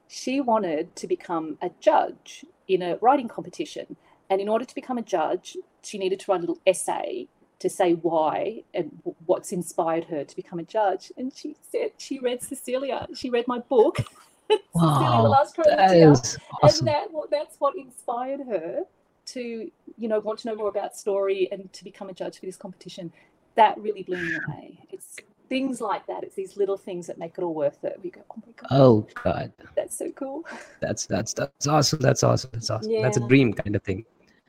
she 0.07 0.41
wanted 0.41 0.95
to 0.95 1.07
become 1.07 1.57
a 1.61 1.71
judge 1.79 2.45
in 2.67 2.81
a 2.81 2.97
writing 2.97 3.27
competition. 3.27 3.95
And 4.29 4.39
in 4.41 4.49
order 4.49 4.65
to 4.65 4.75
become 4.75 4.97
a 4.97 5.01
judge, 5.01 5.57
she 5.81 5.97
needed 5.97 6.19
to 6.21 6.31
write 6.31 6.37
a 6.37 6.41
little 6.41 6.59
essay 6.65 7.27
to 7.59 7.69
say 7.69 7.93
why 7.93 8.63
and 8.73 8.99
what's 9.25 9.51
inspired 9.51 10.05
her 10.05 10.23
to 10.23 10.35
become 10.35 10.59
a 10.59 10.63
judge. 10.63 11.11
And 11.17 11.33
she 11.33 11.55
said 11.71 11.91
she 11.97 12.19
read 12.19 12.41
Cecilia. 12.41 13.07
She 13.15 13.29
read 13.29 13.47
my 13.47 13.59
book, 13.59 13.97
Cecilia, 14.49 15.21
the 15.21 15.29
Last 15.29 15.55
That 15.55 15.95
is 15.95 16.37
awesome. 16.61 16.87
And 16.87 16.95
that 16.95 17.07
that's 17.31 17.55
what 17.59 17.75
inspired 17.77 18.41
her 18.41 18.83
to, 19.27 19.69
you 19.97 20.07
know, 20.07 20.19
want 20.19 20.39
to 20.39 20.47
know 20.47 20.55
more 20.55 20.69
about 20.69 20.95
story 20.95 21.47
and 21.51 21.71
to 21.73 21.83
become 21.83 22.09
a 22.09 22.13
judge 22.13 22.39
for 22.39 22.45
this 22.45 22.57
competition. 22.57 23.11
That 23.55 23.77
really 23.77 24.03
blew 24.03 24.17
me 24.17 24.35
away. 24.47 24.79
It's 24.91 25.17
things 25.49 25.79
like 25.81 26.05
that. 26.07 26.23
It's 26.23 26.35
these 26.35 26.57
little 26.57 26.77
things 26.77 27.05
that 27.07 27.17
make 27.19 27.33
it 27.37 27.43
all 27.43 27.53
worth 27.53 27.83
it. 27.83 27.99
We 28.03 28.09
go, 28.09 28.21
oh 28.31 28.35
my 28.45 28.53
god, 28.55 28.67
Oh 28.71 29.07
god. 29.23 29.53
that's 29.75 29.97
so 29.97 30.11
cool. 30.11 30.43
That's 30.81 31.05
that's 31.05 31.33
that's 31.33 31.67
awesome. 31.67 31.99
That's 31.99 32.23
awesome. 32.23 32.49
That's 32.53 32.69
awesome. 32.69 32.91
yeah. 32.91 33.01
That's 33.03 33.17
a 33.17 33.27
dream 33.27 33.53
kind 33.53 33.75
of 33.75 33.83
thing. 33.83 34.05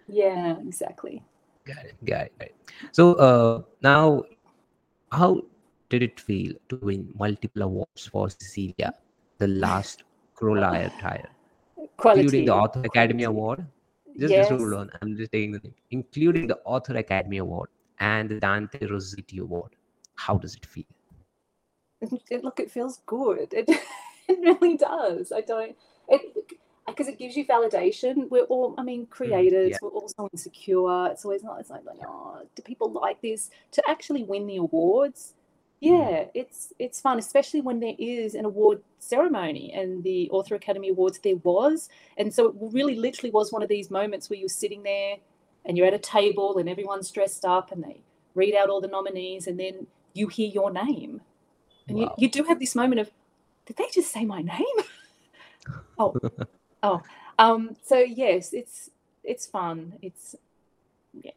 Yeah, 0.09 0.57
exactly. 0.67 1.23
Got 1.67 1.85
it. 1.85 1.95
Got 2.05 2.27
it. 2.27 2.39
Got 2.39 2.49
it. 2.49 2.55
So 2.93 3.15
uh, 3.15 3.63
now, 3.83 4.25
how 5.13 5.43
did 5.91 6.03
it 6.03 6.19
feel 6.19 6.53
to 6.71 6.77
win 6.83 7.09
multiple 7.19 7.63
awards 7.63 8.07
for 8.07 8.29
Cecilia, 8.31 8.93
the 9.39 9.47
last 9.49 10.03
Crowley 10.35 10.91
tire, 11.01 11.29
Quality. 11.97 12.21
including 12.23 12.47
the 12.47 12.53
Author 12.55 12.81
Academy. 12.85 13.25
Award? 13.25 13.67
Just, 14.18 14.33
Yes. 14.33 14.48
just 14.48 14.61
hold 14.61 14.72
on. 14.74 14.90
I'm 15.03 15.16
just 15.16 15.33
taking 15.33 15.53
the 15.53 15.59
thing, 15.59 15.74
including 15.90 16.46
the 16.46 16.59
Author 16.64 16.96
Academy 16.96 17.38
Award 17.38 17.68
and 17.98 18.29
the 18.31 18.38
Dante 18.40 18.87
Rossetti 18.87 19.38
Award. 19.38 19.72
How 20.14 20.37
does 20.38 20.55
it 20.55 20.64
feel? 20.66 20.85
it, 22.31 22.44
look, 22.44 22.61
it 22.61 22.70
feels 22.70 23.00
good. 23.07 23.53
It, 23.53 23.68
it 24.29 24.38
really 24.40 24.77
does. 24.77 25.33
I 25.33 25.40
don't. 25.40 25.77
It, 26.09 26.20
because 26.87 27.09
it 27.09 27.18
gives 27.18 27.35
you 27.35 27.46
validation. 27.46 28.29
We're 28.31 28.44
all, 28.44 28.74
I 28.77 28.83
mean, 28.83 29.07
mm, 29.07 29.11
creators. 29.11 29.70
yeah. 29.70 29.79
We're 29.81 29.88
all 29.88 30.09
so 30.09 30.29
insecure. 30.33 31.07
It's 31.07 31.24
always 31.24 31.42
not. 31.42 31.59
It's 31.61 31.70
like, 31.70 31.85
like, 31.85 31.96
oh, 32.07 32.42
do 32.55 32.62
people 32.62 32.90
like 32.92 33.20
this? 33.22 33.50
To 33.72 33.83
actually 33.88 34.22
win 34.22 34.46
the 34.46 34.57
awards, 34.57 35.33
yeah, 35.85 36.25
it's 36.35 36.73
it's 36.79 37.01
fun, 37.01 37.18
especially 37.18 37.61
when 37.61 37.81
there 37.81 37.94
is 37.99 38.35
an 38.35 38.44
award 38.44 38.83
ceremony 38.99 39.73
and 39.73 40.03
the 40.03 40.31
Author 40.31 40.55
Academy 40.55 40.88
Awards 40.90 41.18
there 41.18 41.37
was, 41.37 41.88
and 42.16 42.33
so 42.33 42.49
it 42.49 42.55
really, 42.61 42.97
literally 42.97 43.31
was 43.31 43.53
one 43.53 43.62
of 43.62 43.68
these 43.68 43.90
moments 43.90 44.31
where 44.31 44.38
you're 44.38 44.49
sitting 44.49 44.83
there 44.83 45.16
and 45.64 45.77
you're 45.77 45.87
at 45.87 45.94
a 45.94 45.99
table 45.99 46.59
and 46.59 46.68
everyone's 46.68 47.11
dressed 47.11 47.44
up 47.44 47.73
and 47.73 47.83
they 47.83 48.01
read 48.35 48.55
out 48.55 48.68
all 48.70 48.81
the 48.81 48.88
nominees 48.88 49.47
and 49.47 49.59
then 49.59 49.87
you 50.14 50.29
hear 50.29 50.49
your 50.49 50.70
name, 50.73 51.20
and 51.88 51.99
Wow. 51.99 52.14
you, 52.18 52.25
you 52.27 52.31
do 52.31 52.44
have 52.44 52.59
this 52.61 52.75
moment 52.75 53.01
of, 53.01 53.11
did 53.66 53.77
they 53.77 53.88
just 53.92 54.11
say 54.12 54.25
my 54.25 54.42
name? 54.42 54.79
oh, 55.99 56.14
oh, 56.83 57.03
um. 57.38 57.77
So 57.85 57.99
yes, 57.99 58.53
it's 58.53 58.90
it's 59.23 59.47
fun. 59.47 59.94
It's 60.03 60.35
yeah, 61.12 61.31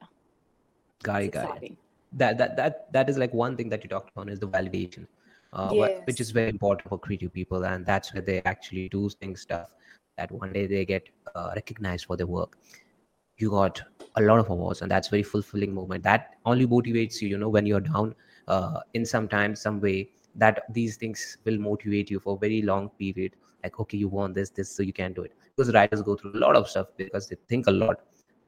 got 1.03 1.21
it, 1.21 1.25
it's 1.27 1.35
got 1.35 1.63
it. 1.63 1.73
That 2.13 2.37
that 2.37 2.55
that 2.57 2.91
that 2.93 3.09
is 3.09 3.17
like 3.17 3.33
one 3.33 3.55
thing 3.55 3.69
that 3.69 3.83
you 3.83 3.89
talked 3.89 4.11
about 4.15 4.29
is 4.29 4.39
the 4.39 4.47
validation 4.47 5.05
uh, 5.53 5.73
wha- 5.75 5.87
which 6.05 6.19
is 6.21 6.31
very 6.31 6.49
important 6.49 6.89
for 6.89 6.99
creative 6.99 7.33
people 7.33 7.63
and 7.65 7.85
that's 7.85 8.13
where 8.13 8.21
they 8.23 8.39
actually 8.41 8.87
do 8.89 9.09
things 9.09 9.41
stuff 9.41 9.69
that 10.17 10.31
one 10.31 10.51
day 10.51 10.65
they 10.67 10.85
get 10.85 11.09
uh, 11.27 11.51
recognized 11.55 12.05
for 12.05 12.15
their 12.17 12.27
work. 12.27 12.53
You 13.37 13.49
got 13.49 13.81
a 14.15 14.21
lot 14.21 14.39
of 14.39 14.49
awards 14.49 14.81
and 14.81 14.91
that's 14.91 15.09
very 15.09 15.23
fulfilling 15.23 15.73
moment. 15.73 16.03
That 16.03 16.35
only 16.45 16.65
motivates 16.67 17.21
you 17.21 17.27
you 17.29 17.37
know 17.37 17.49
when 17.49 17.65
you're 17.65 17.81
down 17.81 18.13
uh, 18.47 18.79
in 18.93 19.05
some 19.05 19.27
time 19.27 19.55
some 19.55 19.79
way 19.81 20.09
that 20.35 20.63
these 20.71 20.97
things 20.97 21.37
will 21.45 21.57
motivate 21.57 22.09
you 22.09 22.19
for 22.19 22.35
a 22.35 22.39
very 22.39 22.61
long 22.61 22.89
period. 22.99 23.33
Like 23.63 23.79
okay 23.79 23.97
you 23.97 24.07
want 24.09 24.35
this 24.35 24.49
this 24.49 24.75
so 24.75 24.83
you 24.83 24.93
can 24.93 25.13
do 25.13 25.23
it. 25.23 25.33
Because 25.55 25.73
writers 25.73 26.01
go 26.03 26.15
through 26.15 26.33
a 26.35 26.41
lot 26.45 26.55
of 26.55 26.67
stuff 26.69 26.87
because 26.97 27.27
they 27.27 27.35
think 27.47 27.67
a 27.67 27.71
lot. 27.71 27.97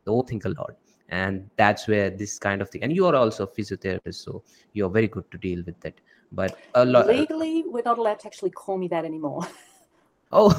They 0.05 0.11
overthink 0.11 0.45
a 0.45 0.49
lot 0.49 0.73
and 1.09 1.49
that's 1.57 1.87
where 1.87 2.09
this 2.09 2.37
kind 2.39 2.61
of 2.61 2.69
thing 2.69 2.83
and 2.83 2.95
you 2.95 3.05
are 3.05 3.15
also 3.15 3.43
a 3.43 3.47
physiotherapist 3.47 4.15
so 4.15 4.43
you're 4.73 4.89
very 4.89 5.07
good 5.07 5.29
to 5.31 5.37
deal 5.37 5.61
with 5.65 5.79
that 5.81 5.93
but 6.31 6.57
a 6.75 6.85
lot 6.85 7.07
Legally, 7.07 7.63
we're 7.65 7.81
not 7.83 7.97
allowed 7.97 8.19
to 8.19 8.27
actually 8.27 8.51
call 8.51 8.77
me 8.77 8.87
that 8.89 9.03
anymore. 9.03 9.41
oh 10.31 10.53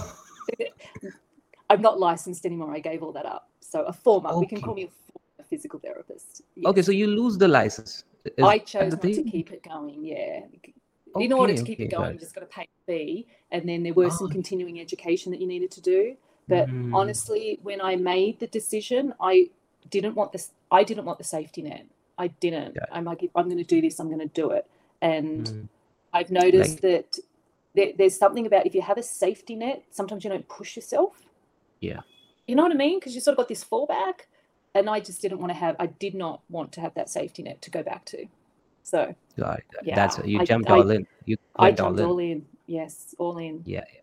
I'm 1.70 1.80
not 1.80 2.00
licensed 2.00 2.44
anymore. 2.44 2.74
I 2.74 2.80
gave 2.80 3.04
all 3.04 3.12
that 3.12 3.26
up. 3.26 3.48
So 3.60 3.82
a 3.84 3.92
former, 3.92 4.36
we 4.36 4.46
can 4.46 4.60
call 4.60 4.74
me 4.74 4.84
a 4.84 4.88
former 4.88 5.48
physical 5.48 5.78
therapist. 5.78 6.42
okay 6.66 6.82
so 6.82 6.90
you 6.92 7.06
lose 7.06 7.38
the 7.38 7.46
license 7.46 8.04
Is 8.24 8.44
I 8.44 8.58
chose 8.58 8.92
not 8.92 9.02
to 9.02 9.22
keep 9.22 9.52
it 9.52 9.62
going. 9.62 10.04
Yeah. 10.04 10.40
In 11.16 11.32
order 11.32 11.54
to 11.54 11.62
keep 11.62 11.78
okay, 11.78 11.84
it 11.84 11.90
going, 11.90 12.10
it. 12.10 12.14
you 12.14 12.18
just 12.20 12.34
got 12.34 12.40
to 12.42 12.46
pay 12.46 12.62
a 12.62 12.84
fee, 12.86 13.26
and 13.50 13.68
then 13.68 13.82
there 13.82 13.94
were 13.94 14.10
some 14.10 14.28
Ah. 14.28 14.32
continuing 14.32 14.80
education 14.80 15.32
that 15.32 15.40
you 15.40 15.46
needed 15.46 15.70
to 15.72 15.80
do. 15.80 16.16
But 16.48 16.68
Mm. 16.68 16.94
honestly, 16.94 17.58
when 17.62 17.80
I 17.80 17.96
made 17.96 18.38
the 18.38 18.46
decision, 18.48 19.14
I 19.20 19.50
didn't 19.88 20.14
want 20.14 20.32
this. 20.32 20.52
I 20.70 20.84
didn't 20.84 21.04
want 21.04 21.18
the 21.18 21.24
safety 21.24 21.62
net. 21.62 21.86
I 22.18 22.28
didn't. 22.28 22.74
Yeah. 22.76 22.84
I'm 22.92 23.04
like, 23.04 23.22
if 23.22 23.30
I'm 23.34 23.46
going 23.46 23.58
to 23.58 23.64
do 23.64 23.80
this, 23.80 23.98
I'm 23.98 24.08
going 24.08 24.20
to 24.20 24.26
do 24.42 24.50
it. 24.50 24.66
And 25.00 25.46
Mm. 25.46 25.68
I've 26.12 26.30
noticed 26.30 26.82
Like- 26.82 26.82
that 26.82 27.18
there, 27.74 27.92
there's 27.96 28.16
something 28.16 28.46
about 28.46 28.66
if 28.66 28.74
you 28.74 28.82
have 28.82 28.98
a 28.98 29.02
safety 29.02 29.54
net, 29.56 29.84
sometimes 29.90 30.24
you 30.24 30.30
don't 30.30 30.46
push 30.48 30.76
yourself. 30.76 31.26
Yeah. 31.80 32.00
You 32.46 32.56
know 32.56 32.62
what 32.64 32.72
I 32.72 32.76
mean? 32.76 32.98
Because 32.98 33.14
you 33.14 33.20
sort 33.20 33.34
of 33.34 33.38
got 33.38 33.48
this 33.48 33.64
fallback. 33.64 34.22
And 34.74 34.88
I 34.88 35.00
just 35.00 35.20
didn't 35.22 35.38
want 35.38 35.50
to 35.50 35.58
have, 35.58 35.74
I 35.80 35.86
did 35.86 36.14
not 36.14 36.42
want 36.48 36.70
to 36.72 36.80
have 36.80 36.94
that 36.94 37.08
safety 37.08 37.42
net 37.42 37.60
to 37.62 37.70
go 37.70 37.82
back 37.82 38.04
to. 38.06 38.26
So 38.82 39.14
Got 39.36 39.58
it, 39.60 39.64
got 39.72 39.82
it. 39.82 39.86
Yeah, 39.88 39.94
that's 39.96 40.18
you 40.26 40.44
jumped 40.44 40.70
I- 40.70 40.74
all 40.76 40.90
in 40.90 41.06
you 41.24 41.36
I 41.56 41.62
went 41.64 41.80
all 41.80 41.86
jumped 41.86 42.00
in 42.00 42.06
all 42.06 42.18
in. 42.18 42.46
Yes, 42.66 43.14
all 43.18 43.38
in. 43.38 43.62
yeah 43.66 43.84
yeah 43.92 44.00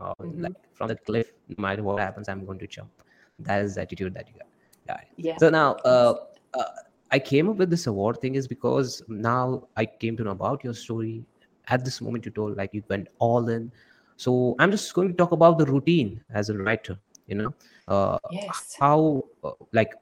oh, 0.00 0.14
Mhm. 0.20 0.42
like 0.44 0.54
from 0.74 0.88
the 0.88 0.96
cliff 0.96 1.32
no 1.48 1.56
matter 1.62 1.82
what 1.82 1.98
happens 2.00 2.28
i'm 2.30 2.44
going 2.46 2.58
to 2.58 2.66
jump 2.66 2.90
that 3.38 3.62
is 3.64 3.74
the 3.74 3.82
attitude 3.82 4.14
that 4.14 4.26
you 4.28 4.34
got 4.34 4.48
got 4.86 5.04
Yeah. 5.16 5.36
so 5.38 5.50
now 5.50 5.74
uh, 5.84 6.14
uh, 6.54 6.64
i 7.10 7.18
came 7.18 7.48
up 7.50 7.56
with 7.56 7.70
this 7.70 7.86
award 7.86 8.20
thing 8.20 8.34
is 8.34 8.48
because 8.48 9.02
now 9.08 9.62
i 9.76 9.84
came 9.86 10.16
to 10.16 10.24
know 10.24 10.30
about 10.40 10.64
your 10.64 10.74
story 10.74 11.24
at 11.68 11.84
this 11.84 12.00
moment 12.00 12.24
you 12.26 12.32
told 12.32 12.56
like 12.56 12.70
you 12.72 12.82
went 12.88 13.08
all 13.18 13.48
in 13.48 13.70
so 14.16 14.54
i'm 14.58 14.70
just 14.70 14.94
going 14.94 15.08
to 15.08 15.14
talk 15.14 15.32
about 15.32 15.58
the 15.58 15.66
routine 15.66 16.20
as 16.32 16.50
a 16.50 16.56
writer 16.58 16.98
you 17.26 17.36
know 17.36 17.52
uh, 17.88 18.18
Yes. 18.30 18.76
how 18.80 19.22
uh, 19.44 19.50
like 19.72 19.92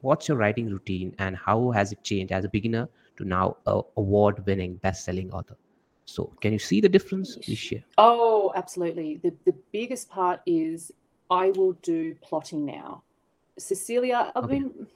what's 0.00 0.28
your 0.28 0.36
writing 0.36 0.68
routine 0.70 1.14
and 1.18 1.36
how 1.36 1.70
has 1.70 1.92
it 1.92 2.02
changed 2.02 2.32
as 2.32 2.44
a 2.44 2.48
beginner 2.48 2.88
to 3.16 3.24
now 3.24 3.56
a 3.66 3.80
award 3.96 4.44
winning 4.46 4.74
best 4.76 5.04
selling 5.04 5.30
author 5.32 5.56
so 6.06 6.32
can 6.40 6.52
you 6.52 6.58
see 6.58 6.80
the 6.80 6.88
difference 6.88 7.36
please 7.36 7.58
share 7.58 7.84
Oh, 7.98 8.52
absolutely. 8.56 9.20
The 9.22 9.32
the 9.44 9.54
biggest 9.72 10.08
part 10.08 10.40
is 10.46 10.90
I 11.30 11.50
will 11.50 11.72
do 11.82 12.14
plotting 12.22 12.64
now. 12.64 13.02
Cecilia, 13.60 14.32
I 14.34 14.40
mean, 14.46 14.86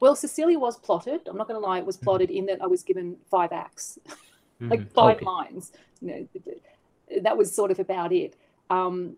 well, 0.00 0.14
Cecilia 0.14 0.58
was 0.58 0.78
plotted. 0.78 1.26
I'm 1.26 1.36
not 1.36 1.48
going 1.48 1.60
to 1.60 1.66
lie, 1.66 1.78
it 1.78 1.86
was 1.86 1.96
plotted 1.96 2.30
in 2.30 2.46
that 2.46 2.62
I 2.62 2.66
was 2.66 2.82
given 2.82 3.16
five 3.30 3.52
acts, 3.52 3.98
like 4.60 4.80
Mhm. 4.80 4.92
five 4.92 5.16
Okay. 5.16 5.24
lines. 5.26 5.72
You 6.00 6.08
know, 6.08 6.28
th- 6.32 6.44
th- 7.08 7.22
that 7.22 7.36
was 7.36 7.52
sort 7.54 7.70
of 7.70 7.78
about 7.80 8.12
it. 8.12 8.36
Um, 8.70 9.16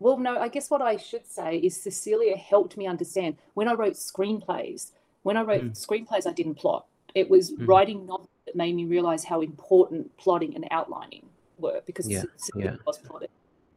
well, 0.00 0.16
no, 0.18 0.38
I 0.38 0.48
guess 0.48 0.70
what 0.70 0.82
I 0.82 0.96
should 0.96 1.26
say 1.26 1.58
is 1.58 1.80
Cecilia 1.80 2.36
helped 2.36 2.76
me 2.76 2.86
understand 2.86 3.36
when 3.54 3.68
I 3.68 3.74
wrote 3.74 3.94
screenplays. 3.94 4.90
When 5.22 5.36
I 5.36 5.42
wrote 5.42 5.62
Mm. 5.64 5.70
screenplays, 5.86 6.26
I 6.26 6.32
didn't 6.32 6.56
plot. 6.56 6.86
It 7.14 7.30
was 7.30 7.52
Mhm. 7.52 7.68
writing 7.68 8.06
novels 8.06 8.28
that 8.46 8.56
made 8.56 8.74
me 8.74 8.84
realize 8.84 9.24
how 9.24 9.40
important 9.40 10.14
plotting 10.16 10.54
and 10.56 10.66
outlining 10.70 11.28
were 11.58 11.80
because 11.86 12.10
Yeah, 12.10 12.24
Cecilia 12.36 12.72
yeah. 12.72 12.76
was 12.84 12.98
plotted. 12.98 13.30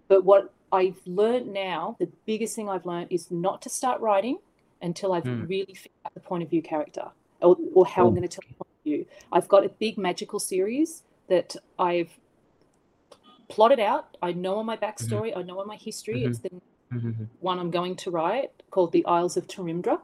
But 0.07 0.23
what 0.25 0.51
I've 0.71 0.99
learned 1.05 1.53
now, 1.53 1.95
the 1.99 2.09
biggest 2.25 2.55
thing 2.55 2.69
I've 2.69 2.85
learned 2.85 3.07
is 3.11 3.31
not 3.31 3.61
to 3.63 3.69
start 3.69 4.01
writing 4.01 4.39
until 4.81 5.13
I've 5.13 5.25
Mm. 5.25 5.47
really 5.47 5.73
figured 5.73 5.91
out 6.05 6.13
the 6.13 6.19
point 6.19 6.43
of 6.43 6.49
view 6.49 6.61
character 6.61 7.09
or, 7.41 7.57
or 7.73 7.85
how 7.85 8.07
I'm 8.07 8.13
Oh, 8.13 8.15
going 8.15 8.27
to 8.27 8.27
tell 8.27 8.43
the 8.49 8.55
point 8.55 8.69
of 8.79 8.83
view. 8.83 9.05
I've 9.31 9.47
got 9.47 9.65
a 9.65 9.69
big 9.69 9.97
magical 9.97 10.39
series 10.39 11.03
that 11.29 11.55
I've 11.79 12.19
plotted 13.49 13.79
out. 13.79 14.17
I 14.21 14.33
know 14.33 14.57
on 14.57 14.65
my 14.65 14.77
backstory, 14.77 15.35
I 15.35 15.41
know 15.41 15.59
on 15.59 15.67
my 15.67 15.77
history. 15.77 16.23
It's 16.23 16.39
the 16.39 16.49
Mhm. 16.91 17.27
one 17.39 17.59
I'm 17.59 17.71
going 17.71 17.95
to 17.97 18.11
write 18.11 18.51
called 18.71 18.91
The 18.91 19.05
Isles 19.05 19.37
of 19.37 19.47
Tarimdra. 19.47 19.99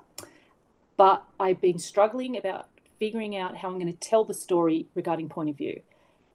But 0.97 1.23
I've 1.39 1.61
been 1.61 1.79
struggling 1.79 2.37
about 2.37 2.69
figuring 2.99 3.35
out 3.35 3.57
how 3.57 3.69
I'm 3.69 3.79
going 3.79 3.91
to 3.91 3.99
tell 3.99 4.23
the 4.23 4.33
story 4.33 4.87
regarding 4.95 5.29
point 5.29 5.49
of 5.49 5.57
view. 5.57 5.81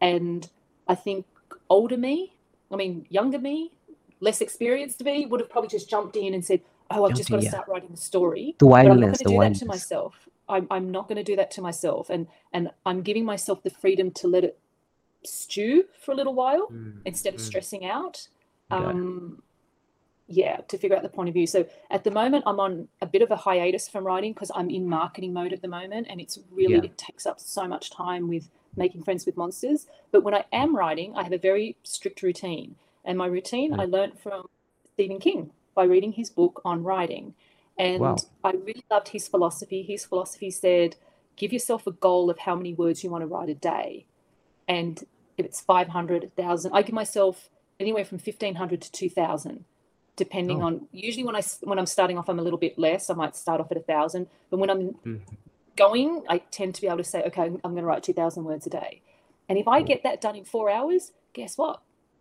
And 0.01 0.49
I 0.87 0.95
think 0.95 1.27
older 1.71 1.97
me, 1.97 2.35
I 2.71 2.77
mean, 2.77 3.07
younger 3.09 3.39
me, 3.39 3.73
less 4.21 4.41
experienced 4.41 5.03
me, 5.05 5.27
would 5.27 5.41
have 5.41 5.51
probably 5.51 5.69
just 5.69 5.89
jumped 5.89 6.17
in 6.17 6.35
and 6.35 6.45
said, 6.45 6.61
Oh, 6.91 7.05
I've 7.05 7.15
just 7.15 7.29
Jumped 7.29 7.31
got 7.31 7.37
to 7.39 7.45
yeah. 7.45 7.51
start 7.51 7.69
writing 7.69 7.91
the 7.91 7.97
story. 7.99 8.57
the 8.59 8.67
But 8.71 8.87
I'm 8.87 8.99
not 9.01 9.01
going 9.01 9.13
wildness 9.13 9.19
to 9.19 9.25
the 9.25 9.31
do 9.31 9.39
that 9.41 9.55
to 9.57 9.67
myself. 9.67 10.29
I'm, 10.49 10.67
I'm 10.71 10.91
not 10.91 11.09
going 11.09 11.17
to 11.17 11.23
do 11.25 11.37
that 11.37 11.51
to 11.53 11.63
myself. 11.63 12.09
And, 12.11 12.27
and 12.53 12.71
I'm 12.87 13.03
giving 13.03 13.25
myself 13.27 13.63
the 13.63 13.71
freedom 13.71 14.11
to 14.13 14.29
let 14.29 14.45
it 14.45 14.59
stew 15.25 15.85
for 16.01 16.13
a 16.13 16.15
little 16.15 16.35
while 16.35 16.69
Mm, 16.73 17.01
instead 17.05 17.35
of 17.35 17.41
mm. 17.41 17.45
stressing 17.45 17.85
out. 17.85 18.29
Got. 18.71 18.85
Um, 18.85 19.43
yeah, 20.27 20.59
to 20.69 20.77
figure 20.79 20.95
out 20.97 21.03
the 21.03 21.09
point 21.09 21.29
of 21.29 21.35
view. 21.35 21.47
So 21.47 21.67
at 21.91 22.05
the 22.05 22.11
moment, 22.11 22.45
I'm 22.47 22.61
on 22.61 22.89
a 23.01 23.07
bit 23.07 23.23
of 23.23 23.31
a 23.31 23.37
hiatus 23.37 23.89
from 23.89 24.07
writing 24.07 24.35
because 24.35 24.51
I'm 24.55 24.69
in 24.71 24.87
marketing 24.89 25.33
mode 25.33 25.53
at 25.55 25.63
the 25.63 25.69
moment, 25.69 26.07
and 26.11 26.21
it's 26.21 26.39
really 26.53 26.75
Yeah. 26.75 26.83
it 26.85 26.99
takes 26.99 27.25
up 27.27 27.41
so 27.41 27.67
much 27.67 27.91
time 27.91 28.29
with 28.29 28.51
making 28.77 29.03
friends 29.05 29.25
with 29.25 29.37
monsters. 29.39 29.87
But 30.13 30.25
when 30.25 30.35
I 30.35 30.45
am 30.53 30.77
writing, 30.77 31.17
I 31.17 31.23
have 31.23 31.33
a 31.33 31.39
very 31.39 31.77
strict 31.83 32.23
routine, 32.23 32.77
and 33.09 33.19
my 33.19 33.27
routine 33.27 33.73
Mm. 33.73 33.81
I 33.81 33.85
learned 33.87 34.17
from 34.21 34.47
Stephen 34.93 35.19
King 35.19 35.51
by 35.75 35.85
reading 35.85 36.13
his 36.13 36.31
book 36.31 36.61
on 36.65 36.85
writing, 36.85 37.35
and 37.77 38.03
Wow. 38.03 38.17
I 38.45 38.51
really 38.53 38.85
loved 38.91 39.09
his 39.09 39.27
philosophy. 39.29 39.83
His 39.83 40.05
philosophy 40.05 40.51
said, 40.51 40.97
"Give 41.37 41.53
yourself 41.53 41.87
a 41.87 41.93
goal 41.93 42.29
of 42.31 42.39
how 42.41 42.55
many 42.55 42.73
words 42.75 43.03
you 43.03 43.11
want 43.11 43.23
to 43.23 43.27
write 43.35 43.49
a 43.49 43.55
day." 43.55 44.05
and 44.71 45.05
if 45.39 45.47
it's 45.47 45.61
500 45.63 46.31
1000 46.37 46.73
i 46.75 46.83
give 46.83 46.93
myself 46.95 47.49
anywhere 47.81 48.05
from 48.05 48.19
1500 48.19 48.83
to 48.83 48.93
2000 48.93 49.65
depending 50.17 50.61
Oh. 50.63 50.67
on 50.67 50.89
usually 50.93 51.25
when 51.25 51.35
i 51.37 51.41
when 51.63 51.79
i'm 51.79 51.87
starting 51.87 52.19
off 52.19 52.29
i'm 52.29 52.39
a 52.39 52.43
little 52.43 52.59
bit 52.59 52.79
less 52.79 53.09
i 53.09 53.15
might 53.15 53.35
start 53.35 53.61
off 53.63 53.71
at 53.71 53.79
a 53.79 53.87
thousand 53.93 54.29
but 54.51 54.59
when 54.59 54.69
i'm 54.69 54.83
Mhm. 55.07 55.21
going 55.77 56.23
i 56.29 56.37
tend 56.39 56.75
to 56.75 56.81
be 56.83 56.87
able 56.87 56.99
to 56.99 57.05
say 57.05 57.23
okay 57.29 57.45
i'm 57.45 57.73
going 57.77 57.77
to 57.77 57.91
write 57.93 58.03
2000 58.03 58.45
words 58.45 58.67
a 58.67 58.71
day 58.71 59.01
and 59.49 59.57
if 59.59 59.67
i 59.69 59.81
get 59.81 60.03
that 60.03 60.21
done 60.21 60.37
in 60.37 60.45
four 60.45 60.69
hours 60.71 61.13
guess 61.33 61.57
what 61.57 61.81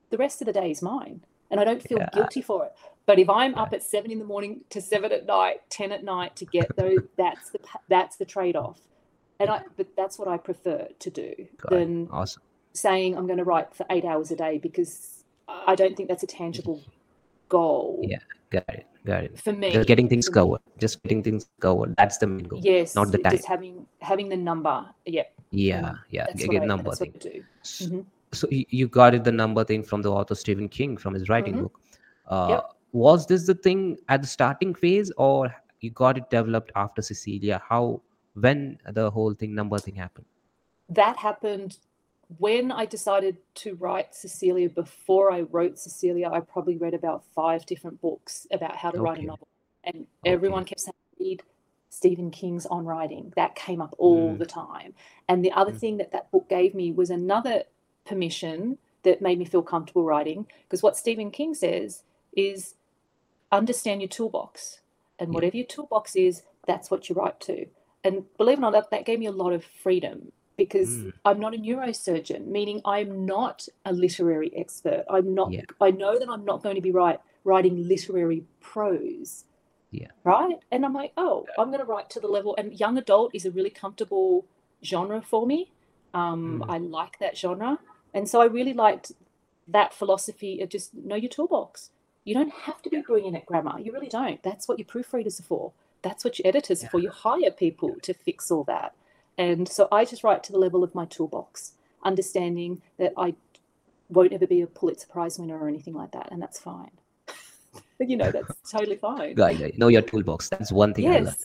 the 0.10 0.18
rest 0.18 0.42
of 0.42 0.46
the 0.48 0.54
day 0.54 0.72
is 0.72 0.82
mine 0.82 1.22
and 1.52 1.60
i 1.60 1.64
don't 1.64 1.82
feel 1.82 1.98
Yeah. 2.00 2.10
guilty 2.14 2.42
for 2.42 2.66
it 2.66 2.74
but 3.06 3.20
if 3.20 3.30
i'm 3.30 3.56
up 3.56 3.74
at 3.74 3.84
seven 3.84 4.12
in 4.12 4.20
the 4.20 4.26
morning 4.26 4.62
to 4.70 4.82
seven 4.82 5.12
at 5.12 5.26
night 5.26 5.62
10 5.70 5.92
at 5.92 6.04
night 6.04 6.36
to 6.38 6.46
get 6.46 6.76
those 6.76 7.00
that's 7.18 7.50
the 7.52 7.60
that's 7.88 8.16
the 8.18 8.26
trade-off 8.26 8.80
and 9.40 9.50
i 9.50 9.62
but 9.78 9.88
that's 9.96 10.18
what 10.20 10.28
i 10.28 10.38
prefer 10.38 10.88
to 11.00 11.10
do 11.10 11.34
Got 11.62 11.74
it. 11.74 11.76
than 11.80 12.08
awesome 12.12 12.42
saying 12.74 13.18
I'm 13.18 13.26
going 13.26 13.40
to 13.40 13.44
write 13.44 13.74
for 13.74 13.88
eight 13.90 14.06
hours 14.06 14.30
a 14.30 14.36
day 14.36 14.60
because 14.60 15.24
I 15.48 15.74
don't 15.74 15.98
think 15.98 16.10
that's 16.10 16.22
a 16.22 16.28
tangible 16.28 16.80
goal 17.50 18.02
Yeah. 18.04 18.20
got 18.52 18.66
it 18.70 18.86
got 19.04 19.24
it 19.24 19.40
for 19.40 19.52
me. 19.54 19.72
just 19.72 19.88
getting 19.88 20.08
things 20.08 20.30
covered 20.30 20.62
just 20.78 21.02
getting 21.02 21.24
things 21.24 21.48
covered 21.60 21.96
that's 21.98 22.18
the 22.20 22.28
main 22.28 22.44
goal 22.44 22.60
Yes, 22.64 22.94
not 22.94 23.12
the 23.12 23.18
time 23.18 23.32
just 23.32 23.48
having 23.48 23.88
having 24.00 24.30
the 24.30 24.38
number. 24.38 24.86
Yeah, 25.06 25.24
yeah 25.50 25.96
yeah 26.12 26.26
that's 26.28 26.44
get 26.46 26.54
what 26.54 26.62
I, 26.62 26.66
number 26.66 26.84
that's 26.92 27.00
thing 27.00 27.14
what 27.14 27.26
I 27.26 27.30
do. 27.30 27.44
Mhm. 27.64 28.06
So 28.34 28.48
you 28.52 28.88
got 28.88 29.14
it 29.16 29.24
the 29.24 29.32
number 29.32 29.64
thing 29.64 29.84
from 29.84 30.02
the 30.02 30.12
author 30.12 30.36
stephen 30.36 30.68
king 30.68 30.98
from 30.98 31.14
his 31.14 31.30
writing 31.30 31.56
Mhm. 31.56 31.62
book 31.62 31.80
uh 32.28 32.48
Yep. 32.50 32.74
was 32.92 33.26
this 33.28 33.46
the 33.46 33.56
thing 33.56 33.98
at 34.10 34.22
the 34.22 34.28
starting 34.28 34.74
phase 34.74 35.12
or 35.18 35.54
you 35.82 35.92
got 35.92 36.18
it 36.18 36.30
developed 36.30 36.72
after 36.76 37.02
cecilia 37.02 37.62
how 37.68 38.02
when 38.34 38.78
the 38.94 39.10
whole 39.10 39.34
thing 39.34 39.56
number 39.56 39.80
thing 39.80 39.96
happened 39.96 40.26
that 40.90 41.18
happened 41.18 41.78
when 42.40 42.72
I 42.74 42.86
decided 42.86 43.38
to 43.56 43.76
write 43.76 44.14
Cecilia, 44.14 44.70
before 44.70 45.32
I 45.32 45.42
wrote 45.44 45.80
Cecilia, 45.80 46.30
I 46.30 46.42
probably 46.42 46.78
read 46.78 46.94
about 46.94 47.24
five 47.34 47.66
different 47.66 48.02
books 48.02 48.46
about 48.52 48.76
how 48.76 48.92
to 48.92 49.00
write 49.00 49.20
a 49.20 49.26
novel. 49.26 49.48
And 49.86 50.06
Okay. 50.26 50.34
everyone 50.34 50.66
kept 50.66 50.82
saying, 50.82 50.94
read 51.20 51.44
Stephen 51.90 52.30
King's 52.30 52.66
On 52.66 52.86
Writing. 52.86 53.32
That 53.38 53.56
came 53.56 53.82
up 53.82 53.96
all 53.98 54.36
Mm. 54.36 54.40
the 54.40 54.46
time. 54.46 54.94
And 55.30 55.44
the 55.44 55.54
other 55.54 55.72
Mm. 55.72 55.80
thing 55.80 55.98
that 55.98 56.12
that 56.12 56.30
book 56.32 56.50
gave 56.50 56.76
me 56.76 56.92
was 56.92 57.10
another 57.12 57.64
permission 58.08 58.78
that 59.04 59.22
made 59.22 59.38
me 59.40 59.46
feel 59.46 59.62
comfortable 59.62 60.04
writing. 60.04 60.48
Because 60.64 60.84
what 60.84 60.98
Stephen 60.98 61.32
King 61.32 61.54
says 61.54 62.04
is 62.36 62.76
understand 63.52 64.02
your 64.02 64.10
toolbox. 64.10 64.80
And 65.20 65.30
Yeah. 65.30 65.36
whatever 65.36 65.58
your 65.58 65.66
toolbox 65.66 66.16
is, 66.16 66.44
that's 66.66 66.92
what 66.92 67.10
you 67.10 67.16
write 67.16 67.40
to. 67.42 67.66
And 68.04 68.26
believe 68.38 68.58
it 68.58 68.60
or 68.60 68.62
not, 68.62 68.74
that, 68.74 68.92
that 68.92 69.06
gave 69.06 69.20
me 69.20 69.26
a 69.26 69.32
lot 69.32 69.54
of 69.54 69.64
freedom 69.64 70.32
because 70.58 70.98
Mm. 70.98 71.14
I'm 71.26 71.40
not 71.40 71.54
a 71.54 71.58
neurosurgeon, 71.58 72.48
meaning 72.48 72.82
I'm 72.86 73.26
not 73.26 73.68
a 73.86 73.94
literary 73.94 74.52
expert. 74.56 75.04
I'm 75.10 75.34
not, 75.34 75.52
Yeah. 75.52 75.64
I 75.82 75.92
know 75.92 76.18
that 76.18 76.30
I'm 76.30 76.46
not 76.46 76.64
going 76.64 76.76
to 76.76 76.82
be 76.82 76.92
writing 76.92 77.88
literary 77.88 78.44
prose. 78.60 79.46
Yeah. 79.92 80.08
Right. 80.24 80.60
And 80.72 80.86
I'm 80.86 80.94
like, 80.94 81.14
oh, 81.18 81.46
I'm 81.58 81.68
going 81.68 81.80
to 81.80 81.86
write 81.86 82.10
to 82.12 82.20
the 82.20 82.28
level. 82.28 82.56
And 82.58 82.78
young 82.80 82.98
adult 82.98 83.34
is 83.34 83.46
a 83.46 83.52
really 83.52 83.70
comfortable 83.70 84.46
genre 84.84 85.22
for 85.22 85.46
me. 85.46 85.72
Um, 86.14 86.62
Mm. 86.62 86.70
I 86.70 86.78
like 86.80 87.20
that 87.20 87.38
genre. 87.38 87.80
And 88.14 88.28
so 88.28 88.42
I 88.42 88.46
really 88.46 88.74
liked 88.74 89.12
that 89.68 89.94
philosophy 89.94 90.62
of 90.62 90.70
just 90.70 90.94
know 90.94 91.16
your 91.16 91.30
toolbox. 91.30 91.90
You 92.24 92.34
don't 92.34 92.54
have 92.54 92.82
to 92.82 92.90
be 92.90 93.02
brilliant 93.02 93.38
at 93.38 93.46
grammar. 93.46 93.80
You 93.80 93.94
really 93.94 94.10
don't. 94.10 94.42
That's 94.44 94.68
what 94.68 94.80
your 94.80 94.86
proofreaders 94.86 95.40
are 95.40 95.44
for. 95.44 95.72
That's 96.02 96.26
what 96.26 96.38
your 96.38 96.48
editors 96.48 96.84
are 96.84 96.90
for. 96.90 97.00
You 97.00 97.10
hire 97.10 97.52
people 97.52 97.96
to 98.02 98.14
fix 98.14 98.52
all 98.52 98.64
that. 98.66 98.94
And 99.38 99.68
so 99.68 99.88
I 99.92 100.04
just 100.04 100.24
write 100.24 100.44
to 100.44 100.52
the 100.52 100.58
level 100.58 100.84
of 100.84 100.96
my 100.96 101.06
toolbox, 101.06 101.74
understanding 102.04 102.82
that 102.98 103.14
I 103.18 103.36
won't 104.10 104.34
ever 104.34 104.48
be 104.48 104.62
a 104.62 104.68
Pulitzer 104.68 105.08
Prize 105.08 105.38
winner 105.40 105.58
or 105.58 105.68
anything 105.68 105.94
like 105.94 106.12
that. 106.12 106.30
And 106.32 106.42
that's 106.42 106.60
fine. 106.60 106.92
you 108.00 108.18
know, 108.18 108.32
that's 108.32 108.72
totally 108.72 108.98
fine. 108.98 109.36
Right, 109.38 109.60
right. 109.60 109.78
know 109.78 109.88
your 109.88 110.02
toolbox 110.02 110.50
that's 110.50 110.72
one 110.72 110.94
thing 110.94 111.10
i 111.10 111.20
love 111.20 111.38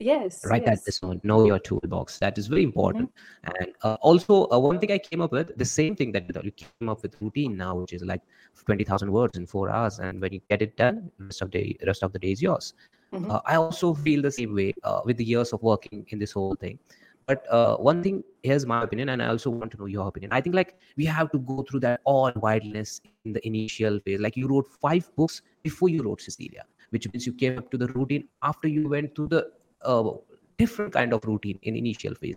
Yes. 0.00 0.44
Write 0.44 0.62
yes. 0.64 0.78
that 0.78 0.84
this 0.84 1.02
one. 1.02 1.20
Know 1.24 1.44
your 1.44 1.58
toolbox. 1.58 2.18
That 2.18 2.38
is 2.38 2.46
very 2.46 2.62
important. 2.62 3.10
And 3.44 3.72
uh, 3.82 3.96
also 4.00 4.46
uh, 4.52 4.58
one 4.58 4.78
thing 4.78 4.92
i 4.92 4.98
came 4.98 5.20
up 5.20 5.32
with 5.32 5.56
the 5.56 5.64
same 5.64 5.96
thing 5.96 6.12
that 6.12 6.44
you 6.44 6.52
came 6.52 6.88
up 6.88 7.02
with 7.02 7.16
routine 7.20 7.56
now 7.56 7.74
which 7.76 7.92
is 7.92 8.02
like 8.02 8.22
20000 8.54 9.10
words 9.10 9.36
in 9.38 9.46
four 9.46 9.70
hours 9.70 9.98
and 9.98 10.20
when 10.20 10.32
you 10.32 10.40
get 10.48 10.62
it 10.62 10.76
done 10.76 11.10
rest 11.18 11.42
of 11.42 11.50
the 11.50 11.76
rest 11.86 12.02
of 12.02 12.12
the 12.12 12.18
day 12.18 12.32
is 12.32 12.42
yours. 12.42 12.74
Mhm. 13.12 13.30
uh, 13.30 13.40
i 13.46 13.54
also 13.56 13.94
feel 13.94 14.22
the 14.22 14.30
same 14.30 14.54
way 14.54 14.72
uh, 14.84 15.00
with 15.04 15.16
the 15.16 15.24
years 15.24 15.52
of 15.52 15.62
working 15.62 16.06
in 16.08 16.18
this 16.18 16.32
whole 16.32 16.54
thing. 16.54 16.78
But 17.26 17.44
uh, 17.50 17.76
one 17.76 18.02
thing 18.02 18.22
here's 18.42 18.64
my 18.66 18.82
opinion 18.82 19.10
and 19.10 19.22
i 19.22 19.28
also 19.28 19.50
want 19.50 19.72
to 19.72 19.78
know 19.78 19.86
your 19.86 20.08
opinion. 20.08 20.32
I 20.32 20.40
think 20.40 20.54
like 20.54 20.74
we 20.96 21.06
have 21.06 21.30
to 21.32 21.38
go 21.38 21.62
through 21.68 21.80
that 21.80 22.00
all 22.04 22.32
wildness 22.36 23.00
in 23.24 23.32
the 23.32 23.46
initial 23.46 24.00
phase. 24.00 24.20
Like 24.20 24.36
you 24.36 24.48
wrote 24.48 24.68
five 24.86 25.10
books 25.16 25.42
before 25.62 25.88
you 25.94 26.02
wrote 26.02 26.20
cecilia 26.28 26.64
which 26.90 27.10
means 27.12 27.26
you 27.26 27.32
came 27.32 27.58
up 27.58 27.70
to 27.70 27.78
the 27.78 27.88
routine 27.88 28.26
after 28.42 28.68
you 28.68 28.88
went 28.88 29.14
through 29.14 29.28
the 29.28 29.50
uh, 29.82 30.10
different 30.56 30.92
kind 30.92 31.12
of 31.12 31.24
routine 31.24 31.58
in 31.62 31.76
initial 31.76 32.14
phase. 32.14 32.36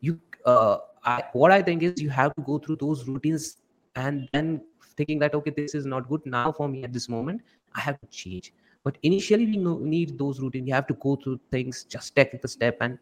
You 0.00 0.18
uh, 0.46 0.78
I, 1.04 1.24
what 1.32 1.50
i 1.50 1.62
think 1.62 1.82
is 1.82 2.00
you 2.00 2.10
have 2.10 2.34
to 2.34 2.42
go 2.42 2.58
through 2.58 2.76
those 2.76 3.06
routines 3.06 3.56
and 3.96 4.28
then 4.32 4.62
thinking 4.96 5.18
that 5.18 5.34
okay 5.34 5.50
this 5.50 5.74
is 5.74 5.86
not 5.86 6.08
good 6.08 6.24
now 6.26 6.52
for 6.52 6.68
me 6.68 6.84
at 6.84 6.92
this 6.92 7.08
moment 7.08 7.40
i 7.74 7.80
have 7.80 8.00
to 8.00 8.06
change. 8.06 8.52
But 8.82 8.96
initially 9.02 9.44
we 9.44 9.58
know, 9.58 9.78
need 9.78 10.18
those 10.18 10.40
routines 10.40 10.66
you 10.66 10.74
have 10.74 10.86
to 10.86 10.94
go 10.94 11.16
through 11.16 11.40
things 11.50 11.84
just 11.84 12.16
take 12.16 12.40
the 12.40 12.48
step 12.48 12.78
and 12.80 12.98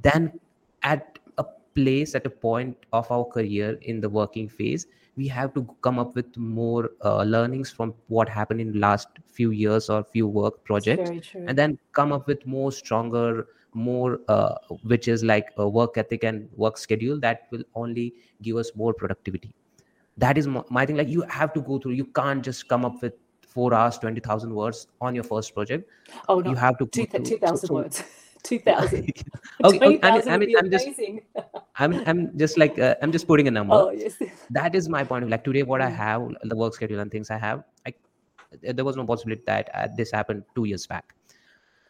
then 0.00 0.40
at 0.82 1.18
a 1.36 1.44
place 1.74 2.14
at 2.14 2.26
a 2.26 2.30
point 2.30 2.76
of 2.92 3.10
our 3.10 3.24
career 3.24 3.78
in 3.82 4.00
the 4.00 4.08
working 4.08 4.48
phase 4.48 4.86
we 5.18 5.26
have 5.34 5.52
to 5.54 5.62
come 5.86 5.98
up 6.02 6.14
with 6.16 6.36
more 6.36 6.90
uh, 7.04 7.22
learnings 7.34 7.70
from 7.78 7.94
what 8.16 8.28
happened 8.28 8.60
in 8.64 8.72
last 8.80 9.08
few 9.38 9.50
years 9.50 9.88
or 9.90 10.02
few 10.16 10.26
work 10.38 10.64
projects 10.64 11.10
and 11.46 11.56
then 11.58 11.78
come 11.92 12.12
up 12.18 12.26
with 12.32 12.44
more 12.46 12.70
stronger 12.80 13.46
more 13.74 14.20
uh, 14.28 14.54
which 14.92 15.08
is 15.08 15.24
like 15.24 15.48
a 15.58 15.68
work 15.78 15.96
ethic 16.02 16.24
and 16.24 16.48
work 16.64 16.78
schedule 16.78 17.18
that 17.20 17.46
will 17.50 17.64
only 17.74 18.06
give 18.42 18.56
us 18.56 18.70
more 18.82 18.92
productivity 18.94 19.52
that 20.16 20.38
is 20.38 20.46
my, 20.46 20.62
my 20.70 20.84
thing 20.86 20.96
like 20.96 21.08
you 21.08 21.22
have 21.40 21.52
to 21.52 21.60
go 21.62 21.78
through 21.78 21.92
you 21.92 22.06
can't 22.20 22.44
just 22.44 22.68
come 22.68 22.84
up 22.84 23.02
with 23.02 23.14
four 23.56 23.72
hours 23.74 23.98
20000 23.98 24.54
words 24.54 24.86
on 25.00 25.14
your 25.14 25.24
first 25.24 25.54
project 25.54 25.88
oh, 26.28 26.40
no. 26.40 26.50
you 26.50 26.56
have 26.56 26.78
to 26.78 26.86
go 26.86 26.90
Two- 26.90 27.06
through- 27.06 27.24
2,000 27.24 27.56
so- 27.58 27.66
so- 27.66 27.74
words. 27.74 28.02
2,000. 28.48 29.12
okay, 29.64 29.78
okay, 29.78 29.98
I 30.02 30.10
mean, 30.18 30.28
I 30.28 30.36
mean, 30.38 30.56
I'm 30.58 30.70
just. 30.70 30.88
I'm, 31.76 31.92
I'm 32.06 32.36
just 32.36 32.58
like, 32.58 32.78
uh, 32.78 32.94
I'm 33.02 33.12
just 33.12 33.26
putting 33.28 33.46
a 33.48 33.50
number. 33.50 33.74
oh, 33.74 33.90
yes. 33.90 34.16
That 34.50 34.74
is 34.74 34.88
my 34.88 35.04
point 35.04 35.24
of 35.24 35.30
like 35.30 35.44
today, 35.44 35.62
what 35.62 35.80
I 35.82 35.90
Mm. 35.90 35.96
have, 35.96 36.22
the 36.44 36.56
work 36.56 36.74
schedule 36.74 37.00
and 37.00 37.10
things 37.10 37.30
I 37.30 37.36
have. 37.38 37.62
I, 37.86 37.92
there 38.62 38.84
was 38.84 38.96
no 38.96 39.04
possibility 39.04 39.42
that 39.46 39.68
uh, 39.74 39.88
this 39.96 40.10
happened 40.10 40.42
two 40.54 40.64
years 40.64 40.86
back, 40.86 41.14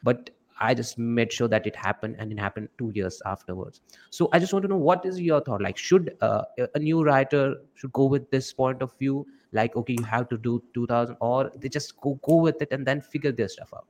but 0.02 0.30
I 0.60 0.74
just 0.74 0.98
made 0.98 1.32
sure 1.32 1.46
that 1.48 1.66
it 1.68 1.76
happened, 1.76 2.16
and 2.18 2.32
it 2.32 2.38
happened 2.38 2.68
two 2.78 2.90
years 2.94 3.22
afterwards. 3.24 3.80
So 4.10 4.28
I 4.32 4.40
just 4.40 4.52
want 4.52 4.64
to 4.64 4.68
know 4.68 4.76
what 4.76 5.06
is 5.06 5.20
your 5.20 5.40
thought? 5.40 5.62
Like, 5.62 5.78
should 5.78 6.16
uh, 6.20 6.42
a- 6.74 6.78
new 6.80 7.04
writer 7.04 7.44
should 7.76 7.92
go 7.92 8.06
with 8.06 8.28
this 8.32 8.52
point 8.52 8.82
of 8.82 8.92
view? 8.98 9.24
Like, 9.52 9.76
okay, 9.76 9.94
you 9.98 10.04
have 10.04 10.28
to 10.30 10.36
do 10.36 10.60
2000, 10.74 11.16
or 11.20 11.50
they 11.56 11.68
just 11.68 11.98
go 12.00 12.18
go 12.24 12.36
with 12.48 12.60
it 12.60 12.72
and 12.72 12.84
then 12.84 13.00
figure 13.00 13.30
their 13.30 13.48
stuff 13.48 13.72
out. 13.72 13.86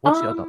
What's 0.00 0.22
your 0.22 0.34
thought? 0.34 0.48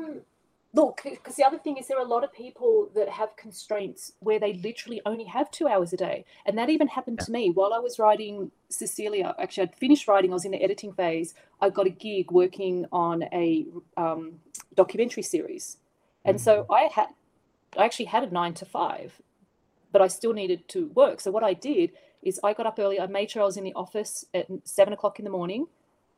Look, 0.74 1.02
because 1.04 1.36
the 1.36 1.44
other 1.44 1.58
thing 1.58 1.78
is 1.78 1.88
there 1.88 1.98
are 1.98 2.06
a 2.06 2.08
lot 2.08 2.24
of 2.24 2.32
people 2.32 2.90
that 2.94 3.10
have 3.10 3.36
constraints 3.36 4.14
where 4.20 4.40
they 4.40 4.54
literally 4.54 5.02
only 5.06 5.24
have 5.26 5.50
two 5.50 5.68
hours 5.68 5.94
a 5.94 5.98
day. 5.98 6.26
And 6.46 6.58
that 6.60 6.70
even 6.70 6.88
happened 6.90 7.20
to 7.22 7.32
me 7.32 7.50
while 7.50 7.74
I 7.74 7.80
was 7.80 7.98
writing 7.98 8.52
Cecilia. 8.70 9.36
Actually, 9.40 9.64
I'd 9.64 9.76
finished 9.76 10.08
writing, 10.08 10.32
I 10.32 10.36
was 10.36 10.46
in 10.46 10.52
the 10.52 10.62
editing 10.64 10.94
phase. 10.94 11.34
I 11.60 11.72
got 11.72 11.88
a 11.88 11.90
gig 11.92 12.32
working 12.32 12.86
on 12.92 13.24
a 13.34 13.66
um, 13.98 14.42
documentary 14.76 15.24
series. 15.24 15.78
And 16.24 16.40
so 16.40 16.66
Mm-hmm. 16.66 16.74
I 16.74 16.90
had, 16.94 17.08
I 17.78 17.86
actually 17.86 18.06
had 18.06 18.24
a 18.24 18.32
nine 18.32 18.54
to 18.56 18.66
five, 18.66 19.22
but 19.92 20.02
I 20.02 20.08
still 20.08 20.34
needed 20.34 20.68
to 20.70 20.88
work. 20.96 21.22
So 21.22 21.32
what 21.32 21.44
I 21.44 21.54
did 21.54 21.92
is 22.24 22.40
I 22.44 22.54
got 22.54 22.68
up 22.68 22.80
early. 22.80 23.00
I 23.00 23.08
made 23.08 23.32
sure 23.32 23.42
I 23.42 23.46
was 23.46 23.58
in 23.58 23.64
the 23.64 23.74
office 23.74 24.26
at 24.34 24.48
seven 24.66 24.94
o'clock 24.94 25.20
in 25.20 25.26
the 25.26 25.32
morning. 25.32 25.68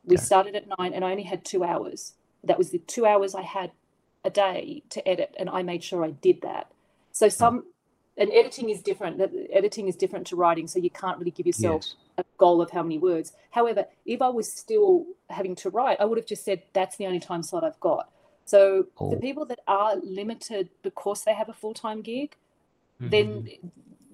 We 0.04 0.16
started 0.16 0.56
at 0.56 0.66
nine, 0.78 0.94
and 0.94 1.04
I 1.04 1.12
only 1.12 1.24
had 1.24 1.44
two 1.44 1.64
hours. 1.64 2.14
That 2.44 2.58
was 2.58 2.70
the 2.70 2.78
two 2.78 3.06
hours 3.06 3.34
I 3.34 3.42
had 3.42 3.72
a 4.24 4.30
day 4.30 4.82
to 4.90 5.06
edit, 5.08 5.34
and 5.38 5.48
I 5.50 5.62
made 5.62 5.82
sure 5.82 6.04
I 6.04 6.10
did 6.10 6.42
that. 6.42 6.70
So 7.12 7.28
some, 7.28 7.64
and 8.16 8.30
editing 8.32 8.70
is 8.70 8.82
different. 8.82 9.18
that- 9.18 9.32
Editing 9.52 9.88
is 9.88 9.96
different 9.96 10.26
to 10.28 10.36
writing, 10.36 10.66
so 10.66 10.78
you 10.78 10.90
can't 10.90 11.18
really 11.18 11.30
give 11.30 11.46
yourself 11.46 11.82
Yes. 11.82 11.96
a 12.18 12.24
goal 12.38 12.60
of 12.62 12.70
how 12.70 12.82
many 12.82 12.98
words. 12.98 13.32
However, 13.50 13.86
if 14.06 14.22
I 14.22 14.28
was 14.28 14.50
still 14.52 15.06
having 15.28 15.54
to 15.56 15.70
write, 15.70 16.00
I 16.00 16.04
would 16.04 16.18
have 16.18 16.26
just 16.26 16.44
said 16.44 16.62
that's 16.72 16.96
the 16.96 17.06
only 17.06 17.20
time 17.20 17.42
slot 17.42 17.64
I've 17.64 17.80
got. 17.80 18.10
So 18.44 18.86
for 18.96 19.16
Oh. 19.16 19.20
people 19.20 19.44
that 19.46 19.60
are 19.66 19.96
limited 19.96 20.68
because 20.82 21.24
they 21.24 21.34
have 21.34 21.48
a 21.48 21.52
full 21.54 21.74
time 21.74 22.02
gig, 22.02 22.36
Mhm. 23.00 23.10
then 23.10 23.48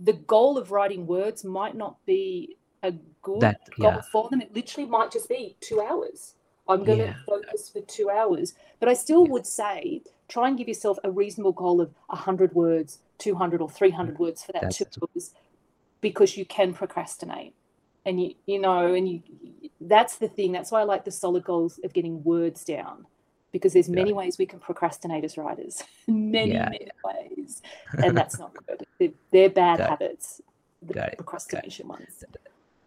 the 0.01 0.13
goal 0.13 0.57
of 0.59 0.71
writing 0.71 1.07
words 1.07 1.45
might 1.45 1.75
not 1.75 2.05
be 2.07 2.57
a 2.83 2.93
good 3.23 3.41
That- 3.41 3.69
goal 3.79 3.91
yeah. 3.95 4.01
for 4.13 4.29
them. 4.31 4.41
It 4.41 4.55
literally 4.55 4.89
might 4.89 5.11
just 5.11 5.29
be 5.29 5.57
two 5.61 5.81
hours. 5.81 6.35
I'm 6.69 6.85
going 6.85 6.99
Yeah. 6.99 7.13
to 7.15 7.19
focus 7.27 7.69
for 7.71 7.81
two 7.83 8.11
hours. 8.11 8.55
But 8.81 8.89
I 8.89 8.95
still 8.95 9.25
Yeah. 9.25 9.33
would 9.33 9.47
say 9.47 10.03
try 10.29 10.49
and 10.49 10.59
give 10.59 10.69
yourself 10.69 10.99
a 11.05 11.11
reasonable 11.11 11.53
goal 11.53 11.81
of 11.81 11.91
100 12.11 12.55
words, 12.55 12.99
200 13.19 13.61
or 13.61 13.71
300 13.71 14.15
mm-hmm. 14.15 14.23
words 14.23 14.45
for 14.45 14.53
that 14.53 14.63
That's- 14.63 14.79
two 14.79 14.85
hours 15.03 15.35
because 16.01 16.37
you 16.37 16.45
can 16.45 16.75
procrastinate. 16.75 17.55
And 18.05 18.23
you, 18.23 18.35
you 18.47 18.59
know, 18.59 18.95
and 18.95 19.09
you, 19.09 19.23
that's 19.81 20.17
the 20.17 20.29
thing. 20.29 20.53
That's 20.53 20.71
why 20.71 20.81
I 20.81 20.85
like 20.85 21.05
the 21.05 21.11
solid 21.11 21.45
goals 21.45 21.79
of 21.85 21.93
getting 21.93 22.23
words 22.25 22.65
down 22.65 23.07
because 23.53 23.73
there's 23.73 23.89
many 23.89 24.13
ways 24.13 24.39
we 24.39 24.47
can 24.47 24.61
procrastinate 24.61 25.25
as 25.25 25.37
writers. 25.37 25.83
many, 26.07 26.53
Yeah, 26.53 26.69
many 26.71 26.89
ways. 27.05 27.63
And 28.05 28.17
that's 28.17 28.39
not 28.39 28.53
good. 28.67 28.87
They're, 28.99 29.11
they're 29.31 29.51
bad 29.51 29.79
Got 29.79 29.85
it. 29.85 29.91
habits, 29.91 30.41
the 30.83 31.11
procrastination 31.17 31.89
ones. 31.89 32.25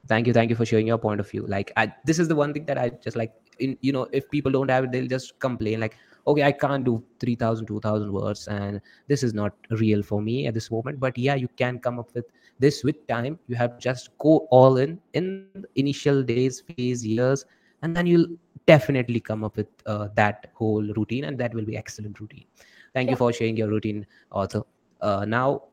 thank 0.07 0.25
you 0.27 0.33
thank 0.33 0.49
you 0.49 0.55
for 0.55 0.65
sharing 0.65 0.87
your 0.87 0.97
point 0.97 1.19
of 1.19 1.29
view 1.29 1.45
like 1.47 1.71
I, 1.77 1.93
this 2.05 2.19
is 2.19 2.27
the 2.27 2.35
one 2.35 2.53
thing 2.53 2.65
that 2.65 2.77
i 2.77 2.89
just 2.89 3.15
like 3.15 3.33
in 3.61 3.77
you 3.81 3.91
know 3.91 4.07
if 4.11 4.29
people 4.29 4.51
don't 4.51 4.69
have 4.69 4.85
it 4.85 4.91
they'll 4.91 5.07
just 5.07 5.37
complain 5.39 5.79
like 5.79 5.97
okay 6.27 6.43
i 6.43 6.51
can't 6.51 6.83
do 6.83 7.03
3000 7.19 7.65
2000 7.65 8.11
words 8.11 8.47
and 8.47 8.81
this 9.07 9.23
is 9.23 9.33
not 9.33 9.53
real 9.71 10.03
for 10.03 10.21
me 10.21 10.47
at 10.47 10.53
this 10.53 10.69
moment. 10.71 10.99
But 10.99 11.17
yeah 11.17 11.35
you 11.35 11.47
can 11.57 11.79
come 11.79 11.99
up 11.99 12.13
with 12.13 12.25
this 12.59 12.83
with 12.83 13.07
time. 13.07 13.39
You 13.47 13.55
have 13.55 13.79
just 13.79 14.15
go 14.19 14.47
all 14.51 14.77
in 14.77 14.99
in 15.13 15.65
initial 15.75 16.21
days 16.23 16.61
phase 16.61 17.05
years 17.05 17.45
and 17.81 17.95
then 17.95 18.05
you'll 18.05 18.27
definitely 18.67 19.19
come 19.19 19.43
up 19.43 19.57
with 19.57 19.67
uh, 19.87 20.09
that 20.15 20.51
whole 20.53 20.83
routine 20.95 21.23
and 21.23 21.37
that 21.39 21.53
will 21.53 21.65
be 21.65 21.75
excellent 21.75 22.19
routine. 22.19 22.45
Thank 22.93 23.09
you 23.09 23.15
for 23.15 23.33
sharing 23.33 23.57
your 23.57 23.69
routine 23.69 24.05
author. 24.31 24.61
Uh, 25.01 25.25
now 25.25 25.63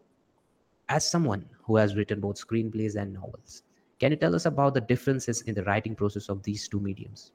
as 0.89 1.09
someone 1.09 1.45
who 1.63 1.77
has 1.77 1.97
written 1.97 2.21
both 2.21 2.41
screenplays 2.41 2.97
and 2.97 3.13
novels 3.13 3.63
can 4.01 4.13
you 4.13 4.17
tell 4.17 4.35
us 4.35 4.47
about 4.47 4.75
the 4.75 4.81
differences 4.81 5.43
in 5.43 5.55
the 5.55 5.65
writing 5.65 5.95
process 5.95 6.29
of 6.29 6.43
these 6.43 6.69
two 6.69 6.81
mediums 6.81 7.33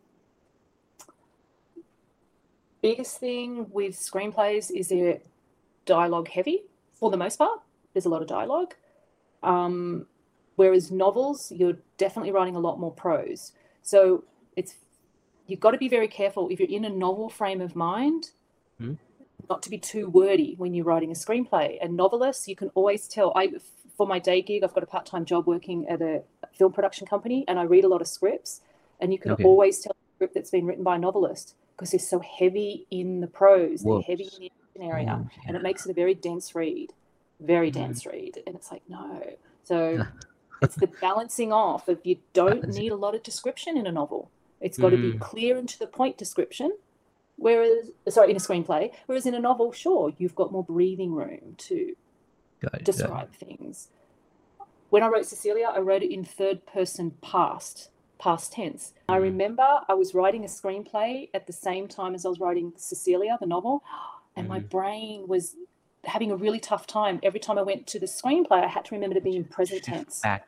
biggest 2.84 3.18
thing 3.18 3.68
with 3.72 3.96
screenplays 3.96 4.70
is 4.70 4.90
they're 4.90 5.20
dialogue 5.86 6.28
heavy 6.28 6.64
for 6.94 7.10
the 7.10 7.18
most 7.18 7.38
part. 7.38 7.60
There's 7.94 8.06
a 8.06 8.10
lot 8.10 8.22
of 8.22 8.28
dialogue. 8.28 8.76
Um, 9.42 10.06
whereas 10.58 10.92
novels, 10.92 11.52
you're 11.52 11.78
definitely 11.98 12.32
writing 12.32 12.56
a 12.56 12.60
lot 12.60 12.80
more 12.80 12.92
prose. 12.92 13.54
So 13.82 14.26
it's 14.56 14.76
you've 15.48 15.60
got 15.60 15.72
to 15.72 15.78
be 15.78 15.90
very 15.90 16.08
careful 16.08 16.50
if 16.50 16.60
you're 16.60 16.78
in 16.78 16.86
a 16.86 16.90
novel 16.90 17.30
frame 17.30 17.62
of 17.62 17.76
mind, 17.76 18.32
Hmm. 18.80 18.96
not 19.50 19.62
to 19.64 19.70
be 19.70 19.78
too 19.78 20.10
wordy 20.10 20.56
when 20.58 20.74
you're 20.74 20.86
writing 20.86 21.12
a 21.12 21.16
screenplay. 21.16 21.78
And 21.82 21.96
novelists, 21.96 22.48
you 22.48 22.56
can 22.56 22.70
always 22.76 23.08
tell. 23.08 23.32
I 23.36 23.54
for 23.98 24.08
my 24.08 24.20
day 24.20 24.42
gig, 24.42 24.64
I've 24.64 24.74
got 24.74 24.84
a 24.84 24.88
part-time 24.88 25.24
job 25.24 25.46
working 25.46 25.88
at 25.88 26.02
a 26.02 26.24
film 26.58 26.72
production 26.74 27.06
company, 27.06 27.46
and 27.48 27.60
I 27.60 27.64
read 27.64 27.86
a 27.86 27.88
lot 27.88 28.02
of 28.02 28.08
scripts, 28.08 28.62
and 29.00 29.14
you 29.14 29.20
can 29.20 29.32
Okay. 29.34 29.44
always 29.44 29.80
tell 29.80 29.92
a 29.92 30.16
script 30.16 30.34
that's 30.34 30.50
been 30.50 30.66
written 30.66 30.84
by 30.84 30.96
a 30.96 31.00
novelist 31.00 31.56
because 31.76 31.92
they're 31.92 32.00
so 32.00 32.20
heavy 32.20 32.88
in 32.92 33.22
the 33.22 33.28
prose, 33.28 33.82
they're 33.84 34.02
heavy 34.08 34.30
in 34.36 34.40
the 34.40 34.52
action 34.52 34.90
area, 34.90 35.06
Mm, 35.08 35.30
and 35.48 35.58
it 35.58 35.64
makes 35.64 35.86
it 35.86 35.92
a 35.92 35.94
very 35.94 36.14
dense 36.14 36.56
read, 36.56 36.94
very 37.40 37.70
Mhm. 37.70 37.74
dense 37.74 38.06
read. 38.06 38.42
And 38.46 38.56
it's 38.56 38.72
like 38.72 38.84
no, 38.88 39.22
so 39.64 40.06
it's 40.62 40.76
the 40.76 40.88
balancing 41.02 41.52
off 41.52 41.88
of 41.88 42.00
you 42.06 42.18
don't 42.34 42.68
need 42.70 42.92
a 42.92 42.96
lot 42.96 43.16
of 43.16 43.24
description 43.24 43.78
in 43.78 43.88
a 43.88 43.92
novel. 43.92 44.32
It's 44.62 44.78
got 44.78 44.90
to 44.92 44.98
be 44.98 45.14
Mm. 45.14 45.20
clear 45.20 45.58
and 45.58 45.68
to 45.70 45.80
the 45.80 45.88
point 45.88 46.18
description. 46.18 46.72
Whereas, 47.36 47.92
sorry, 48.10 48.30
in 48.30 48.38
a 48.38 48.40
screenplay, 48.40 48.94
whereas 49.08 49.26
in 49.26 49.34
a 49.34 49.40
novel, 49.40 49.72
sure, 49.72 50.14
you've 50.18 50.36
got 50.36 50.52
more 50.52 50.64
breathing 50.64 51.12
room 51.14 51.56
to 51.58 51.96
describe 52.84 53.34
things. 53.34 53.90
When 54.90 55.02
I 55.02 55.08
wrote 55.08 55.26
Cecilia, 55.26 55.66
I 55.76 55.80
wrote 55.80 56.04
it 56.04 56.14
in 56.14 56.24
third 56.24 56.66
person 56.68 57.18
past, 57.22 57.90
past 58.24 58.54
tense. 58.54 58.94
I 59.10 59.18
Mhm. 59.18 59.22
remember 59.30 59.68
I 59.90 59.94
was 60.02 60.16
writing 60.16 60.44
a 60.46 60.48
screenplay 60.48 61.30
at 61.34 61.46
the 61.46 61.52
same 61.68 61.86
time 61.90 62.16
as 62.16 62.26
I 62.26 62.30
was 62.30 62.40
writing 62.40 62.72
Cecilia, 62.78 63.38
the 63.44 63.46
novel, 63.56 63.84
and 64.38 64.48
my 64.48 64.60
Mhm. 64.60 64.70
brain 64.70 65.28
was 65.28 65.44
having 66.06 66.32
a 66.32 66.38
really 66.44 66.60
tough 66.60 66.86
time. 66.88 67.20
Every 67.22 67.42
time 67.46 67.58
I 67.58 67.66
went 67.72 67.86
to 67.94 68.00
the 68.00 68.06
screenplay, 68.06 68.64
I 68.64 68.68
had 68.68 68.86
to 68.86 68.96
remember 68.96 69.16
to 69.16 69.26
be 69.30 69.36
in 69.36 69.44
present 69.44 69.84
tense. 69.84 70.22
Back. 70.22 70.46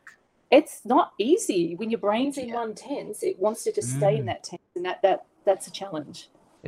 It's 0.50 0.76
not 0.94 1.12
easy 1.18 1.74
when 1.78 1.90
your 1.90 2.00
brain's 2.00 2.38
in 2.38 2.48
Yeah. 2.48 2.60
one 2.62 2.72
tense. 2.74 3.22
It 3.22 3.38
wants 3.38 3.60
to 3.64 3.72
just 3.72 3.90
stay 3.98 4.14
in 4.16 4.22
Mm. 4.22 4.26
that 4.32 4.42
tense, 4.50 4.68
and 4.76 4.84
that 4.86 5.02
that 5.02 5.26
that's 5.44 5.66
a 5.66 5.70
challenge. 5.80 6.18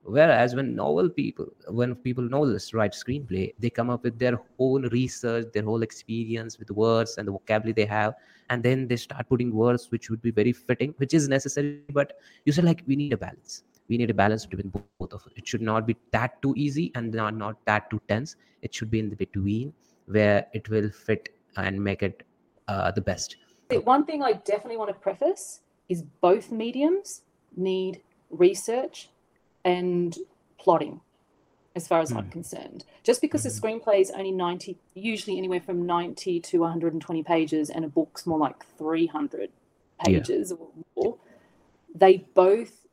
Whereas 0.04 0.54
when 0.54 0.74
novel 0.74 1.08
people, 1.10 1.46
when 1.68 1.94
people 1.96 2.24
novelists 2.24 2.72
write 2.74 2.92
screenplay, 2.92 3.52
they 3.58 3.70
come 3.70 3.90
up 3.90 4.04
with 4.04 4.18
their 4.18 4.38
own 4.44 4.68
research, 4.72 5.30
their 5.36 5.46
whole 5.46 5.66
experience 5.66 6.58
with 6.58 6.70
words 6.70 7.16
and 7.18 7.26
the 7.28 7.32
vocabulary 7.32 7.72
they 7.72 7.84
have, 7.84 8.14
and 8.48 8.62
then 8.62 8.86
they 8.88 8.96
start 8.96 9.28
putting 9.28 9.54
words 9.54 9.90
which 9.90 10.10
would 10.10 10.22
be 10.22 10.30
very 10.32 10.52
fitting, 10.52 10.94
which 10.98 11.14
is 11.14 11.28
necessary. 11.28 11.68
But 11.70 12.12
you 12.44 12.52
said 12.52 12.64
like 12.64 12.82
we 12.86 12.96
need 12.96 13.12
a 13.12 13.16
balance. 13.16 13.62
We 13.88 13.96
need 13.96 14.10
a 14.10 14.14
balance 14.14 14.46
between 14.46 14.70
both 14.70 15.12
of 15.12 15.26
it. 15.26 15.32
It 15.36 15.48
should 15.48 15.62
not 15.62 15.86
be 15.86 15.96
that 16.12 16.40
too 16.42 16.54
easy 16.56 16.92
and 16.94 17.12
not 17.12 17.34
not 17.34 17.64
that 17.66 17.90
too 17.90 18.00
tense. 18.08 18.36
It 18.62 18.74
should 18.74 18.90
be 18.90 18.98
in 18.98 19.10
the 19.10 19.16
between 19.16 19.72
where 20.06 20.46
it 20.52 20.68
will 20.68 20.90
fit 20.90 21.28
and 21.56 21.82
make 21.82 22.02
it 22.02 22.22
uh, 22.68 22.90
the 22.90 23.00
best. 23.00 23.36
One 23.84 24.04
thing 24.04 24.22
I 24.22 24.32
definitely 24.32 24.76
want 24.78 24.88
to 24.90 24.94
preface 24.94 25.60
is 25.88 26.02
both 26.02 26.50
mediums 26.50 27.22
need 27.56 28.02
research 28.30 29.10
and 29.64 30.16
plotting, 30.58 31.00
as 31.76 31.86
far 31.88 32.00
as 32.00 32.12
I'm 32.12 32.24
Hmm. 32.24 32.30
concerned. 32.30 32.84
Just 33.02 33.20
because 33.20 33.44
Mhm. 33.44 33.50
a 33.50 33.60
screenplay 33.60 34.00
is 34.00 34.10
only 34.10 34.32
90, 34.32 34.78
usually 34.94 35.38
anywhere 35.38 35.60
from 35.60 35.84
90 35.86 36.40
to 36.40 36.60
120 36.60 37.22
pages, 37.22 37.70
and 37.70 37.84
a 37.84 37.88
book's 37.88 38.26
more 38.26 38.38
like 38.38 38.64
300 38.78 39.50
Yeah. 40.06 40.18
pages 40.18 40.52
or 40.52 40.68
more, 40.96 41.18
they 41.94 42.18
both 42.34 42.86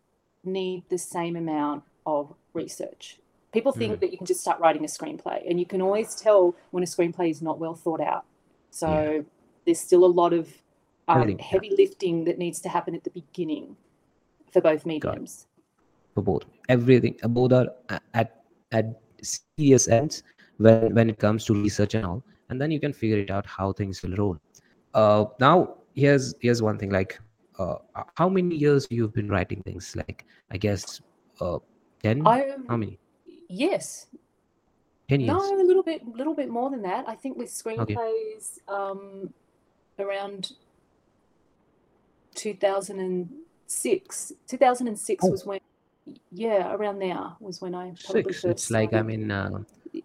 need 0.45 0.84
the 0.89 0.97
same 0.97 1.36
amount 1.36 1.84
of 2.05 2.34
research. 2.53 3.19
People 3.51 3.71
think 3.71 3.93
Mm. 3.95 3.99
that 4.01 4.12
you 4.12 4.17
can 4.17 4.25
just 4.27 4.41
start 4.41 4.60
writing 4.60 4.84
a 4.84 4.88
screenplay, 4.88 5.49
and 5.49 5.60
you 5.60 5.65
can 5.65 5.81
always 5.81 6.15
tell 6.15 6.55
when 6.71 6.84
a 6.84 6.88
screenplay 6.88 7.29
is 7.29 7.41
not 7.41 7.58
well 7.60 7.73
thought 7.75 8.01
out. 8.01 8.25
So 8.69 8.89
Yeah. 8.91 9.21
there's 9.65 9.79
still 9.79 10.03
a 10.05 10.13
lot 10.21 10.34
of 10.34 10.49
um, 11.08 11.38
heavy 11.38 11.69
lifting 11.77 12.23
that 12.25 12.38
needs 12.39 12.60
to 12.62 12.69
happen 12.69 12.95
at 12.95 13.03
the 13.03 13.12
beginning 13.12 13.77
for 14.51 14.60
both 14.62 14.86
mediums. 14.86 15.47
for 16.15 16.23
both 16.23 16.43
everything 16.69 17.15
uh, 17.23 17.27
both 17.27 17.51
are 17.51 17.67
at 18.13 18.41
at 18.71 18.99
serious 19.21 19.88
ends 19.88 20.23
when 20.58 20.93
when 20.95 21.10
it 21.10 21.19
comes 21.19 21.43
to 21.45 21.53
research 21.53 21.93
and 21.93 22.05
all 22.05 22.23
and 22.49 22.60
then 22.62 22.71
you 22.71 22.79
can 22.79 22.93
figure 22.93 23.19
it 23.19 23.29
out 23.29 23.45
how 23.45 23.71
things 23.73 24.01
will 24.01 24.15
roll 24.21 24.38
uh 24.93 25.25
now 25.39 25.75
here's 25.93 26.34
here's 26.39 26.62
one 26.62 26.77
thing 26.77 26.89
like 26.89 27.19
uh 27.60 27.76
how 28.15 28.28
many 28.28 28.56
years 28.56 28.88
you've 28.89 29.13
been 29.13 29.30
writing 29.30 29.62
things 29.63 29.96
like 29.96 30.26
i 30.52 30.58
guess 30.58 31.02
uh 31.41 31.58
10 32.04 32.28
I 32.28 32.56
how 32.68 32.78
many 32.78 33.00
yes, 33.50 34.08
10 35.10 35.22
years 35.22 35.34
no, 35.36 35.39
a 35.39 35.63
little 35.63 35.84
bit, 35.84 36.06
little 36.08 36.34
bit 36.34 36.50
more 36.50 36.70
than 36.70 36.82
that. 36.84 37.08
I 37.08 37.15
think 37.15 37.38
with 37.38 37.50
screenplays, 37.50 38.60
um, 38.68 39.34
around 40.00 40.54
2006. 42.36 44.34
2006 44.48 45.26
Oh. 45.26 45.30
was 45.30 45.46
when, 45.46 45.60
yeah, 46.32 46.74
around 46.74 47.00
there 47.00 47.36
was 47.39 47.62
when 47.62 47.74
I 47.76 47.94
probably 48.06 48.24
six 48.24 48.41
first 48.41 48.46
it's 48.46 48.70
like 48.72 48.94
i 48.94 49.02
mean 49.02 49.32
uh, 49.32 49.63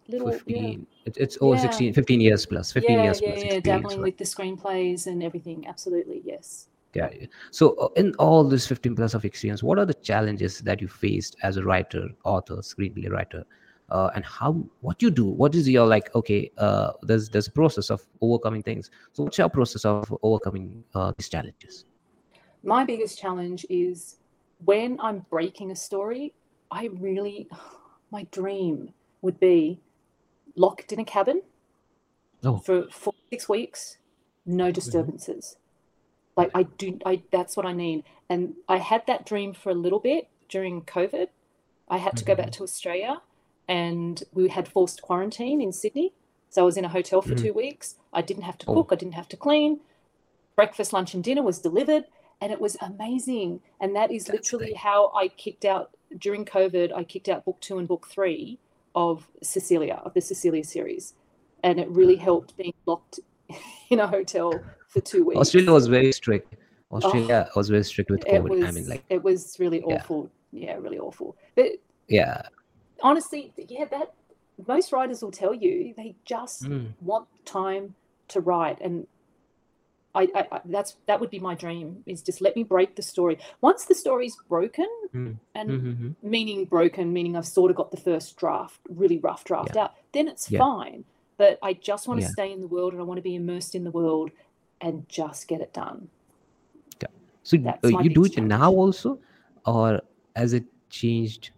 little, 0.08 0.32
15 0.32 0.86
it, 1.04 1.16
it's 1.18 1.36
all 1.36 1.54
Yeah. 1.54 1.60
16 1.60 1.92
15 1.92 2.20
years 2.20 2.46
plus 2.46 2.72
15 2.72 2.90
yeah, 2.90 3.04
years 3.04 3.20
yeah, 3.20 3.30
plus 3.32 3.44
yeah, 3.44 3.60
dabbling 3.60 4.00
with 4.00 4.16
the 4.16 4.24
screenplays 4.24 5.06
and 5.06 5.22
everything. 5.22 5.66
Absolutely, 5.66 6.22
yes. 6.24 6.69
Yeah. 6.94 7.08
So, 7.50 7.74
uh, 7.74 7.88
in 7.96 8.14
all 8.16 8.42
this 8.44 8.66
15 8.66 8.96
plus 8.96 9.14
of 9.14 9.24
experience, 9.24 9.62
what 9.62 9.78
are 9.78 9.86
the 9.86 9.94
challenges 9.94 10.58
that 10.60 10.80
you 10.80 10.88
faced 10.88 11.36
as 11.42 11.56
a 11.56 11.64
writer, 11.64 12.08
author, 12.24 12.56
screenplay 12.56 13.10
writer, 13.10 13.44
uh, 13.90 14.10
and 14.14 14.24
how 14.24 14.64
what 14.80 15.00
you 15.00 15.10
do? 15.10 15.24
What 15.26 15.54
is 15.54 15.68
your 15.68 15.86
like? 15.86 16.12
Okay, 16.14 16.50
uh, 16.58 16.92
there's 17.02 17.28
there's 17.28 17.46
a 17.46 17.52
process 17.52 17.90
of 17.90 18.04
overcoming 18.20 18.62
things. 18.62 18.90
So, 19.12 19.22
what's 19.22 19.38
your 19.38 19.48
process 19.48 19.84
of 19.84 20.12
overcoming 20.22 20.82
uh, 20.94 21.12
these 21.16 21.28
challenges? 21.28 21.84
My 22.64 22.84
biggest 22.84 23.18
challenge 23.18 23.64
is 23.70 24.16
when 24.64 24.98
I'm 25.00 25.24
breaking 25.30 25.70
a 25.70 25.76
story, 25.76 26.34
I 26.70 26.90
really, 26.98 27.48
my 28.10 28.26
dream 28.32 28.92
would 29.22 29.38
be 29.38 29.80
locked 30.56 30.92
in 30.92 30.98
a 31.00 31.04
cabin 31.04 31.42
Oh. 32.42 32.56
for 32.56 32.88
four, 32.90 33.12
six 33.30 33.48
weeks, 33.48 33.98
no 34.46 34.70
disturbances. 34.70 35.56
Like 36.36 36.50
I 36.54 36.62
do, 36.64 36.98
I 37.04 37.22
that's 37.30 37.56
what 37.56 37.66
I 37.66 37.72
need. 37.72 38.04
And 38.28 38.54
I 38.68 38.78
had 38.78 39.06
that 39.06 39.26
dream 39.26 39.52
for 39.52 39.70
a 39.70 39.74
little 39.74 39.98
bit 39.98 40.28
during 40.48 40.82
COVID. 40.82 41.28
I 41.88 41.98
had 41.98 42.16
to 42.18 42.24
go 42.24 42.34
back 42.34 42.52
to 42.52 42.62
Australia, 42.62 43.20
and 43.68 44.22
we 44.32 44.48
had 44.48 44.68
forced 44.68 45.02
quarantine 45.02 45.60
in 45.60 45.72
Sydney. 45.72 46.12
So 46.48 46.62
I 46.62 46.64
was 46.64 46.76
in 46.76 46.84
a 46.84 46.88
hotel 46.88 47.22
for 47.22 47.34
Mhm. 47.34 47.42
two 47.42 47.52
weeks. 47.52 47.96
I 48.12 48.22
didn't 48.22 48.42
have 48.44 48.58
to 48.58 48.70
Oh. 48.70 48.74
cook. 48.74 48.88
I 48.92 48.96
didn't 48.96 49.14
have 49.14 49.28
to 49.28 49.36
clean. 49.36 49.80
Breakfast, 50.56 50.92
lunch, 50.92 51.14
and 51.14 51.22
dinner 51.24 51.42
was 51.42 51.58
delivered, 51.60 52.06
and 52.40 52.52
it 52.52 52.60
was 52.60 52.76
amazing. 52.80 53.60
And 53.80 53.94
that 53.96 54.10
is 54.10 54.24
That's 54.24 54.36
literally 54.38 54.66
great. 54.66 54.76
how 54.78 55.10
I 55.14 55.28
kicked 55.28 55.64
out 55.64 55.90
during 56.16 56.44
COVID. 56.44 56.92
I 56.92 57.04
kicked 57.04 57.28
out 57.28 57.44
book 57.44 57.60
two 57.60 57.78
and 57.78 57.86
book 57.88 58.06
three 58.08 58.58
of 58.94 59.28
Cecilia 59.42 60.00
of 60.04 60.14
the 60.14 60.20
Cecilia 60.20 60.64
series, 60.64 61.14
and 61.62 61.78
it 61.78 61.88
really 61.88 62.16
helped 62.16 62.56
being 62.56 62.74
locked 62.86 63.20
in 63.90 64.00
a 64.00 64.06
hotel 64.08 64.52
for 64.90 65.00
two 65.00 65.24
weeks. 65.24 65.38
Australia 65.40 65.72
was 65.72 65.86
very 65.86 66.12
strict. 66.12 66.54
Australia 66.92 67.48
was 67.56 67.68
very 67.70 67.84
strict 67.84 68.10
with 68.10 68.22
Oh. 68.26 68.32
COVID. 68.32 68.50
was 68.50 68.64
I 68.64 68.70
mean, 68.72 68.88
like, 68.88 69.04
it 69.08 69.22
was 69.22 69.56
really 69.58 69.80
awful. 69.82 70.28
Yeah, 70.52 70.74
really 70.76 70.98
awful. 70.98 71.36
But 71.54 71.66
yeah. 72.08 72.42
honestly, 73.02 73.52
yeah, 73.56 73.84
that 73.86 74.12
most 74.66 74.92
writers 74.92 75.22
will 75.22 75.30
tell 75.30 75.54
you 75.54 75.94
they 75.96 76.14
just 76.24 76.64
Mm. 76.64 76.88
want 77.00 77.26
time 77.46 77.94
to 78.28 78.40
write 78.40 78.78
and 78.80 79.06
I, 80.14 80.22
I, 80.34 80.46
I 80.52 80.60
that's 80.64 80.96
that 81.06 81.18
would 81.20 81.30
be 81.30 81.38
my 81.38 81.54
dream 81.54 82.02
is 82.04 82.20
just 82.20 82.40
let 82.40 82.56
me 82.56 82.62
break 82.64 82.96
the 82.96 83.02
story 83.02 83.38
once 83.60 83.84
the 83.86 83.94
story's 83.94 84.36
broken 84.48 84.88
Mm. 85.14 85.36
and 85.54 85.70
Mhm. 85.70 86.14
meaning 86.22 86.64
broken 86.66 87.12
meaning 87.12 87.36
i've 87.36 87.46
sort 87.46 87.70
of 87.70 87.76
got 87.76 87.90
the 87.90 87.96
first 87.96 88.36
draft 88.36 88.80
really 88.88 89.18
rough 89.18 89.44
draft 89.44 89.76
out 89.76 89.92
then 90.12 90.28
it's 90.28 90.50
Yeah. 90.50 90.58
fine 90.58 91.04
but 91.38 91.58
i 91.62 91.72
just 91.72 92.06
want 92.06 92.20
to 92.20 92.26
Yeah. 92.26 92.32
stay 92.32 92.52
in 92.52 92.60
the 92.60 92.66
world 92.68 92.92
and 92.92 93.00
i 93.00 93.04
want 93.04 93.18
to 93.18 93.22
be 93.22 93.34
immersed 93.36 93.74
in 93.74 93.84
the 93.84 93.90
world 93.90 94.30
and 94.80 95.08
just 95.08 95.48
get 95.48 95.60
it 95.60 95.72
done 95.72 96.08
Yeah. 97.02 97.08
So, 97.42 97.56
uh, 97.56 97.88
you 98.02 98.10
do 98.10 98.24
it 98.24 98.36
now 98.38 98.70
also, 98.72 99.18
or 99.66 100.00
has 100.36 100.52
it 100.52 100.64
changed? 100.88 101.50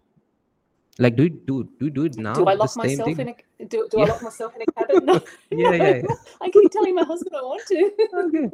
Like, 0.98 1.16
do 1.16 1.24
you 1.24 1.30
do 1.30 1.64
do 1.78 1.86
you 1.86 1.90
do 1.90 2.04
it 2.04 2.16
now? 2.18 2.34
do 2.34 2.44
i 2.46 2.54
lock 2.54 2.76
myself 2.76 3.16
thing? 3.16 3.20
in 3.20 3.28
a 3.28 3.64
do, 3.64 3.88
do 3.90 4.00
I 4.00 4.04
lock 4.04 4.22
myself 4.22 4.54
in 4.56 4.62
a 4.62 4.66
cabin? 4.72 5.06
No. 5.06 5.20
Yeah, 5.50 5.72
yeah, 5.72 5.94
yeah. 5.96 6.14
I 6.40 6.50
keep 6.50 6.70
telling 6.70 6.94
my 6.94 7.04
husband 7.04 7.34
I 7.34 7.42
want 7.42 7.62
to. 7.68 7.90
Okay. 8.24 8.50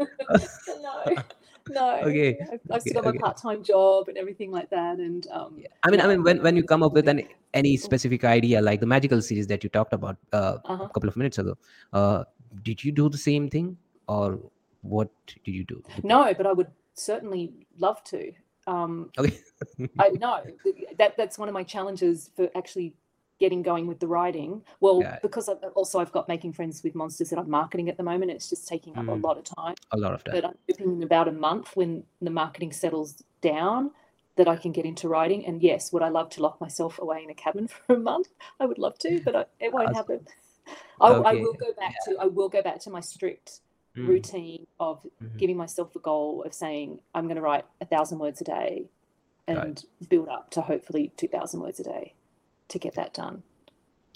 no, 0.82 1.22
no. 1.70 2.00
Okay, 2.02 2.38
I've, 2.40 2.60
I've 2.70 2.82
still 2.82 2.98
okay, 2.98 3.02
got 3.02 3.04
my 3.04 3.10
okay. 3.10 3.18
part-time 3.18 3.62
job 3.64 4.08
and 4.08 4.16
everything 4.16 4.52
like 4.52 4.70
that, 4.70 4.98
and 4.98 5.26
um, 5.32 5.56
Yeah. 5.58 5.66
I 5.82 5.90
mean, 5.90 6.00
I 6.00 6.06
mean, 6.06 6.22
when, 6.22 6.42
when 6.42 6.56
you 6.56 6.62
come 6.62 6.82
up 6.82 6.92
with 6.92 7.08
an 7.08 7.22
any 7.54 7.76
specific 7.76 8.24
idea, 8.24 8.62
like 8.62 8.80
the 8.80 8.86
magical 8.86 9.20
series 9.20 9.48
that 9.48 9.64
you 9.64 9.70
talked 9.70 9.92
about 9.92 10.16
uh, 10.32 10.58
uh-huh. 10.64 10.84
a 10.84 10.88
couple 10.90 11.08
of 11.08 11.16
minutes 11.16 11.38
ago, 11.38 11.56
uh, 11.92 12.24
did 12.62 12.84
you 12.84 12.92
do 12.92 13.08
the 13.08 13.18
same 13.18 13.48
thing, 13.48 13.76
or 14.06 14.38
what 14.83 15.09
did 15.26 15.41
you 15.45 15.64
do? 15.64 15.83
no, 16.03 16.33
but 16.35 16.47
I 16.47 16.53
would 16.53 16.70
certainly 16.95 17.53
love 17.79 18.03
to. 18.05 18.33
Um, 18.66 19.11
Okay. 19.18 19.39
I 19.99 20.11
know 20.11 20.43
that 20.99 21.16
that's 21.16 21.39
one 21.39 21.49
of 21.49 21.55
my 21.55 21.62
challenges 21.64 22.31
for 22.37 22.49
actually 22.55 22.95
getting 23.41 23.62
going 23.62 23.87
with 23.87 24.01
the 24.01 24.07
writing. 24.07 24.62
Well, 24.81 25.01
Yeah. 25.01 25.18
because 25.22 25.49
I've, 25.49 25.62
also 25.74 26.01
I've 26.01 26.12
got 26.12 26.26
making 26.29 26.53
friends 26.53 26.83
with 26.83 26.95
monsters 26.95 27.31
that 27.31 27.39
I'm 27.39 27.49
marketing 27.49 27.89
at 27.89 27.97
the 27.97 28.03
moment. 28.03 28.31
It's 28.33 28.49
just 28.51 28.66
taking 28.68 28.97
up 28.99 29.07
a 29.09 29.12
Mm. 29.12 29.22
lot 29.22 29.39
of 29.39 29.45
time. 29.45 29.74
a 29.93 29.97
lot 29.97 30.12
of 30.12 30.24
time. 30.24 30.35
But 30.35 30.45
I'm 30.45 30.59
hoping 30.68 30.93
in 30.97 31.03
about 31.03 31.29
a 31.29 31.33
month 31.33 31.76
when 31.76 32.05
the 32.20 32.31
marketing 32.31 32.72
settles 32.72 33.22
down 33.41 33.93
that 34.37 34.49
I 34.49 34.57
can 34.57 34.72
get 34.72 34.85
into 34.85 35.09
writing. 35.09 35.47
And 35.47 35.62
yes, 35.62 35.93
would 35.93 36.03
I 36.03 36.09
love 36.09 36.31
to 36.31 36.43
lock 36.43 36.61
myself 36.61 36.99
away 36.99 37.22
in 37.24 37.31
a 37.31 37.35
cabin 37.35 37.68
for 37.68 37.95
a 37.95 37.99
month? 37.99 38.29
I 38.61 38.66
would 38.66 38.79
love 38.79 38.99
to, 39.01 39.20
but 39.24 39.35
I, 39.37 39.45
it 39.61 39.72
won't 39.72 39.95
happen. 39.97 40.26
I, 41.01 41.11
I 41.12 41.35
will 41.35 41.55
go 41.55 41.72
back 41.79 41.95
to 42.07 42.16
I 42.18 42.26
will 42.26 42.49
go 42.49 42.61
back 42.61 42.81
to 42.81 42.91
my 42.91 43.01
strict 43.01 43.61
Mm, 43.99 44.09
routine 44.09 44.66
of 44.78 45.03
mhm. 45.22 45.36
giving 45.38 45.57
myself 45.57 45.94
a 45.96 45.99
goal 45.99 46.42
of 46.44 46.55
saying 46.55 47.01
I'm 47.14 47.24
going 47.24 47.36
to 47.36 47.42
write 47.42 47.66
a 47.80 47.84
thousand 47.84 48.18
words 48.20 48.40
a 48.40 48.44
day 48.44 48.88
Right. 49.49 49.57
and 49.59 49.84
build 50.09 50.28
up 50.28 50.51
to 50.51 50.61
hopefully 50.61 51.11
2000 51.16 51.61
words 51.61 51.80
a 51.80 51.84
day 51.84 52.14
to 52.68 52.78
get 52.78 52.94
that 52.96 53.14
done. 53.14 53.42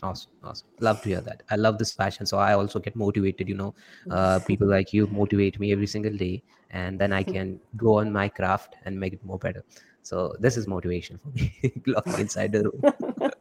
Awesome, 0.02 0.32
awesome. 0.44 0.68
Love 0.80 1.00
to 1.02 1.08
hear 1.10 1.20
that. 1.22 1.42
I 1.50 1.56
love 1.56 1.78
this 1.78 1.92
passion, 1.94 2.26
so 2.26 2.36
I 2.36 2.54
also 2.54 2.80
get 2.80 2.96
motivated. 2.96 3.48
You 3.48 3.54
know, 3.54 3.74
uh, 4.10 4.40
people 4.40 4.68
like 4.68 4.92
you 4.92 5.06
motivate 5.06 5.58
me 5.60 5.72
every 5.72 5.86
single 5.86 6.16
day, 6.16 6.42
and 6.70 6.98
then 6.98 7.12
I 7.12 7.22
can 7.34 7.60
go 7.76 7.98
on 7.98 8.12
my 8.12 8.28
craft 8.28 8.76
and 8.84 8.98
make 8.98 9.12
it 9.14 9.24
more 9.24 9.38
better. 9.38 9.64
So 10.02 10.34
this 10.40 10.56
is 10.56 10.66
motivation 10.66 11.18
for 11.18 11.28
me. 11.30 11.52
Locked 11.86 12.18
inside 12.18 12.52
the 12.52 12.64
room. 12.64 12.82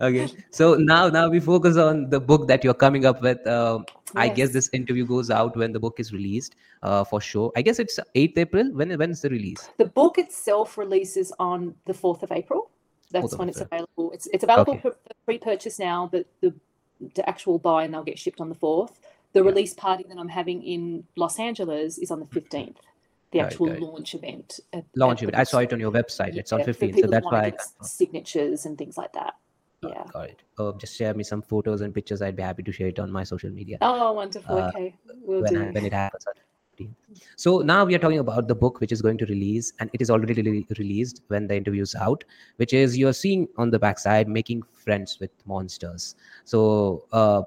okay. 0.00 0.28
So 0.50 0.74
now, 0.74 1.08
now 1.08 1.28
we 1.28 1.40
focus 1.40 1.76
on 1.76 2.10
the 2.10 2.20
book 2.20 2.46
that 2.48 2.62
you're 2.64 2.74
coming 2.74 3.04
up 3.06 3.22
with. 3.22 3.46
Um, 3.46 3.84
I 4.14 4.28
guess 4.28 4.50
this 4.50 4.68
interview 4.72 5.06
goes 5.06 5.30
out 5.30 5.56
when 5.56 5.72
the 5.72 5.80
book 5.80 5.98
is 5.98 6.12
released 6.12 6.54
uh, 6.82 7.04
for 7.04 7.20
sure. 7.20 7.50
I 7.56 7.62
guess 7.62 7.78
it's 7.78 7.98
8th 8.14 8.36
April. 8.38 8.70
When 8.72 8.96
when 8.98 9.10
is 9.10 9.22
the 9.22 9.30
release? 9.30 9.70
The 9.78 9.86
book 9.86 10.18
itself 10.18 10.76
releases 10.76 11.32
on 11.38 11.74
the 11.86 11.94
4th 11.94 12.22
of 12.22 12.32
April. 12.32 12.70
That's 13.10 13.34
4th 13.34 13.38
when 13.38 13.48
it's 13.48 13.60
available. 13.60 14.12
It's 14.12 14.26
it's 14.32 14.44
available 14.44 14.72
Okay. 14.74 14.80
for 14.82 14.96
pre-purchase 15.24 15.78
now, 15.78 16.08
but 16.12 16.26
the 16.40 16.52
the 17.16 17.28
actual 17.28 17.58
buy 17.58 17.84
and 17.84 17.92
they'll 17.94 18.04
get 18.04 18.18
shipped 18.18 18.40
on 18.40 18.48
the 18.48 18.54
4th. 18.54 18.92
The 19.32 19.40
Yeah. 19.40 19.46
release 19.46 19.74
party 19.74 20.04
that 20.08 20.18
I'm 20.18 20.28
having 20.28 20.62
in 20.62 21.04
Los 21.16 21.38
Angeles 21.38 21.98
is 21.98 22.10
on 22.10 22.20
the 22.20 22.26
15th. 22.26 22.76
The 23.32 23.40
actual 23.40 23.68
right. 23.68 23.80
launch 23.80 24.14
event. 24.14 24.60
at- 24.74 24.84
Launch 24.94 25.20
at 25.22 25.30
event. 25.30 25.40
I 25.40 25.44
saw 25.44 25.58
it 25.60 25.72
on 25.72 25.80
your 25.80 25.90
website. 25.90 26.36
It's 26.36 26.52
on 26.52 26.60
15th, 26.60 27.00
so 27.00 27.06
that's 27.06 27.24
why. 27.24 27.40
I 27.46 27.50
get 27.50 27.60
s- 27.60 27.72
confirmed. 27.72 27.90
signatures 27.90 28.66
and 28.66 28.76
things 28.76 28.98
like 28.98 29.12
that. 29.14 29.32
Yeah. 29.82 30.04
Got 30.12 30.30
it. 30.30 30.42
Uh, 30.58 30.72
just 30.72 30.96
share 30.96 31.12
me 31.14 31.24
some 31.24 31.42
photos 31.42 31.80
and 31.80 31.92
pictures. 31.92 32.22
I'd 32.22 32.36
be 32.36 32.42
happy 32.42 32.62
to 32.62 32.72
share 32.72 32.88
it 32.88 32.98
on 33.00 33.10
my 33.10 33.24
social 33.24 33.50
media 33.50 33.78
Oh, 33.80 34.12
wonderful. 34.12 34.56
Uh, 34.56 34.68
okay, 34.68 34.94
we'll 35.22 35.42
when, 35.42 35.54
do. 35.54 35.62
I, 35.62 35.70
when 35.70 35.84
it 35.84 35.92
happens. 35.92 36.24
So 37.36 37.58
now 37.58 37.84
we 37.84 37.94
are 37.94 37.98
talking 37.98 38.18
about 38.18 38.48
the 38.48 38.54
book 38.54 38.80
which 38.80 38.92
is 38.92 39.02
going 39.02 39.18
to 39.18 39.26
release, 39.26 39.72
and 39.78 39.90
it 39.92 40.00
is 40.00 40.10
already 40.10 40.40
re- 40.40 40.66
released 40.78 41.22
when 41.28 41.46
the 41.46 41.54
interview 41.54 41.82
is 41.82 41.94
out, 41.94 42.24
which 42.56 42.72
is 42.72 42.96
you're 42.96 43.12
seeing 43.12 43.46
on 43.56 43.70
the 43.70 43.78
backside 43.78 44.28
making 44.28 44.62
friends 44.72 45.18
with 45.20 45.30
monsters. 45.46 46.16
So 46.44 47.04
uh, 47.12 47.42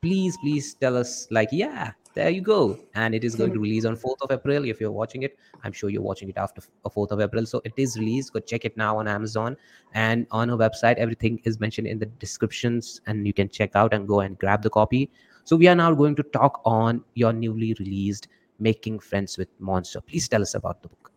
please, 0.00 0.36
please 0.42 0.74
tell 0.74 0.96
us, 0.96 1.26
like, 1.30 1.48
yeah, 1.52 1.92
there 2.14 2.30
you 2.30 2.40
go. 2.42 2.78
And 2.94 3.14
it 3.14 3.24
is 3.24 3.34
going 3.34 3.52
to 3.52 3.58
release 3.60 3.84
on 3.84 3.96
4th 3.96 4.20
of 4.22 4.30
April. 4.30 4.64
If 4.64 4.80
you're 4.80 4.92
watching 4.92 5.22
it, 5.22 5.38
I'm 5.64 5.72
sure 5.72 5.90
you're 5.90 6.02
watching 6.02 6.28
it 6.28 6.36
after 6.36 6.60
f- 6.60 6.68
uh, 6.84 6.88
4th 6.90 7.10
of 7.12 7.20
April. 7.20 7.46
So 7.46 7.60
it 7.64 7.72
is 7.76 7.98
released. 7.98 8.32
Go 8.32 8.40
check 8.40 8.64
it 8.64 8.76
now 8.76 8.98
on 8.98 9.08
Amazon 9.08 9.56
and 9.94 10.26
on 10.30 10.50
our 10.50 10.56
website. 10.58 10.96
Everything 10.96 11.40
is 11.44 11.58
mentioned 11.60 11.86
in 11.86 11.98
the 11.98 12.06
descriptions, 12.06 13.00
and 13.06 13.26
you 13.26 13.32
can 13.32 13.48
check 13.48 13.74
out 13.74 13.94
and 13.94 14.06
go 14.06 14.20
and 14.20 14.38
grab 14.38 14.62
the 14.62 14.70
copy. 14.70 15.10
So 15.44 15.56
we 15.56 15.68
are 15.68 15.74
now 15.74 15.92
going 15.94 16.14
to 16.16 16.22
talk 16.22 16.60
on 16.64 17.04
your 17.14 17.32
newly 17.32 17.74
released 17.78 18.28
Making 18.58 18.98
Friends 19.00 19.38
with 19.38 19.48
Monster. 19.58 20.00
Please 20.00 20.28
tell 20.28 20.42
us 20.42 20.54
about 20.54 20.82
the 20.82 20.88
book. 20.88 21.10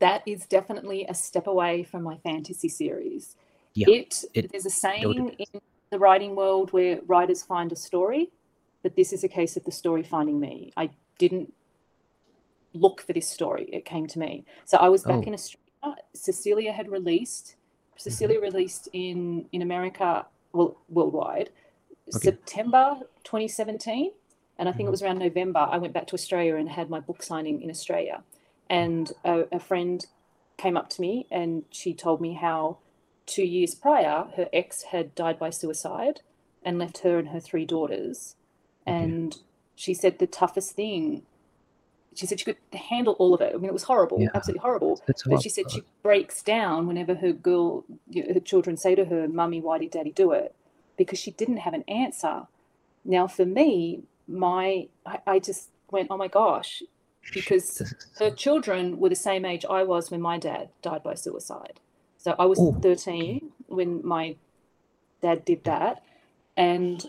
that 0.00 0.22
is 0.26 0.46
definitely 0.46 1.04
a 1.08 1.14
step 1.14 1.46
away 1.48 1.82
from 1.82 2.02
my 2.02 2.16
fantasy 2.18 2.68
series. 2.68 3.36
Yeah, 3.74 3.86
it, 3.88 4.24
it 4.34 4.52
there's 4.52 4.66
a 4.66 4.70
saying 4.70 5.34
in 5.38 5.60
the 5.90 5.98
writing 5.98 6.36
world 6.36 6.72
where 6.72 7.00
writers 7.06 7.42
find 7.42 7.72
a 7.72 7.76
story, 7.76 8.30
but 8.82 8.96
this 8.96 9.12
is 9.12 9.24
a 9.24 9.28
case 9.28 9.56
of 9.56 9.64
the 9.64 9.72
story 9.72 10.02
finding 10.02 10.38
me. 10.40 10.72
I 10.76 10.90
didn't 11.18 11.52
look 12.74 13.00
for 13.00 13.12
this 13.12 13.28
story; 13.28 13.68
it 13.72 13.84
came 13.84 14.06
to 14.08 14.18
me. 14.18 14.44
So 14.64 14.78
I 14.78 14.88
was 14.88 15.04
back 15.04 15.20
Oh. 15.24 15.28
in 15.28 15.34
Australia. 15.34 15.64
Cecilia 16.14 16.72
had 16.72 16.88
released. 16.90 17.56
Cecilia 17.96 18.40
released 18.40 18.88
in 18.92 19.48
in 19.52 19.62
America, 19.62 20.26
well, 20.52 20.76
worldwide, 20.88 21.50
Okay. 22.08 22.18
September 22.18 23.00
2017, 23.24 24.12
and 24.58 24.68
I 24.68 24.72
think 24.72 24.86
Mhm. 24.86 24.88
it 24.88 24.90
was 24.90 25.02
around 25.02 25.18
November. 25.18 25.60
I 25.60 25.78
went 25.78 25.92
back 25.92 26.06
to 26.08 26.14
Australia 26.14 26.56
and 26.56 26.68
had 26.68 26.88
my 26.90 27.00
book 27.00 27.22
signing 27.22 27.60
in 27.62 27.70
Australia, 27.70 28.22
and 28.68 29.12
a, 29.24 29.46
a 29.52 29.58
friend 29.60 30.06
came 30.56 30.76
up 30.76 30.88
to 30.90 31.00
me 31.00 31.24
and 31.30 31.64
she 31.70 31.94
told 31.94 32.20
me 32.20 32.32
how 32.34 32.78
two 33.26 33.44
years 33.44 33.74
prior 33.76 34.24
her 34.36 34.48
ex 34.52 34.82
had 34.84 35.14
died 35.14 35.38
by 35.38 35.50
suicide 35.50 36.20
and 36.64 36.78
left 36.80 36.98
her 36.98 37.16
and 37.18 37.28
her 37.28 37.38
three 37.38 37.64
daughters 37.64 38.34
And 38.88 39.36
she 39.74 39.94
said 39.94 40.18
the 40.18 40.26
toughest 40.26 40.72
thing 40.72 41.22
she 42.14 42.26
said 42.26 42.40
she 42.40 42.44
could 42.44 42.56
handle 42.72 43.14
all 43.20 43.32
of 43.32 43.40
it. 43.40 43.52
I 43.54 43.58
mean 43.58 43.66
it 43.66 43.72
was 43.72 43.84
horrible 43.84 44.20
Yeah. 44.20 44.30
absolutely 44.34 44.60
horrible. 44.60 45.00
That's 45.06 45.22
but 45.22 45.40
she 45.40 45.48
said 45.48 45.70
she 45.70 45.84
breaks 46.02 46.42
down 46.42 46.86
whenever 46.88 47.14
her 47.14 47.32
girl 47.32 47.84
you 48.10 48.26
know, 48.26 48.34
her 48.34 48.40
children 48.40 48.76
say 48.76 48.94
to 48.96 49.04
her 49.04 49.28
mummy 49.28 49.60
why 49.60 49.78
did 49.78 49.92
daddy 49.92 50.10
do 50.10 50.32
it? 50.32 50.54
Because 50.96 51.18
she 51.18 51.30
didn't 51.30 51.58
have 51.58 51.74
an 51.74 51.84
answer. 51.86 52.48
Now 53.04 53.28
for 53.28 53.46
me 53.46 54.02
my 54.26 54.88
i, 55.06 55.18
I 55.26 55.38
just 55.38 55.70
went 55.90 56.08
oh 56.10 56.16
my 56.16 56.28
gosh 56.28 56.82
because 57.32 57.94
her 58.18 58.30
children 58.30 58.98
were 58.98 59.10
the 59.10 59.14
same 59.14 59.44
age 59.44 59.64
I 59.68 59.84
was 59.84 60.10
when 60.10 60.20
my 60.20 60.38
dad 60.38 60.70
died 60.82 61.02
by 61.02 61.14
suicide. 61.14 61.78
So 62.16 62.34
I 62.38 62.46
was 62.46 62.58
Oh, 62.58 62.72
13 62.72 63.52
when 63.68 64.04
my 64.04 64.36
dad 65.22 65.44
did 65.44 65.62
that. 65.64 66.02
And 66.56 67.06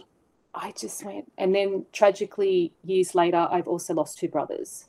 I 0.54 0.72
just 0.72 1.04
went, 1.06 1.32
and 1.38 1.54
then 1.54 1.86
tragically, 1.94 2.74
years 2.84 3.14
later, 3.14 3.48
I've 3.52 3.68
also 3.68 3.94
lost 3.94 4.18
two 4.18 4.28
brothers. 4.28 4.86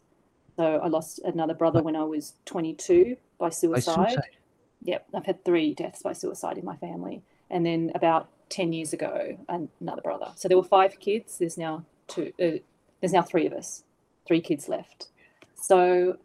So 0.56 0.76
I 0.76 0.88
lost 0.88 1.20
another 1.24 1.54
brother 1.54 1.82
when 1.82 1.96
I 1.96 2.04
was 2.04 2.34
22 2.46 3.16
by 3.38 3.46
by 3.46 3.50
suicide. 3.50 3.94
suicide. 3.94 4.36
Yep, 4.82 5.06
I've 5.14 5.26
had 5.26 5.44
three 5.44 5.74
deaths 5.74 6.02
by 6.02 6.12
suicide 6.12 6.58
in 6.58 6.64
my 6.64 6.76
family. 6.76 7.22
And 7.50 7.64
then 7.64 7.92
about 7.94 8.28
10 8.50 8.72
years 8.72 8.92
ago, 8.92 9.38
another 9.48 10.02
brother. 10.02 10.32
So 10.36 10.48
there 10.48 10.56
were 10.56 10.64
five 10.64 10.98
kids. 11.00 11.38
There's 11.38 11.58
now 11.58 11.84
two, 12.08 12.32
uh, 12.40 12.58
there's 13.00 13.12
now 13.12 13.22
three 13.22 13.46
of 13.46 13.52
us, 13.52 13.84
three 14.26 14.40
kids 14.40 14.68
left. 14.68 15.08
So 15.54 16.18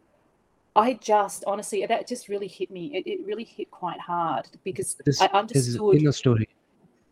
I 0.74 0.94
just 0.94 1.44
honestly, 1.46 1.84
that 1.86 2.06
just 2.06 2.28
really 2.28 2.48
hit 2.48 2.70
me. 2.70 2.94
It, 2.94 3.06
it 3.06 3.26
really 3.26 3.44
hit 3.44 3.70
quite 3.70 4.00
hard 4.00 4.48
because 4.64 4.96
This 5.04 5.20
I 5.20 5.26
understood 5.26 6.06
a 6.06 6.12
story. 6.12 6.48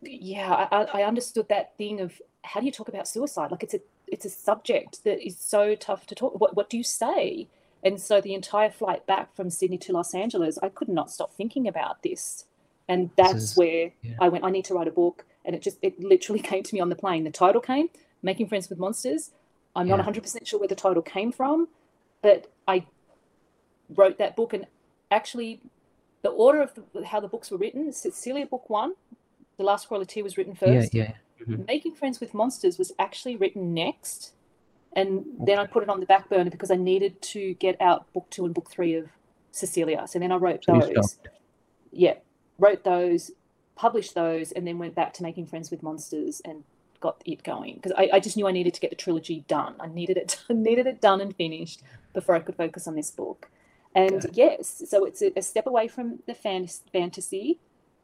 Yeah 0.05 0.67
I, 0.71 1.01
I 1.01 1.03
understood 1.03 1.47
that 1.49 1.77
thing 1.77 1.99
of 2.01 2.21
how 2.43 2.59
do 2.59 2.65
you 2.65 2.71
talk 2.71 2.87
about 2.87 3.07
suicide? 3.07 3.51
Like 3.51 3.63
it's 3.63 3.73
a 3.73 3.79
it's 4.07 4.25
a 4.25 4.29
subject 4.29 5.03
that 5.03 5.25
is 5.25 5.37
so 5.37 5.75
tough 5.75 6.05
to 6.07 6.15
talk 6.15 6.39
what, 6.39 6.55
what 6.55 6.69
do 6.69 6.77
you 6.77 6.83
say? 6.83 7.47
And 7.83 8.01
so 8.01 8.19
the 8.21 8.33
entire 8.33 8.71
flight 8.71 9.05
back 9.05 9.35
from 9.35 9.49
sydney 9.49 9.77
to 9.79 9.93
los 9.93 10.13
angeles 10.13 10.57
i 10.61 10.69
could 10.69 10.89
not 10.89 11.11
stop 11.11 11.33
thinking 11.33 11.67
about 11.67 12.03
this. 12.03 12.45
And 12.87 13.09
that's 13.15 13.43
is- 13.51 13.57
where 13.57 13.91
yeah. 14.01 14.15
i 14.19 14.29
went 14.29 14.43
i 14.43 14.49
need 14.51 14.65
to 14.65 14.73
write 14.73 14.87
a 14.87 14.91
book. 14.91 15.25
And 15.43 15.55
it 15.55 15.61
just 15.61 15.77
it 15.81 15.99
literally 15.99 16.41
came 16.51 16.63
to 16.63 16.73
me 16.75 16.79
on 16.81 16.89
the 16.89 16.95
plane. 16.95 17.23
The 17.23 17.31
title 17.31 17.61
came 17.61 17.89
making 18.23 18.47
friends 18.47 18.69
with 18.69 18.79
monsters. 18.79 19.31
I'm 19.75 19.87
Yeah. 19.87 19.97
not 19.97 20.05
100% 20.05 20.47
sure 20.47 20.59
where 20.59 20.67
the 20.69 20.75
title 20.75 21.01
came 21.01 21.31
from 21.31 21.67
but 22.21 22.51
i 22.67 22.85
wrote 23.95 24.17
that 24.17 24.35
book. 24.35 24.53
And 24.53 24.65
actually 25.11 25.61
the 26.23 26.29
order 26.29 26.61
of 26.61 26.71
the, 26.75 27.05
how 27.05 27.19
the 27.19 27.27
books 27.27 27.51
were 27.51 27.57
written 27.57 27.91
cecilia 27.93 28.45
book 28.47 28.67
one 28.69 28.93
the 29.57 29.63
last 29.63 29.87
quality 29.87 30.21
was 30.21 30.37
written 30.37 30.53
Yeah, 30.61 30.67
first 30.81 30.93
yeah. 30.93 31.13
Mhm. 31.41 31.67
Making 31.67 31.93
Friends 31.95 32.19
with 32.19 32.33
Monsters 32.33 32.77
was 32.77 32.91
actually 32.97 33.35
written 33.35 33.73
next. 33.73 34.33
And 34.93 35.25
then 35.39 35.59
I 35.59 35.65
put 35.65 35.83
it 35.83 35.89
on 35.89 35.99
the 35.99 36.05
back 36.05 36.29
burner 36.29 36.49
because 36.49 36.71
I 36.71 36.75
needed 36.75 37.21
to 37.23 37.53
get 37.55 37.79
out 37.81 38.11
book 38.13 38.27
two 38.29 38.45
and 38.45 38.53
book 38.53 38.71
three 38.71 38.93
of 38.95 39.09
Cecilia. 39.51 40.07
So 40.07 40.19
then 40.19 40.31
I 40.31 40.35
wrote 40.37 40.63
So 40.63 40.79
those. 40.79 41.11
stopped. 41.11 41.27
Yeah, 41.91 42.15
wrote 42.57 42.83
those, 42.85 43.31
published 43.75 44.15
those, 44.15 44.51
and 44.53 44.65
then 44.65 44.77
went 44.79 44.95
back 44.95 45.13
to 45.15 45.23
Making 45.23 45.47
Friends 45.47 45.69
with 45.69 45.83
Monsters 45.83 46.41
and 46.45 46.63
got 47.01 47.21
it 47.25 47.43
going. 47.43 47.75
Because 47.75 47.91
I, 47.97 48.09
I 48.13 48.19
just 48.21 48.37
knew 48.37 48.47
I 48.47 48.51
needed 48.53 48.73
to 48.73 48.79
get 48.81 48.89
the 48.89 48.95
trilogy 48.95 49.43
done. 49.49 49.75
I 49.81 49.87
needed 49.87 50.15
it 50.17 50.41
I 50.49 50.53
needed 50.69 50.87
it 50.87 51.01
done 51.01 51.19
and 51.19 51.35
finished 51.35 51.81
before 52.13 52.35
I 52.35 52.39
could 52.39 52.55
focus 52.55 52.87
on 52.87 52.95
this 52.95 53.11
book. 53.11 53.49
And 53.93 54.21
Got 54.21 54.35
yes, 54.37 54.83
so 54.89 55.03
it's 55.05 55.21
a, 55.21 55.31
a 55.37 55.41
step 55.41 55.67
away 55.67 55.87
from 55.89 56.19
the 56.25 56.33
fan- 56.33 56.67
fantasy. 56.91 57.59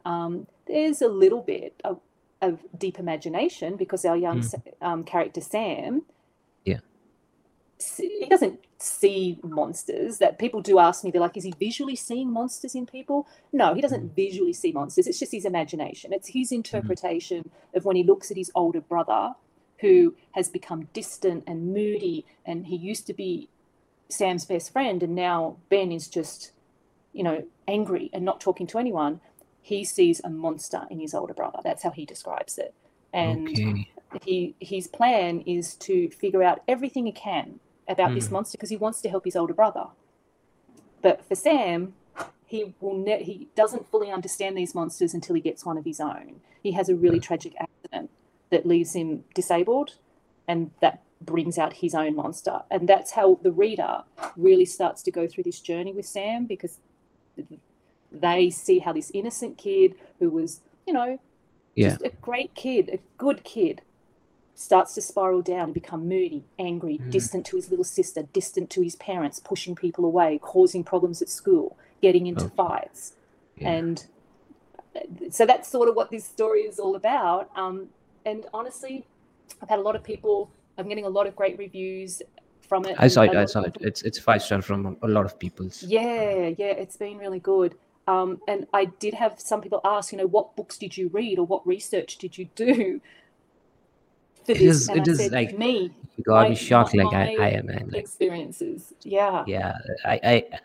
Um, 0.06 0.48
there's 0.68 1.02
a 1.02 1.08
little 1.08 1.42
bit, 1.42 1.80
uh, 1.84 1.96
of 2.42 2.60
deep 2.78 2.98
imagination 2.98 3.76
because 3.76 4.04
our 4.04 4.18
young 4.18 4.40
Mm. 4.40 4.74
um, 4.82 5.04
character 5.04 5.42
Sam, 5.42 6.04
Yeah. 6.66 6.80
he 7.98 8.26
doesn't 8.30 8.60
see 8.80 9.40
monsters. 9.44 10.18
That 10.18 10.40
people 10.40 10.62
do 10.62 10.80
ask 10.80 11.04
me, 11.04 11.12
they're 11.12 11.22
like, 11.22 11.38
is 11.38 11.44
he 11.44 11.54
visually 11.60 11.96
seeing 11.96 12.32
monsters 12.32 12.74
in 12.74 12.86
people? 12.88 13.28
No, 13.54 13.74
he 13.76 13.82
doesn't 13.82 14.16
visually 14.16 14.54
see 14.54 14.72
monsters. 14.72 15.06
It's 15.06 15.20
just 15.20 15.32
his 15.32 15.46
imagination. 15.46 16.14
It's 16.14 16.30
his 16.30 16.52
interpretation 16.52 17.52
of 17.76 17.86
when 17.86 17.96
he 17.96 18.04
looks 18.04 18.32
at 18.32 18.38
his 18.38 18.52
older 18.56 18.82
brother, 18.82 19.36
who 19.80 20.16
has 20.32 20.50
become 20.50 20.88
distant 20.94 21.44
and 21.48 21.74
moody, 21.74 22.26
and 22.46 22.68
he 22.68 22.76
used 22.76 23.06
to 23.08 23.14
be 23.14 23.50
Sam's 24.10 24.46
best 24.46 24.72
friend, 24.72 25.02
and 25.04 25.16
now 25.16 25.58
Ben 25.70 25.92
is 25.92 26.08
just, 26.08 26.52
you 27.14 27.24
know, 27.24 27.46
angry 27.68 28.10
and 28.14 28.26
not 28.26 28.40
talking 28.42 28.68
to 28.68 28.78
anyone. 28.80 29.22
He 29.62 29.84
sees 29.84 30.22
a 30.24 30.30
monster 30.30 30.88
in 30.90 31.00
his 31.00 31.14
older 31.14 31.34
brother. 31.34 31.60
That's 31.64 31.84
how 31.84 31.92
he 31.92 32.06
describes 32.06 32.58
it. 32.58 32.74
And 33.14 33.48
okay. 33.50 33.90
he 34.24 34.56
his 34.60 34.88
plan 34.88 35.42
is 35.42 35.76
to 35.76 36.10
figure 36.10 36.44
out 36.44 36.62
everything 36.68 37.06
he 37.06 37.12
can 37.12 37.60
about 37.88 38.14
this 38.14 38.28
Mm. 38.28 38.32
monster 38.32 38.58
because 38.58 38.70
he 38.70 38.78
wants 38.78 39.02
to 39.02 39.10
help 39.10 39.26
his 39.26 39.36
older 39.36 39.54
brother. 39.54 39.88
But 41.02 41.24
for 41.26 41.36
Sam, 41.36 41.94
he 42.46 42.74
will 42.80 42.96
ne- 42.98 43.24
he 43.24 43.48
doesn't 43.56 43.90
fully 43.90 44.12
understand 44.12 44.58
these 44.58 44.74
monsters 44.76 45.14
until 45.14 45.36
he 45.36 45.42
gets 45.42 45.66
one 45.66 45.78
of 45.78 45.86
his 45.86 46.00
own. 46.00 46.42
He 46.64 46.72
has 46.72 46.90
a 46.90 46.96
really 46.96 47.16
Right. 47.18 47.24
tragic 47.24 47.54
accident 47.60 48.10
that 48.50 48.66
leaves 48.66 48.96
him 48.96 49.24
disabled, 49.34 49.96
and 50.48 50.72
that 50.80 51.02
brings 51.22 51.58
out 51.58 51.74
his 51.74 51.94
own 51.94 52.16
monster. 52.16 52.64
And 52.72 52.88
that's 52.88 53.12
how 53.12 53.36
the 53.42 53.52
reader 53.52 54.04
really 54.36 54.66
starts 54.66 55.04
to 55.04 55.12
go 55.12 55.28
through 55.28 55.44
this 55.44 55.60
journey 55.60 55.94
with 55.94 56.06
Sam 56.06 56.46
because 56.46 56.80
they 58.12 58.50
see 58.50 58.80
how 58.80 58.94
this 58.94 59.12
innocent 59.14 59.58
kid 59.58 59.96
who 60.20 60.30
was, 60.30 60.62
you 60.86 60.94
know, 60.94 61.20
Yeah. 61.76 61.90
just 61.92 62.02
a 62.02 62.10
great 62.22 62.54
kid, 62.54 62.90
a 62.90 63.00
good 63.18 63.44
kid, 63.44 63.82
starts 64.56 64.94
to 64.96 65.02
spiral 65.02 65.42
down 65.42 65.66
and 65.66 65.74
become 65.74 66.08
moody, 66.08 66.44
angry, 66.60 66.98
Mm. 67.00 67.10
distant 67.12 67.46
to 67.48 67.56
his 67.56 67.70
little 67.70 67.86
sister, 67.86 68.24
distant 68.34 68.70
to 68.72 68.82
his 68.82 68.96
parents, 68.98 69.40
pushing 69.40 69.76
people 69.76 70.06
away, 70.06 70.38
causing 70.42 70.84
problems 70.84 71.22
at 71.22 71.30
school, 71.30 71.78
getting 72.02 72.28
into 72.28 72.46
Okay. 72.46 72.56
fights. 72.56 73.14
Yeah. 73.58 73.72
And 73.72 74.06
so 75.30 75.46
that's 75.46 75.70
sort 75.70 75.88
of 75.88 75.96
what 75.96 76.12
this 76.12 76.26
story 76.26 76.62
is 76.62 76.78
all 76.80 76.96
about. 76.96 77.50
Um, 77.56 77.90
and 78.26 78.46
honestly, 78.54 79.06
I've 79.62 79.70
had 79.70 79.80
a 79.80 79.82
lot 79.82 79.96
of 79.96 80.04
people, 80.04 80.50
I'm 80.78 80.88
getting 80.90 81.06
a 81.06 81.10
lot 81.10 81.28
of 81.28 81.36
great 81.36 81.58
reviews 81.58 82.22
from 82.62 82.86
it. 82.86 82.96
I 83.00 83.08
saw 83.08 83.22
it. 83.24 83.36
I 83.36 83.46
saw 83.46 83.62
it. 83.62 83.78
It's 83.80 84.02
it's 84.04 84.20
five 84.20 84.42
star 84.42 84.62
from 84.62 84.98
a 85.02 85.08
lot 85.08 85.26
of 85.26 85.40
people's. 85.40 85.82
yeah, 85.84 86.48
yeah, 86.58 86.74
it's 86.84 86.98
been 86.98 87.18
really 87.18 87.40
good. 87.40 87.76
Um, 88.08 88.42
and 88.48 88.68
I 88.74 88.86
did 88.86 89.14
have 89.14 89.40
some 89.40 89.62
people 89.62 89.80
ask, 89.86 90.12
you 90.12 90.18
know, 90.18 90.26
what 90.28 90.56
books 90.56 90.78
did 90.78 90.98
you 90.98 91.10
read 91.10 91.40
or 91.40 91.46
what 91.46 91.66
research 91.68 92.18
did 92.18 92.38
you 92.38 92.50
do 92.56 93.00
for 94.46 94.52
It 94.54 94.58
this? 94.58 94.82
is- 94.82 94.90
and 94.90 94.98
it 95.00 95.08
I 95.08 95.12
is 95.12 95.18
said, 95.20 95.32
like- 95.32 95.58
me 95.58 95.92
God, 96.24 96.50
my- 96.50 96.54
shocked. 96.56 96.96
Like 96.96 97.14
I, 97.14 97.36
I 97.40 97.50
am, 97.50 97.68
man. 97.68 97.90
Like 97.92 98.02
experiences. 98.02 98.94
Yeah, 99.04 99.44
yeah, 99.48 99.74
I, 100.06 100.20
I 100.24 100.60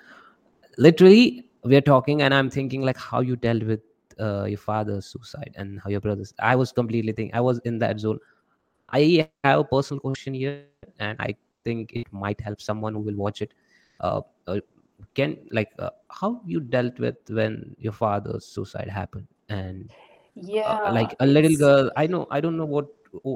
literally 0.79 1.45
we're 1.65 1.81
talking, 1.81 2.23
and 2.23 2.33
I'm 2.35 2.51
thinking 2.51 2.83
like 2.83 2.97
how 2.97 3.21
you 3.21 3.37
dealt 3.37 3.63
with 3.63 3.81
uh, 4.21 4.45
your 4.45 4.59
father's 4.59 5.07
suicide 5.07 5.53
and 5.57 5.81
how 5.83 5.91
your 5.91 6.01
brothers. 6.01 6.33
I 6.39 6.57
was 6.57 6.73
completely 6.73 7.13
thinking. 7.13 7.35
I 7.35 7.41
was 7.41 7.59
in 7.65 7.79
that 7.81 8.01
zone. 8.01 8.19
I 8.91 9.29
have 9.45 9.61
a 9.61 9.65
personal 9.65 10.01
question 10.01 10.35
here, 10.35 10.65
and 10.99 11.17
I 11.21 11.35
think 11.65 11.93
it 11.93 12.07
might 12.13 12.41
help 12.41 12.61
someone 12.61 12.95
who 12.95 13.01
will 13.01 13.17
watch 13.17 13.43
it. 13.43 13.53
Uh, 14.01 14.21
uh, 14.47 14.61
can 15.15 15.37
like 15.51 15.71
uh, 15.79 15.91
how 16.11 16.41
you 16.45 16.61
dealt 16.61 16.99
with 16.99 17.17
when 17.29 17.75
your 17.79 17.93
father's 17.93 18.45
suicide 18.45 18.89
happened 18.89 19.27
and 19.49 19.91
yeah. 20.35 20.63
uh, 20.63 20.93
like 20.93 21.15
a 21.21 21.27
little 21.27 21.57
girl 21.57 21.91
i 21.97 22.07
know 22.07 22.27
i 22.31 22.41
don't 22.41 22.57
know 22.57 22.65
what 22.65 22.87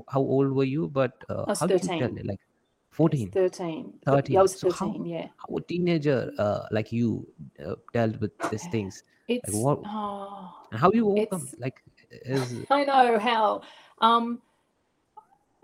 how 0.09 0.21
old 0.21 0.53
were 0.53 0.65
you 0.65 0.89
but 0.89 1.13
uh, 1.29 1.55
how 1.55 1.67
did 1.67 1.83
you 1.83 1.89
13. 1.89 2.01
tell 2.01 2.17
it 2.19 2.27
like 2.27 2.41
it's 2.41 2.97
14 2.97 3.31
13. 3.31 3.93
13. 4.05 4.33
Yeah, 4.35 4.41
I 4.41 4.43
was 4.43 4.59
So 4.59 4.71
how- 4.71 4.87
13, 4.93 5.07
yeah. 5.07 5.29
how 5.37 5.57
a 5.57 5.61
teenager 5.63 6.33
uh, 6.39 6.67
like 6.71 6.93
you 6.93 7.27
uh, 7.65 7.77
dealt 7.93 8.21
with 8.21 8.33
these 8.51 8.67
things 8.75 9.05
It's, 9.29 9.53
what- 9.55 9.81
oh, 9.87 10.53
how 10.73 10.91
you 10.93 11.09
overcome 11.09 11.49
like 11.59 11.83
is 12.11 12.67
I 12.71 12.85
know 12.85 13.19
how. 13.19 13.63
Um, 14.01 14.43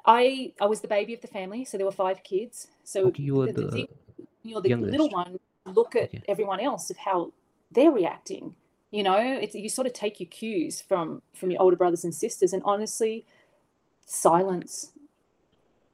I 0.07 0.53
I 0.61 0.67
was 0.67 0.81
the 0.81 0.87
baby 0.89 1.15
of 1.15 1.21
the 1.21 1.27
family, 1.27 1.65
so 1.65 1.77
there 1.77 1.85
were 1.87 1.91
five 1.93 2.23
kids. 2.23 2.69
So 2.85 3.07
okay, 3.09 3.25
you 3.25 3.35
were 3.35 3.51
the- 3.53 3.67
the 3.67 3.89
the 4.45 4.61
the 4.61 4.77
little 4.77 5.11
one 5.11 5.41
look 5.75 5.97
at 5.97 6.05
Okay. 6.05 6.23
everyone 6.29 6.61
else 6.61 6.91
of 6.91 6.97
how 6.97 7.33
they're 7.73 7.91
reacting 7.91 8.55
you 8.91 9.03
know 9.03 9.19
it's 9.19 9.55
you 9.55 9.69
sort 9.69 9.87
of 9.87 9.93
take 9.93 10.21
your 10.21 10.29
cues 10.29 10.81
from 10.81 11.21
from 11.35 11.51
your 11.51 11.61
older 11.61 11.77
brothers 11.77 12.05
and 12.05 12.15
sisters 12.15 12.53
and 12.53 12.63
honestly 12.65 13.25
silence 14.07 14.93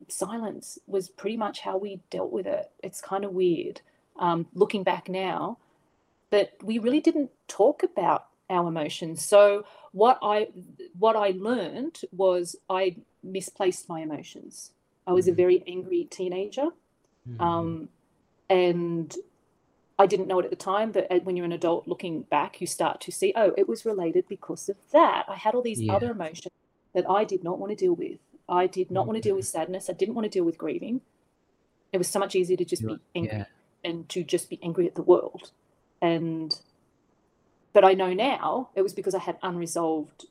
silence 0.08 0.78
was 0.86 1.08
pretty 1.08 1.36
much 1.36 1.60
how 1.60 1.76
we 1.78 2.00
dealt 2.10 2.30
with 2.32 2.46
it 2.46 2.70
it's 2.82 3.00
kind 3.00 3.24
of 3.24 3.32
weird 3.32 3.80
um, 4.18 4.46
looking 4.52 4.82
back 4.82 5.08
now 5.08 5.56
but 6.30 6.52
we 6.62 6.78
really 6.78 7.00
didn't 7.00 7.30
talk 7.48 7.82
about 7.82 8.26
our 8.50 8.68
emotions 8.68 9.24
so 9.24 9.64
what 9.92 10.18
i 10.22 10.48
what 10.98 11.16
i 11.16 11.32
learned 11.36 12.00
was 12.12 12.56
i 12.68 12.94
misplaced 13.22 13.88
my 13.88 14.00
emotions 14.00 14.72
i 15.06 15.12
was 15.12 15.28
a 15.28 15.32
Mhm. 15.32 15.36
very 15.36 15.64
angry 15.66 16.04
teenager 16.04 16.68
Mhm. 17.26 17.40
um, 17.40 17.88
and 18.50 19.16
I 20.03 20.07
didn't 20.07 20.28
know 20.28 20.38
it 20.40 20.44
at 20.44 20.50
the 20.50 20.57
time, 20.74 20.90
but 20.92 21.07
uh, 21.11 21.20
when 21.24 21.36
you're 21.36 21.46
an 21.46 21.53
adult 21.53 21.86
looking 21.86 22.22
back, 22.22 22.61
you 22.61 22.66
start 22.66 23.00
to 23.03 23.12
see, 23.12 23.32
oh, 23.36 23.53
it 23.57 23.68
was 23.68 23.84
related 23.84 24.24
because 24.28 24.68
of 24.68 24.76
that. 24.92 25.24
I 25.28 25.36
had 25.36 25.55
all 25.55 25.62
these 25.62 25.80
Yeah. 25.80 25.94
other 25.94 26.11
emotions 26.11 26.53
that 26.94 27.09
I 27.09 27.24
did 27.24 27.42
not 27.44 27.59
want 27.61 27.70
to 27.70 27.76
deal 27.84 27.94
with. 27.94 28.18
I 28.48 28.66
did 28.66 28.90
not 28.90 29.07
want 29.07 29.16
to 29.16 29.26
deal 29.26 29.36
with 29.36 29.46
Mm-hmm. 29.46 29.59
sadness. 29.59 29.88
I 29.88 29.92
didn't 29.94 30.14
want 30.16 30.24
to 30.26 30.28
deal 30.36 30.44
with 30.44 30.59
grieving. 30.59 31.00
It 31.92 31.98
was 31.98 32.09
so 32.09 32.18
much 32.18 32.34
easier 32.34 32.57
to 32.57 32.64
just 32.64 32.82
You- 32.82 32.88
be 32.96 33.00
angry 33.14 33.36
yeah 33.38 33.44
and 33.84 34.09
to 34.09 34.22
just 34.22 34.48
be 34.48 34.59
angry 34.62 34.86
at 34.86 34.94
the 34.94 35.03
world. 35.03 35.50
And, 36.00 36.50
but 37.72 37.84
I 37.84 37.94
know 37.94 38.12
now 38.14 38.68
it 38.76 38.82
was 38.82 38.92
because 38.92 39.14
I 39.14 39.18
had 39.18 39.38
unresolved 39.42 40.26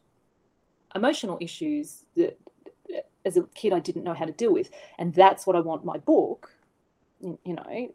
emotional 0.95 1.37
issues 1.41 2.05
that 2.15 2.37
as 3.25 3.35
a 3.37 3.43
kid 3.53 3.73
I 3.73 3.79
didn't 3.79 4.03
know 4.05 4.13
how 4.13 4.25
to 4.25 4.31
deal 4.31 4.53
with. 4.53 4.69
And 4.97 5.13
that's 5.13 5.45
what 5.45 5.55
I 5.57 5.59
want 5.59 5.83
my 5.83 5.97
book, 5.97 6.41
you 7.21 7.37
know, 7.57 7.91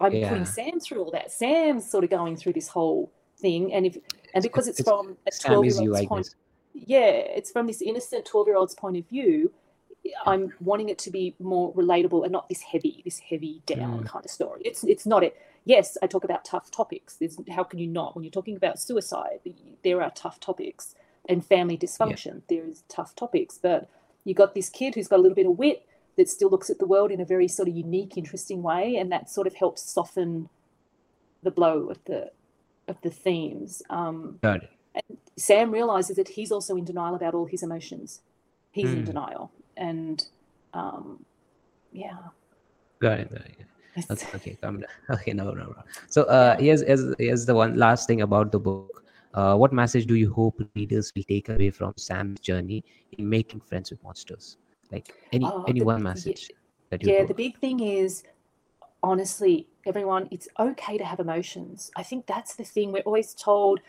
I'm 0.00 0.12
Yeah. 0.12 0.28
putting 0.28 0.44
Sam 0.44 0.80
through 0.80 1.02
all 1.04 1.10
that. 1.12 1.30
Sam's 1.30 1.88
sort 1.90 2.04
of 2.04 2.10
going 2.10 2.36
through 2.36 2.54
this 2.54 2.68
whole 2.68 3.10
thing. 3.38 3.72
And 3.72 3.86
if, 3.86 3.98
and 4.34 4.42
because 4.42 4.68
it's, 4.68 4.80
it's- 4.80 4.92
from 4.92 5.16
a 5.26 5.30
twelve 5.30 5.64
year 5.64 5.74
old's 5.80 6.06
point 6.06 6.34
yeah, 6.76 7.02
it's 7.10 7.52
from 7.52 7.68
this 7.68 7.80
innocent 7.80 8.24
12 8.26 8.48
year 8.48 8.56
old's 8.56 8.74
point 8.74 8.96
of 8.96 9.08
view. 9.08 9.52
I'm 10.26 10.52
wanting 10.60 10.90
it 10.90 10.98
to 10.98 11.10
be 11.10 11.34
more 11.38 11.72
relatable 11.72 12.24
and 12.24 12.32
not 12.32 12.48
this 12.48 12.60
heavy, 12.60 13.00
this 13.04 13.20
heavy 13.20 13.62
down 13.64 14.02
Mm. 14.02 14.06
kind 14.06 14.24
of 14.24 14.30
story. 14.30 14.60
It's 14.64 14.84
it's 14.84 15.06
not 15.06 15.22
it. 15.24 15.36
Yes, 15.64 15.96
I 16.02 16.06
talk 16.08 16.24
about 16.24 16.44
tough 16.44 16.70
topics. 16.70 17.16
There's, 17.16 17.38
how 17.48 17.62
can 17.64 17.78
you 17.78 17.86
not? 17.86 18.14
When 18.14 18.22
you're 18.22 18.30
talking 18.30 18.56
about 18.56 18.78
suicide, 18.78 19.40
there 19.82 20.02
are 20.02 20.10
tough 20.10 20.40
topics 20.40 20.94
and 21.26 21.42
family 21.46 21.78
dysfunction. 21.78 22.42
There 22.48 22.66
is 22.66 22.82
tough 22.88 23.14
topics, 23.16 23.56
but 23.56 23.88
you 24.24 24.34
got 24.34 24.54
this 24.54 24.68
kid 24.68 24.94
who's 24.94 25.08
got 25.08 25.20
a 25.20 25.22
little 25.22 25.34
bit 25.36 25.46
of 25.46 25.56
wit 25.56 25.86
that 26.16 26.28
still 26.28 26.50
looks 26.50 26.70
at 26.70 26.78
the 26.78 26.86
world 26.86 27.10
in 27.10 27.20
a 27.20 27.24
very 27.24 27.48
sort 27.48 27.68
of 27.68 27.74
unique, 27.76 28.16
interesting 28.16 28.62
way, 28.62 28.96
and 28.96 29.10
that 29.12 29.28
sort 29.30 29.46
of 29.46 29.54
helps 29.54 29.82
soften 29.82 30.48
the 31.42 31.50
blow 31.50 31.88
of 31.90 31.98
the 32.04 32.30
of 32.88 32.96
the 33.02 33.10
themes. 33.10 33.82
Um, 33.90 34.38
got 34.42 34.62
it 34.64 34.70
Sam 35.36 35.70
realizes 35.72 36.16
that 36.16 36.28
he's 36.28 36.52
also 36.52 36.76
in 36.76 36.84
denial 36.84 37.14
about 37.16 37.34
all 37.34 37.46
his 37.46 37.62
emotions. 37.64 38.20
He's 38.70 38.90
in 38.92 39.00
Hmm. 39.00 39.04
denial, 39.04 39.50
and 39.76 40.24
um, 40.72 41.24
yeah, 41.92 42.16
got 43.00 43.18
it, 43.20 43.30
got 43.32 43.40
it. 43.46 43.56
it's- 43.96 44.10
Okay, 44.10 44.30
okay, 44.36 44.58
calm 44.60 44.80
down. 44.80 44.90
Okay, 45.10 45.32
no, 45.32 45.50
no, 45.50 45.66
no. 45.66 45.82
So, 46.08 46.22
uh, 46.24 46.56
here's, 46.58 46.82
here's 46.82 47.04
here's 47.18 47.44
the 47.46 47.54
one 47.54 47.76
last 47.76 48.06
thing 48.08 48.20
about 48.22 48.52
the 48.52 48.58
book. 48.60 49.02
Uh, 49.34 49.56
what 49.56 49.72
message 49.72 50.06
do 50.06 50.14
you 50.14 50.32
hope 50.32 50.60
readers 50.76 51.12
will 51.16 51.24
take 51.24 51.48
away 51.48 51.70
from 51.70 51.92
Sam's 51.96 52.38
journey 52.40 52.84
in 53.18 53.28
making 53.28 53.60
friends 53.60 53.90
with 53.90 54.00
monsters? 54.04 54.56
Like 54.94 55.14
any 55.32 55.44
Oh, 55.44 55.64
any 55.66 55.80
the- 55.80 55.86
one 55.86 55.98
yeah, 55.98 56.10
message 56.10 56.50
that 56.90 57.02
you 57.02 57.12
yeah. 57.12 57.24
The 57.24 57.34
big 57.34 57.58
thing 57.58 57.80
is, 57.80 58.22
honestly, 59.02 59.66
everyone, 59.86 60.28
it's 60.30 60.48
okay 60.58 60.96
to 60.98 61.04
have 61.04 61.20
emotions. 61.20 61.90
I 61.96 62.02
think 62.02 62.26
that's 62.26 62.54
the 62.54 62.64
thing. 62.64 62.92
We're 62.92 63.08
always 63.10 63.34
told 63.34 63.80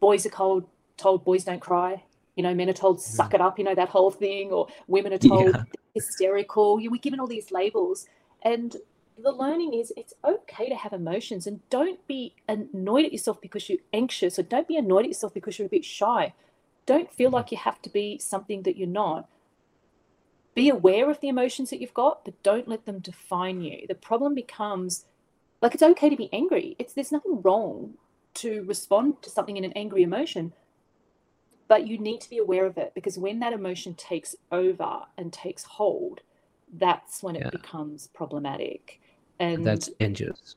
boys 0.00 0.26
are 0.26 0.30
cold, 0.42 0.64
told 0.96 1.24
boys 1.24 1.44
don't 1.44 1.60
cry. 1.60 2.02
You 2.36 2.42
know, 2.42 2.54
men 2.54 2.68
are 2.68 2.80
told 2.84 2.98
mm. 2.98 3.00
suck 3.00 3.32
it 3.32 3.40
up. 3.40 3.58
You 3.58 3.64
know 3.64 3.74
that 3.76 3.88
whole 3.90 4.10
thing, 4.10 4.50
or 4.50 4.66
women 4.88 5.12
are 5.12 5.18
told 5.32 5.54
Yeah. 5.54 5.62
hysterical. 5.94 6.80
You 6.80 6.90
we're 6.90 7.06
given 7.06 7.20
all 7.20 7.28
these 7.28 7.50
labels, 7.52 8.06
and 8.42 8.76
the 9.16 9.30
learning 9.30 9.74
is 9.74 9.92
it's 9.96 10.14
okay 10.24 10.68
to 10.68 10.74
have 10.74 10.92
emotions, 10.92 11.46
and 11.46 11.60
don't 11.70 12.04
be 12.08 12.34
annoyed 12.48 13.04
at 13.06 13.12
yourself 13.12 13.40
because 13.40 13.68
you're 13.68 13.86
anxious, 13.92 14.38
or 14.38 14.42
don't 14.42 14.66
be 14.66 14.76
annoyed 14.76 15.04
at 15.06 15.12
yourself 15.14 15.32
because 15.32 15.58
you're 15.58 15.66
a 15.66 15.76
bit 15.78 15.84
shy. 15.84 16.34
Don't 16.86 17.10
feel 17.12 17.30
mm. 17.30 17.34
like 17.34 17.52
you 17.52 17.58
have 17.58 17.80
to 17.82 17.90
be 17.90 18.18
something 18.18 18.62
that 18.64 18.76
you're 18.76 18.88
not. 19.04 19.28
Be 20.54 20.68
aware 20.68 21.10
of 21.10 21.20
the 21.20 21.28
emotions 21.28 21.70
that 21.70 21.80
you've 21.80 21.94
got, 21.94 22.24
but 22.24 22.42
don't 22.42 22.68
let 22.68 22.86
them 22.86 23.00
define 23.00 23.60
you. 23.60 23.86
The 23.88 23.94
problem 23.94 24.34
becomes 24.34 25.04
like 25.62 25.74
it's 25.74 25.82
okay 25.82 26.08
to 26.10 26.16
be 26.16 26.30
angry. 26.32 26.76
It's 26.78 26.94
there's 26.94 27.12
nothing 27.12 27.42
wrong 27.42 27.94
to 28.36 28.64
respond 28.64 29.22
to 29.22 29.30
something 29.30 29.56
in 29.56 29.64
an 29.64 29.72
angry 29.74 30.02
emotion. 30.02 30.54
but 31.68 31.86
you 31.86 31.98
need 31.98 32.20
to 32.20 32.30
be 32.30 32.38
aware 32.38 32.66
of 32.66 32.76
it 32.78 32.92
because 32.94 33.18
when 33.18 33.38
that 33.40 33.52
emotion 33.52 33.94
takes 33.94 34.36
over 34.52 35.02
and 35.16 35.32
takes 35.32 35.64
hold, 35.64 36.20
that's 36.72 37.22
when 37.22 37.36
it 37.36 37.44
Yeah. 37.44 37.50
becomes 37.50 38.06
problematic. 38.08 39.00
And 39.38 39.64
That's 39.64 39.88
dangerous. 39.98 40.56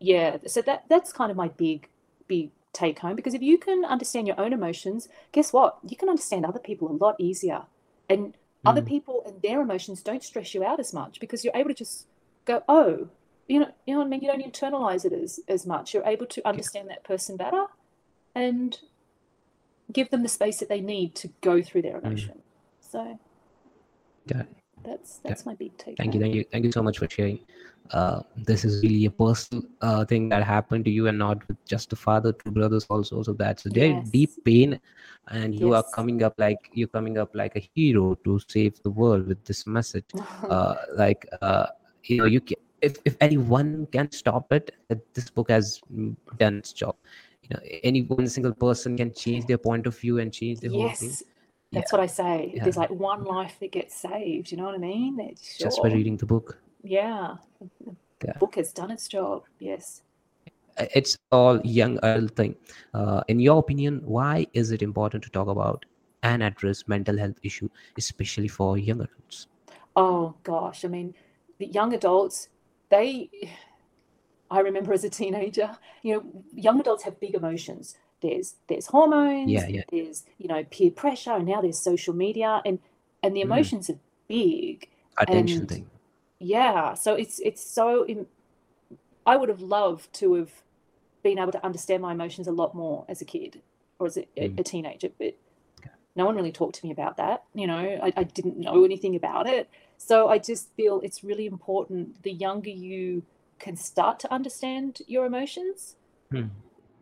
yeah, 0.00 0.38
so 0.46 0.62
that 0.62 0.84
that's 0.88 1.12
kind 1.12 1.30
of 1.30 1.36
my 1.36 1.48
big 1.48 1.88
big 2.28 2.50
take 2.72 2.98
home 2.98 3.16
because 3.16 3.34
if 3.34 3.42
you 3.42 3.56
can 3.58 3.84
understand 3.84 4.26
your 4.26 4.38
own 4.38 4.52
emotions, 4.52 5.08
guess 5.32 5.52
what? 5.52 5.78
You 5.88 5.96
can 5.96 6.08
understand 6.08 6.44
other 6.44 6.58
people 6.58 6.90
a 6.90 6.92
lot 7.04 7.16
easier. 7.18 7.62
And 8.08 8.34
other 8.66 8.82
Mm. 8.82 8.86
people 8.88 9.22
and 9.26 9.40
their 9.42 9.60
emotions 9.60 10.02
don't 10.02 10.22
stress 10.22 10.54
you 10.54 10.64
out 10.64 10.80
as 10.80 10.92
much 10.92 11.20
because 11.20 11.44
you're 11.44 11.56
able 11.56 11.70
to 11.70 11.74
just 11.74 12.06
go, 12.44 12.62
"Oh, 12.68 13.08
you 13.48 13.60
know, 13.60 13.70
you 13.86 13.94
know 13.94 13.98
what 14.00 14.06
I 14.06 14.08
mean? 14.10 14.20
You 14.22 14.28
don't 14.28 14.42
internalize 14.42 15.04
it 15.04 15.12
as 15.12 15.40
as 15.48 15.66
much. 15.66 15.94
You're 15.94 16.06
able 16.06 16.26
to 16.26 16.46
understand 16.48 16.88
that 16.90 17.04
person 17.04 17.36
better 17.36 17.66
and 18.34 18.78
give 19.92 20.10
them 20.10 20.22
the 20.22 20.28
space 20.28 20.58
that 20.58 20.68
they 20.68 20.80
need 20.80 21.14
to 21.16 21.28
go 21.40 21.62
through 21.62 21.82
their 21.82 21.98
emotion. 21.98 22.42
So 22.80 23.18
Got 24.26 24.46
that's 24.86 25.18
that's 25.18 25.46
my 25.46 25.54
big 25.54 25.76
take. 25.76 25.96
Thank 25.96 26.14
you, 26.14 26.20
thank 26.20 26.34
you, 26.34 26.44
thank 26.50 26.64
you 26.64 26.72
so 26.72 26.82
much 26.82 26.98
for 26.98 27.08
sharing. 27.10 27.40
Uh, 27.90 28.20
this 28.36 28.64
is 28.64 28.82
really 28.82 29.04
a 29.06 29.10
personal 29.10 29.64
uh, 29.80 30.04
thing 30.04 30.28
that 30.28 30.42
happened 30.42 30.84
to 30.84 30.90
you, 30.90 31.06
and 31.08 31.18
not 31.18 31.46
with 31.48 31.56
just 31.66 31.90
the 31.90 31.96
father, 31.96 32.32
two 32.32 32.50
brothers 32.50 32.86
also. 32.88 33.22
So 33.22 33.32
that's 33.32 33.66
a 33.66 33.70
very 33.70 34.02
deep 34.12 34.30
pain, 34.44 34.80
and 35.28 35.58
you 35.58 35.74
are 35.74 35.84
coming 35.94 36.22
up 36.22 36.34
like 36.38 36.70
you're 36.72 36.88
coming 36.88 37.18
up 37.18 37.30
like 37.34 37.56
a 37.56 37.68
hero 37.74 38.14
to 38.24 38.40
save 38.48 38.82
the 38.82 38.90
world 38.90 39.26
with 39.26 39.44
this 39.44 39.66
message. 39.66 40.04
Uh, 40.56 40.76
like 40.94 41.26
uh, 41.42 41.66
you 42.04 42.18
know, 42.18 42.24
you 42.24 42.40
can, 42.40 42.56
if 42.80 42.98
if 43.04 43.16
anyone 43.20 43.86
can 43.90 44.10
stop 44.12 44.52
it, 44.52 44.74
this 45.14 45.30
book 45.30 45.50
has 45.50 45.80
done 46.38 46.58
its 46.58 46.72
job. 46.72 46.94
You 47.42 47.54
know, 47.54 47.60
any 47.82 48.02
one 48.02 48.28
single 48.28 48.54
person 48.54 48.96
can 48.96 49.12
change 49.12 49.46
their 49.46 49.58
point 49.58 49.86
of 49.86 49.98
view 49.98 50.18
and 50.18 50.32
change 50.32 50.60
the 50.60 50.68
whole 50.68 50.90
thing 50.90 51.12
That's 51.72 51.92
what 51.92 52.00
I 52.00 52.06
say. 52.06 52.52
Yeah. 52.54 52.64
There's 52.64 52.76
like 52.76 52.90
one 52.90 53.24
life 53.24 53.58
that 53.60 53.72
gets 53.72 53.94
saved. 53.94 54.50
You 54.50 54.56
know 54.58 54.64
what 54.64 54.74
I 54.74 54.78
mean? 54.78 55.18
It's 55.20 55.58
just 55.58 55.82
by 55.82 55.88
reading 55.88 56.16
the 56.16 56.26
book. 56.26 56.58
Yeah. 56.82 57.36
The 57.84 57.94
Yeah. 58.28 58.38
book 58.38 58.54
has 58.56 58.72
done 58.72 58.90
its 58.90 59.08
job. 59.08 59.44
Yes. 59.58 60.02
It's 60.78 61.16
all 61.32 61.60
young 61.64 61.98
adult 62.02 62.36
thing 62.36 62.54
uh, 62.92 63.22
in 63.28 63.40
your 63.40 63.58
opinion 63.58 64.02
why 64.04 64.46
is 64.52 64.72
it 64.72 64.82
important 64.82 65.24
to 65.24 65.30
talk 65.30 65.48
about 65.48 65.86
and 66.22 66.42
address 66.42 66.86
mental 66.86 67.16
health 67.16 67.38
issue 67.42 67.68
especially 67.96 68.48
for 68.48 68.76
young 68.76 69.00
adults 69.00 69.46
Oh 69.96 70.34
gosh. 70.42 70.84
I 70.84 70.88
mean, 70.88 71.14
the 71.58 71.66
young 71.66 71.94
adults, 71.94 72.48
they 72.90 73.30
I 74.50 74.60
remember 74.60 74.92
as 74.92 75.02
a 75.02 75.10
teenager, 75.10 75.76
you 76.02 76.14
know, 76.14 76.44
young 76.54 76.78
adults 76.78 77.02
have 77.04 77.18
big 77.18 77.34
emotions. 77.34 77.96
There's 78.22 78.56
there's 78.68 78.86
hormones, 78.86 79.50
Yeah, 79.50 79.66
yeah. 79.68 79.82
there's, 79.90 80.24
you 80.38 80.48
know, 80.48 80.64
peer 80.64 80.90
pressure, 80.90 81.32
and 81.32 81.46
now 81.46 81.60
there's 81.60 81.78
social 81.78 82.14
media 82.14 82.62
and 82.64 82.78
and 83.22 83.34
the 83.36 83.40
Mm. 83.40 83.44
emotions 83.44 83.90
are 83.90 83.98
big. 84.28 84.88
attention 85.18 85.60
And- 85.60 85.68
thing 85.70 85.90
Yeah, 86.38 86.92
so 86.94 87.14
it's 87.14 87.38
it's 87.40 87.62
so 87.62 88.04
im- 88.06 88.26
I 89.26 89.36
would 89.36 89.48
have 89.48 89.62
loved 89.62 90.12
to 90.20 90.34
have 90.34 90.62
been 91.22 91.38
able 91.38 91.52
to 91.52 91.64
understand 91.64 92.02
my 92.02 92.12
emotions 92.12 92.46
a 92.46 92.52
lot 92.52 92.74
more 92.74 93.04
as 93.08 93.20
a 93.22 93.24
kid 93.24 93.62
or 93.98 94.06
as 94.06 94.16
a, 94.18 94.26
Mm. 94.36 94.60
a 94.60 94.62
teenager, 94.62 95.10
but 95.18 95.34
Okay. 95.80 95.90
no 96.14 96.26
one 96.26 96.36
really 96.36 96.52
talked 96.52 96.74
to 96.76 96.86
me 96.86 96.92
about 96.92 97.16
that. 97.16 97.44
You 97.54 97.66
know, 97.66 97.78
I, 98.02 98.12
I 98.14 98.24
didn't 98.24 98.58
know 98.58 98.84
anything 98.84 99.16
about 99.16 99.46
it. 99.46 99.68
So 99.96 100.28
I 100.28 100.38
just 100.38 100.70
feel 100.74 101.00
it's 101.00 101.24
really 101.24 101.46
important 101.46 102.22
the 102.22 102.32
younger 102.32 102.68
you 102.70 103.22
can 103.58 103.74
start 103.76 104.20
to 104.20 104.30
understand 104.32 105.00
your 105.06 105.24
emotions, 105.24 105.96
Hmm. 106.30 106.48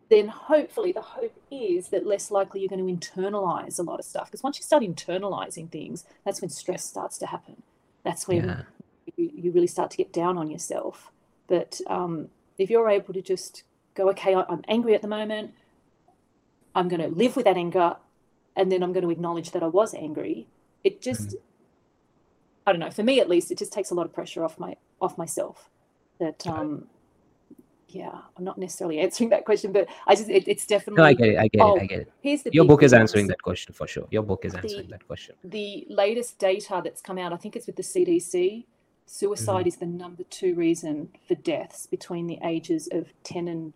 Then 0.09 0.27
hopefully 0.27 0.91
the 0.91 1.01
hope 1.01 1.33
is 1.51 1.89
that 1.89 2.05
less 2.05 2.29
likely 2.31 2.61
you're 2.61 2.69
going 2.69 2.85
to 2.85 3.07
internalize 3.09 3.79
a 3.79 3.83
lot 3.83 3.99
of 3.99 4.05
stuff. 4.05 4.27
Because 4.27 4.43
once 4.43 4.57
you 4.57 4.63
start 4.63 4.83
internalizing 4.83 5.69
things, 5.69 6.05
that's 6.23 6.41
when 6.41 6.49
stress 6.49 6.85
starts 6.85 7.17
to 7.19 7.25
happen. 7.25 7.63
That's 8.03 8.27
when 8.27 8.45
yeah 8.45 8.61
you, 9.17 9.31
you 9.35 9.51
really 9.51 9.67
start 9.67 9.91
to 9.91 9.97
get 9.97 10.11
down 10.11 10.37
on 10.37 10.49
yourself. 10.49 11.11
But 11.47 11.79
um, 11.87 12.29
if 12.57 12.69
you're 12.69 12.89
able 12.89 13.13
to 13.13 13.21
just 13.21 13.63
go, 13.93 14.09
okay, 14.09 14.35
I- 14.35 14.45
I'm 14.49 14.63
angry 14.67 14.95
at 14.95 15.01
the 15.01 15.07
moment, 15.07 15.53
I'm 16.73 16.87
going 16.87 17.01
to 17.01 17.07
live 17.07 17.35
with 17.35 17.45
that 17.45 17.57
anger, 17.57 17.95
and 18.55 18.71
then 18.71 18.83
I'm 18.83 18.93
going 18.93 19.03
to 19.03 19.11
acknowledge 19.11 19.51
that 19.51 19.63
I 19.63 19.67
was 19.67 19.93
angry. 19.93 20.47
It 20.83 21.01
just, 21.01 21.35
I 22.65 22.71
don't 22.71 22.79
know. 22.79 22.91
For 22.91 23.03
me, 23.03 23.19
at 23.19 23.29
least, 23.29 23.51
it 23.51 23.57
just 23.57 23.71
takes 23.71 23.91
a 23.91 23.93
lot 23.93 24.05
of 24.05 24.13
pressure 24.13 24.43
off 24.43 24.59
my 24.59 24.75
off 25.01 25.17
myself. 25.17 25.69
That, 26.19 26.45
um, 26.47 26.87
yeah, 27.89 28.17
I'm 28.37 28.43
not 28.43 28.57
necessarily 28.57 28.99
answering 28.99 29.29
that 29.29 29.45
question, 29.45 29.71
but 29.71 29.87
I 30.07 30.15
just, 30.15 30.29
it, 30.29 30.47
it's 30.47 30.65
definitely. 30.65 31.01
no 31.01 31.07
i 31.07 31.13
get 31.13 31.29
it 31.29 31.37
i 31.37 31.47
get 31.47 31.61
Oh, 31.61 31.75
it 31.75 31.83
i 31.83 31.85
get 31.85 31.99
it 32.01 32.11
Here's 32.21 32.43
the 32.43 32.49
your 32.53 32.65
book 32.65 32.83
is 32.83 32.93
answering 32.93 33.27
that 33.27 33.41
question 33.41 33.73
for 33.73 33.87
sure 33.87 34.07
your 34.11 34.23
book 34.23 34.43
is 34.45 34.53
answering 34.55 34.87
The- 34.87 34.91
that 34.91 35.07
question 35.07 35.35
the 35.43 35.85
latest 35.89 36.37
data 36.39 36.81
that's 36.83 37.01
come 37.01 37.17
out, 37.17 37.31
I 37.33 37.37
think 37.37 37.55
it's 37.55 37.67
with 37.67 37.75
the 37.75 37.83
CDC, 37.83 38.65
suicide 39.05 39.59
Mm-hmm. 39.61 39.67
is 39.67 39.75
the 39.77 39.85
number 39.85 40.23
two 40.23 40.55
reason 40.55 41.09
for 41.27 41.35
deaths 41.35 41.85
between 41.85 42.27
the 42.27 42.39
ages 42.43 42.89
of 42.91 43.07
10 43.23 43.47
and 43.47 43.73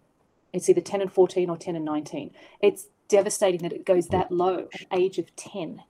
it's 0.53 0.67
either 0.69 0.81
10 0.81 1.01
and 1.01 1.11
14 1.11 1.49
or 1.49 1.57
10 1.57 1.75
and 1.75 1.85
19. 1.85 2.31
It's 2.61 2.87
devastating 3.07 3.61
that 3.61 3.71
it 3.73 3.85
goes 3.85 4.07
that 4.07 4.31
low 4.31 4.67
at 4.73 4.85
age 4.91 5.19
of 5.19 5.35
10. 5.35 5.83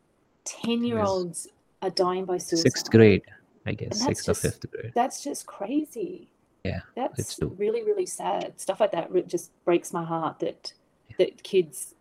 10 0.46 0.84
year 0.84 1.00
olds 1.00 1.48
are 1.82 1.90
dying 1.90 2.26
by 2.26 2.38
suicide. 2.38 2.64
sixth 2.72 2.92
grade 2.92 3.22
i 3.66 3.74
guess 3.74 4.02
sixth 4.04 4.28
or 4.28 4.34
fifth 4.34 4.70
grade 4.72 4.92
That's 4.96 5.24
just 5.24 5.46
crazy. 5.46 6.30
Yeah, 6.64 6.82
That's 6.96 7.36
true. 7.38 7.56
really, 7.58 7.84
really 7.84 8.06
sad. 8.06 8.60
Stuff 8.60 8.80
like 8.82 8.92
that 8.92 9.28
just 9.28 9.52
breaks 9.64 9.94
my 9.94 10.04
heart 10.04 10.40
that 10.40 10.74
Yeah. 11.10 11.16
that 11.20 11.44
kids 11.44 11.96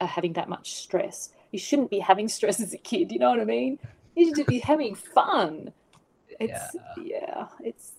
are 0.00 0.08
having 0.08 0.32
that 0.34 0.48
much 0.48 0.74
stress. 0.74 1.30
You 1.52 1.58
shouldn't 1.58 1.90
be 1.90 2.00
having 2.00 2.28
stress 2.38 2.60
as 2.60 2.72
a 2.74 2.78
kid, 2.78 3.12
you 3.12 3.18
know 3.18 3.30
what 3.30 3.40
I 3.40 3.44
mean? 3.44 3.78
You 4.16 4.34
should 4.34 4.46
be 4.46 4.58
having 4.58 4.94
fun. 4.94 5.72
It's 6.40 6.76
yeah, 6.96 7.46
it's 7.62 7.92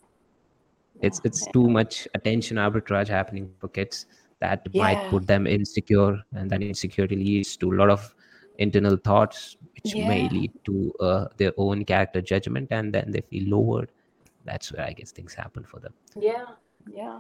it's 1.02 1.20
yeah, 1.20 1.28
it's 1.30 1.46
yeah. 1.46 1.52
too 1.54 1.70
much 1.70 2.08
attention 2.14 2.58
arbitrage 2.58 3.08
happening 3.08 3.52
for 3.60 3.68
kids 3.68 4.06
that 4.40 4.68
might 4.74 5.10
put 5.10 5.28
them 5.28 5.46
insecure 5.48 6.20
and 6.34 6.50
that 6.50 6.62
insecurity 6.62 7.16
leads 7.16 7.56
to 7.58 7.72
a 7.72 7.76
lot 7.76 7.90
of 7.90 8.14
internal 8.58 8.98
thoughts 8.98 9.58
which 9.76 9.96
may 9.96 10.28
lead 10.30 10.52
to 10.66 10.94
uh, 11.00 11.26
their 11.38 11.54
own 11.58 11.86
character 11.86 12.22
judgment 12.22 12.68
and 12.72 12.94
then 12.94 13.12
they 13.12 13.22
feel 13.22 13.50
lowered 13.50 13.90
that's 14.46 14.72
where 14.74 14.86
i 14.86 14.94
guess 14.94 15.12
things 15.12 15.34
happen 15.34 15.64
for 15.64 15.80
them. 15.80 15.94
Yeah, 16.16 16.46
yeah. 16.92 17.20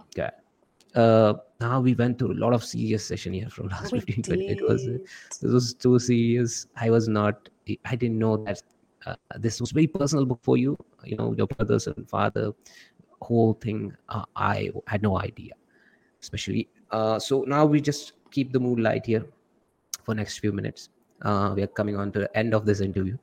uh 0.95 1.33
now 1.59 1.79
we 1.79 1.93
went 1.93 2.19
through 2.19 2.33
a 2.33 2.39
lot 2.43 2.53
of 2.53 2.63
serious 2.63 3.05
session 3.05 3.33
here 3.33 3.49
from 3.49 3.67
last 3.69 3.91
We 3.93 3.99
15 4.01 4.23
20 4.29 4.47
it 4.47 4.67
was 4.67 4.83
did. 4.85 5.01
this 5.41 5.51
was 5.57 5.73
too 5.73 5.99
serious. 5.99 6.67
I 6.75 6.89
was 6.89 7.07
not 7.07 7.49
i 7.85 7.95
didn't 7.95 8.19
know 8.19 8.37
that 8.45 8.61
uh, 9.05 9.15
this 9.37 9.61
was 9.61 9.71
very 9.71 9.87
personal 9.87 10.25
book 10.25 10.39
for 10.43 10.57
you 10.57 10.77
you 11.05 11.15
know 11.15 11.33
your 11.33 11.47
brothers 11.47 11.87
and 11.87 12.09
father 12.09 12.51
whole 13.21 13.53
thing 13.53 13.93
uh, 14.09 14.25
i 14.35 14.69
had 14.87 15.01
no 15.01 15.19
idea 15.19 15.53
especially 16.21 16.67
uh, 16.91 17.17
so 17.17 17.43
now 17.47 17.65
we 17.65 17.79
just 17.79 18.13
keep 18.31 18.51
the 18.51 18.59
mood 18.59 18.79
light 18.79 19.05
here 19.05 19.25
for 20.03 20.15
next 20.15 20.39
few 20.39 20.51
minutes. 20.51 20.89
Uh, 21.21 21.53
we 21.55 21.61
are 21.61 21.67
coming 21.67 21.95
on 21.95 22.11
to 22.11 22.19
the 22.19 22.37
end 22.37 22.53
of 22.53 22.65
this 22.65 22.81
interview. 22.81 23.17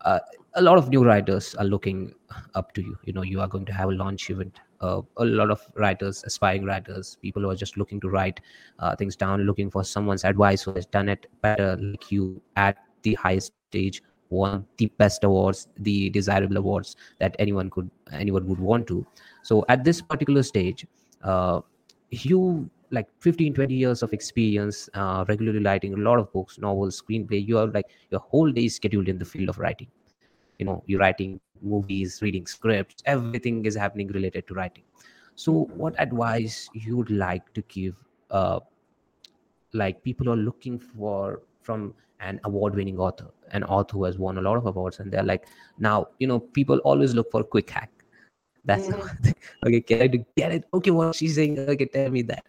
Uh, 0.00 0.18
a 0.56 0.62
lot 0.62 0.78
of 0.78 0.88
new 0.88 1.04
writers 1.04 1.54
are 1.56 1.64
looking 1.64 2.14
up 2.54 2.72
to 2.74 2.82
you. 2.82 2.96
You 3.04 3.12
know 3.12 3.22
you 3.22 3.40
are 3.40 3.48
going 3.48 3.64
to 3.66 3.72
have 3.72 3.88
a 3.88 3.92
launch 3.92 4.30
event. 4.30 4.60
Uh, 4.80 5.02
a 5.16 5.24
lot 5.24 5.50
of 5.50 5.60
writers 5.74 6.22
aspiring 6.24 6.64
writers 6.64 7.16
people 7.22 7.42
who 7.42 7.50
are 7.50 7.56
just 7.56 7.76
looking 7.76 8.00
to 8.00 8.08
write 8.08 8.40
uh, 8.78 8.94
things 8.94 9.16
down 9.16 9.42
looking 9.42 9.70
for 9.70 9.82
someone's 9.82 10.24
advice 10.24 10.62
who 10.62 10.72
has 10.74 10.84
done 10.86 11.08
it 11.08 11.26
better 11.40 11.76
like 11.76 12.12
you 12.12 12.40
at 12.56 12.76
the 13.02 13.14
highest 13.14 13.52
stage 13.70 14.02
won 14.28 14.66
the 14.76 14.86
best 14.98 15.24
awards 15.24 15.68
the 15.78 16.10
desirable 16.10 16.56
awards 16.56 16.96
that 17.18 17.34
anyone 17.38 17.70
could 17.70 17.90
anyone 18.12 18.46
would 18.46 18.60
want 18.60 18.86
to. 18.86 19.06
So 19.42 19.64
at 19.68 19.84
this 19.84 20.02
particular 20.02 20.42
stage 20.42 20.86
uh, 21.22 21.60
you 22.10 22.68
like 22.90 23.08
15 23.20 23.54
20 23.54 23.74
years 23.74 24.02
of 24.02 24.12
experience 24.12 24.88
uh, 24.94 25.24
regularly 25.28 25.60
writing 25.60 25.94
a 25.94 25.96
lot 25.96 26.18
of 26.18 26.32
books 26.32 26.58
novels 26.58 27.02
screenplay 27.02 27.44
you 27.44 27.58
are 27.58 27.66
like 27.66 27.86
your 28.10 28.20
whole 28.20 28.52
day 28.52 28.66
is 28.66 28.76
scheduled 28.76 29.08
in 29.08 29.18
the 29.18 29.24
field 29.24 29.48
of 29.48 29.58
writing 29.58 29.88
you 30.58 30.66
know 30.66 30.82
you're 30.86 31.00
writing 31.00 31.40
movies 31.62 32.20
reading 32.22 32.46
scripts 32.46 33.02
everything 33.06 33.64
is 33.64 33.74
happening 33.76 34.08
related 34.08 34.46
to 34.48 34.54
writing. 34.54 34.84
So 35.34 35.68
what 35.74 35.94
advice 35.98 36.68
you 36.72 36.96
would 36.96 37.10
like 37.10 37.52
to 37.54 37.62
give 37.62 37.94
uh, 38.30 38.60
like 39.72 40.02
people 40.02 40.28
are 40.30 40.36
looking 40.36 40.78
for 40.78 41.40
from 41.62 41.94
an 42.20 42.40
award 42.44 42.74
winning 42.74 42.98
author? 42.98 43.28
An 43.52 43.64
author 43.64 43.94
who 43.98 44.04
has 44.04 44.18
won 44.18 44.38
a 44.38 44.42
lot 44.42 44.56
of 44.56 44.66
awards 44.66 45.00
and 45.00 45.10
they're 45.12 45.22
like 45.22 45.46
now 45.78 46.06
you 46.18 46.26
know 46.26 46.40
people 46.40 46.78
always 46.78 47.14
look 47.14 47.30
for 47.30 47.40
a 47.40 47.44
quick 47.44 47.70
hack. 47.70 47.90
That's 48.64 48.90
okay 49.66 49.80
can 49.80 50.02
i 50.02 50.06
do- 50.08 50.24
get 50.36 50.52
it? 50.52 50.64
Okay 50.74 50.90
what 50.90 51.12
she's 51.14 51.34
saying 51.36 51.58
okay 51.58 51.86
tell 51.86 52.08
me 52.10 52.22
that. 52.22 52.44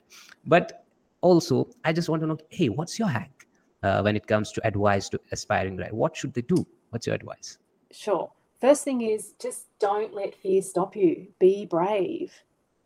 But 0.45 0.83
also 1.21 1.67
i 1.83 1.91
just 1.91 2.09
want 2.09 2.21
to 2.21 2.27
know 2.27 2.37
hey 2.49 2.69
what's 2.69 2.97
your 2.99 3.07
hack 3.07 3.47
uh, 3.83 4.01
when 4.01 4.15
it 4.15 4.25
comes 4.27 4.51
to 4.53 4.65
advice 4.65 5.09
to 5.09 5.19
aspiring 5.31 5.77
writer? 5.77 5.95
What 5.95 6.15
should 6.15 6.33
they 6.33 6.41
do? 6.41 6.65
What's 6.89 7.07
your 7.07 7.15
advice 7.15 7.57
Sure. 7.95 8.31
First 8.59 8.83
thing 8.83 9.01
is 9.01 9.33
just 9.39 9.65
don't 9.79 10.13
let 10.13 10.35
fear 10.35 10.61
stop 10.61 10.95
you. 10.95 11.27
Be 11.39 11.65
brave. 11.65 12.43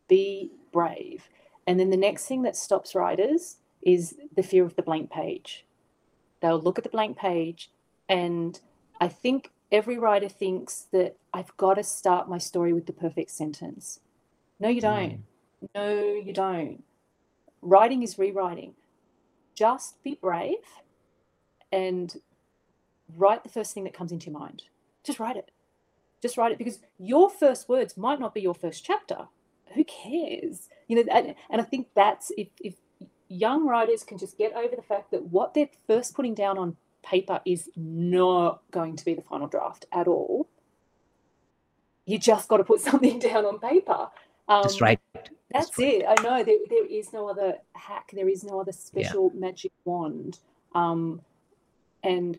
Be 0.08 0.52
brave. 0.72 1.28
And 1.66 1.78
then 1.78 1.90
the 1.90 1.96
next 1.96 2.26
thing 2.26 2.42
that 2.42 2.56
stops 2.56 2.94
writers 2.94 3.56
is 3.82 4.16
the 4.34 4.42
fear 4.42 4.64
of 4.64 4.76
the 4.76 4.82
blank 4.82 5.10
page. 5.10 5.64
they'll 6.40 6.60
look 6.60 6.78
at 6.78 6.84
the 6.84 6.90
blank 6.90 7.18
page, 7.18 7.70
and 8.08 8.58
I 8.98 9.08
think 9.08 9.50
every 9.70 9.98
writer 9.98 10.28
thinks 10.28 10.86
that 10.92 11.16
I've 11.34 11.54
got 11.58 11.74
to 11.74 11.82
start 11.84 12.28
my 12.28 12.38
story 12.38 12.72
with 12.72 12.86
the 12.86 12.92
perfect 12.92 13.30
sentence. 13.30 14.00
No, 14.58 14.68
you 14.68 14.80
don't. 14.80 15.22
Mm. 15.62 15.68
No, 15.74 16.14
you 16.14 16.32
don't. 16.32 16.82
Writing 17.62 18.02
is 18.02 18.18
rewriting. 18.18 18.74
Just 19.54 20.02
be 20.02 20.14
brave 20.14 20.64
and 21.70 22.20
write 23.16 23.42
the 23.44 23.50
first 23.50 23.74
thing 23.74 23.84
that 23.84 23.92
comes 23.94 24.12
into 24.12 24.30
your 24.30 24.38
mind. 24.38 24.64
Just 25.04 25.18
write 25.20 25.36
it. 25.36 25.50
Just 26.22 26.36
write 26.36 26.52
it 26.52 26.58
because 26.58 26.80
your 26.98 27.30
first 27.30 27.68
words 27.68 27.96
might 27.96 28.20
not 28.20 28.34
be 28.34 28.40
your 28.40 28.54
first 28.54 28.84
chapter. 28.84 29.28
Who 29.74 29.84
cares? 29.84 30.68
You 30.88 30.96
know, 30.96 31.12
and, 31.12 31.34
and 31.48 31.60
I 31.60 31.64
think 31.64 31.88
that's 31.94 32.30
if, 32.36 32.48
if 32.60 32.74
young 33.28 33.66
writers 33.66 34.02
can 34.02 34.18
just 34.18 34.36
get 34.36 34.52
over 34.54 34.76
the 34.76 34.82
fact 34.82 35.12
that 35.12 35.24
what 35.26 35.54
they're 35.54 35.70
first 35.86 36.14
putting 36.14 36.34
down 36.34 36.58
on 36.58 36.76
paper 37.02 37.40
is 37.46 37.70
not 37.76 38.62
going 38.70 38.96
to 38.96 39.04
be 39.04 39.14
the 39.14 39.22
final 39.22 39.46
draft 39.46 39.86
at 39.92 40.06
all. 40.06 40.48
You 42.04 42.18
just 42.18 42.48
got 42.48 42.58
to 42.58 42.64
put 42.64 42.80
something 42.88 43.18
down 43.18 43.46
on 43.46 43.58
paper. 43.58 44.08
Um, 44.48 44.64
Just 44.64 44.80
write. 44.80 45.00
That's 45.14 45.68
Just 45.68 45.78
write. 45.78 45.94
it. 46.02 46.06
I 46.08 46.22
know 46.22 46.44
there, 46.44 46.58
there 46.68 46.86
is 46.86 47.12
no 47.12 47.28
other 47.28 47.54
hack. 47.74 48.10
There 48.12 48.28
is 48.28 48.44
no 48.44 48.60
other 48.60 48.72
special 48.72 49.30
magic 49.30 49.72
wand. 49.84 50.40
Um, 50.74 51.22
and 52.02 52.38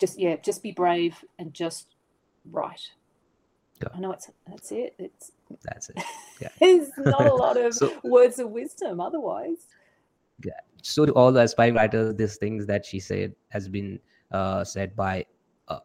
just 0.00 0.18
yeah, 0.18 0.36
just 0.36 0.62
be 0.62 0.72
brave 0.72 1.22
and 1.38 1.52
just 1.52 1.94
write. 2.50 2.90
Yeah. 3.82 3.88
I 3.94 4.00
know 4.00 4.12
it's 4.12 4.30
that's 4.46 4.72
it. 4.72 4.94
It's 4.98 5.32
That's 5.62 5.90
it. 5.90 6.02
there's 6.60 6.88
not 6.98 7.26
a 7.26 7.34
lot 7.34 7.56
of 7.56 7.74
So- 7.80 7.98
words 8.04 8.38
of 8.38 8.50
wisdom 8.50 9.00
otherwise. 9.00 9.66
so 10.82 11.04
to 11.04 11.12
all 11.12 11.30
the 11.32 11.40
aspiring 11.40 11.74
writers 11.74 12.14
these 12.16 12.36
things 12.36 12.66
that 12.66 12.84
she 12.86 12.98
said 13.00 13.34
has 13.50 13.68
been 13.68 13.98
uh, 14.32 14.64
said 14.64 14.96
by 14.96 15.24
uh, 15.68 15.80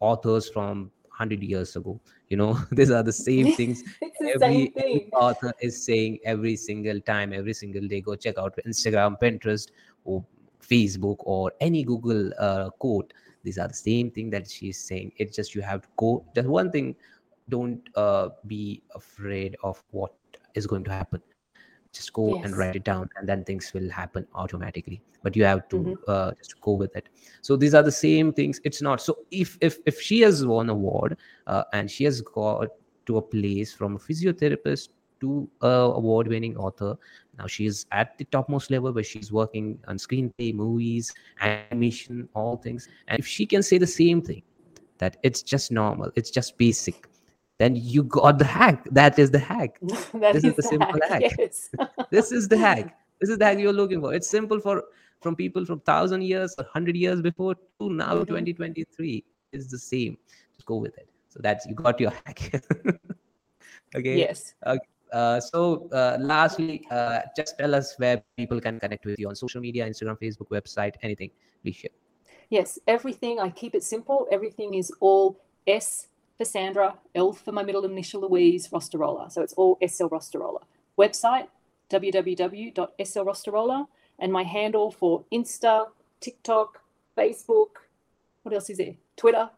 authors 0.00 0.48
from 0.50 0.90
100 1.08 1.42
years 1.42 1.76
ago 1.76 1.98
you 2.28 2.36
know 2.36 2.58
these 2.72 2.90
are 2.90 3.02
the 3.02 3.12
same 3.12 3.52
things 3.54 3.82
the 4.02 4.10
every, 4.34 4.38
same 4.38 4.72
every 4.76 5.10
author 5.12 5.52
is 5.62 5.82
saying 5.82 6.18
every 6.24 6.56
single 6.56 7.00
time 7.00 7.32
every 7.32 7.54
single 7.54 7.88
day 7.88 8.00
go 8.02 8.14
check 8.14 8.36
out 8.36 8.58
instagram 8.66 9.18
pinterest 9.18 9.70
or 10.04 10.22
facebook 10.60 11.16
or 11.20 11.50
any 11.60 11.82
google 11.82 12.30
uh, 12.38 12.68
quote 12.78 13.12
these 13.44 13.58
are 13.58 13.68
the 13.68 13.74
same 13.74 14.10
thing 14.10 14.30
that 14.30 14.50
she's 14.50 14.78
saying. 14.80 15.12
It's 15.18 15.36
just 15.36 15.54
you 15.54 15.62
have 15.62 15.82
to 15.82 15.88
go 15.96 16.24
just 16.34 16.48
one 16.48 16.70
thing 16.72 16.96
don't 17.48 17.80
uh, 17.96 18.30
be 18.46 18.82
afraid 18.94 19.56
of 19.62 19.82
what 19.90 20.12
is 20.54 20.66
going 20.66 20.84
to 20.84 20.90
happen. 20.92 21.22
Just 21.92 22.12
go 22.12 22.12
and 22.42 22.56
write 22.56 22.56
it 22.76 22.84
down 22.84 23.08
and 23.16 23.28
then 23.28 23.44
things 23.44 23.72
will 23.74 23.90
happen 23.90 24.26
automatically. 24.34 25.00
But 25.22 25.36
you 25.36 25.44
have 25.44 25.68
to 25.68 25.76
Mhm. 25.76 25.96
uh, 26.08 26.32
just 26.38 26.60
go 26.60 26.72
with 26.72 26.94
it. 26.96 27.08
So 27.42 27.56
these 27.56 27.74
are 27.74 27.82
the 27.82 27.92
same 27.92 28.32
things. 28.32 28.60
It's 28.64 28.82
not 28.82 29.00
so 29.00 29.18
if 29.30 29.56
if 29.60 29.78
if 29.86 30.00
she 30.00 30.20
has 30.22 30.44
won 30.44 30.70
a 30.70 30.72
award 30.72 31.16
uh, 31.46 31.64
and 31.72 31.90
she 31.90 32.04
has 32.04 32.20
got 32.22 32.68
to 33.06 33.16
a 33.18 33.22
place 33.22 33.72
from 33.72 33.96
a 33.96 33.98
physiotherapist 33.98 34.88
to 35.20 35.48
a 35.62 35.68
award 35.68 36.28
winning 36.28 36.56
author. 36.56 36.96
Now 37.38 37.46
she's 37.46 37.86
at 37.92 38.16
the 38.18 38.24
topmost 38.24 38.70
level 38.70 38.92
where 38.92 39.04
she's 39.04 39.32
working 39.32 39.78
on 39.88 39.96
screenplay 39.96 40.54
movies 40.54 41.12
animation 41.40 42.28
all 42.34 42.56
things. 42.56 42.88
And 43.08 43.18
if 43.18 43.26
she 43.26 43.46
can 43.46 43.62
say 43.62 43.78
the 43.78 43.86
same 43.86 44.22
thing 44.22 44.42
that 44.98 45.16
it's 45.22 45.42
just 45.42 45.72
normal 45.72 46.12
it's 46.14 46.30
just 46.30 46.56
basic 46.56 47.08
then 47.58 47.76
you 47.76 48.02
got 48.02 48.38
the 48.38 48.44
hack. 48.44 48.84
That 48.90 49.18
is 49.18 49.30
the 49.30 49.38
hack. 49.38 49.78
This 49.82 50.44
is 50.44 50.54
the 50.56 50.62
simple 50.62 50.98
hack, 51.08 51.22
hack. 51.22 51.34
Yes. 51.38 51.70
this 52.10 52.32
is 52.32 52.48
the 52.48 52.56
hack. 52.56 52.96
This 53.20 53.30
is 53.30 53.38
the 53.38 53.44
hack 53.44 53.58
you're 53.58 53.72
looking 53.72 54.00
for. 54.00 54.12
It's 54.12 54.28
simple 54.28 54.60
for 54.60 54.82
from 55.20 55.36
people 55.36 55.64
from 55.64 55.80
thousand 55.80 56.22
years 56.22 56.54
or 56.58 56.64
hundred 56.72 56.96
years 56.96 57.22
before 57.22 57.54
to 57.54 57.90
now 57.90 58.14
Mhm. 58.16 58.26
2023 58.26 59.24
is 59.52 59.70
the 59.70 59.78
same. 59.78 60.18
Just 60.52 60.66
go 60.66 60.76
with 60.76 60.98
it. 60.98 61.08
So 61.28 61.40
that's 61.42 61.64
you 61.66 61.74
got 61.74 62.00
your 62.00 62.10
hack. 62.10 62.40
Okay? 63.96 64.18
Yes. 64.18 64.54
Uh, 65.14 65.38
so 65.40 65.60
uh, 65.92 66.16
lastly 66.20 66.74
uh, 66.90 67.20
just 67.38 67.52
tell 67.58 67.72
us 67.78 67.94
where 68.02 68.16
people 68.36 68.58
can 68.66 68.80
connect 68.84 69.04
with 69.08 69.16
you 69.20 69.28
on 69.30 69.34
social 69.44 69.60
media 69.66 69.82
instagram 69.90 70.16
facebook 70.24 70.48
website 70.56 70.94
anything 71.08 71.30
please 71.62 71.76
share 71.82 71.94
Yes, 72.50 72.78
everything, 72.86 73.40
I 73.40 73.48
keep 73.60 73.74
it 73.74 73.82
simple. 73.82 74.28
Everything 74.30 74.74
is 74.74 74.92
all 75.00 75.26
S 75.66 76.08
for 76.36 76.44
Sandra, 76.44 76.88
L 77.14 77.32
for 77.32 77.52
my 77.52 77.62
middle 77.68 77.84
initial 77.86 78.20
Louise, 78.20 78.68
Rostirolla. 78.68 79.32
So 79.32 79.40
it's 79.44 79.54
all 79.54 79.78
SL 79.94 80.08
Rostirolla. 80.16 80.60
Website, 80.98 81.46
www.slrostirolla. 81.90 83.86
And 84.18 84.32
my 84.32 84.42
handle 84.42 84.90
for 84.90 85.24
Insta, 85.32 85.86
TikTok, 86.20 86.80
Facebook, 87.16 87.70
what 88.42 88.54
else 88.54 88.68
is 88.70 88.76
there? 88.78 88.94
Twitter, 89.16 89.48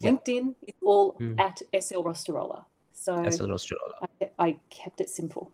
Yeah. 0.00 0.10
LinkedIn 0.10 0.54
is 0.66 0.74
all 0.84 1.12
Mhm. 1.14 1.38
at 1.40 1.62
SL 1.72 2.02
Rostirolla. 2.02 2.64
So 2.92 3.22
that's 3.22 3.38
the 3.38 3.46
Rostirolla. 3.46 4.07
I, 4.38 4.58
kept 4.70 5.00
it 5.00 5.08
simple. 5.08 5.52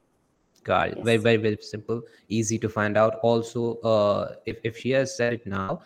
Got 0.63 0.89
it. 0.89 1.05
Very, 1.05 1.17
Yes. 1.17 1.23
very, 1.23 1.37
very 1.37 1.59
simple, 1.61 2.03
easy 2.29 2.59
to 2.59 2.69
find 2.69 2.97
out. 2.97 3.17
Also, 3.23 3.77
uh, 3.81 4.37
if, 4.47 4.59
if 4.65 4.79
she 4.79 4.91
has 4.91 5.17
said 5.17 5.35
it 5.35 5.47
now, 5.47 5.83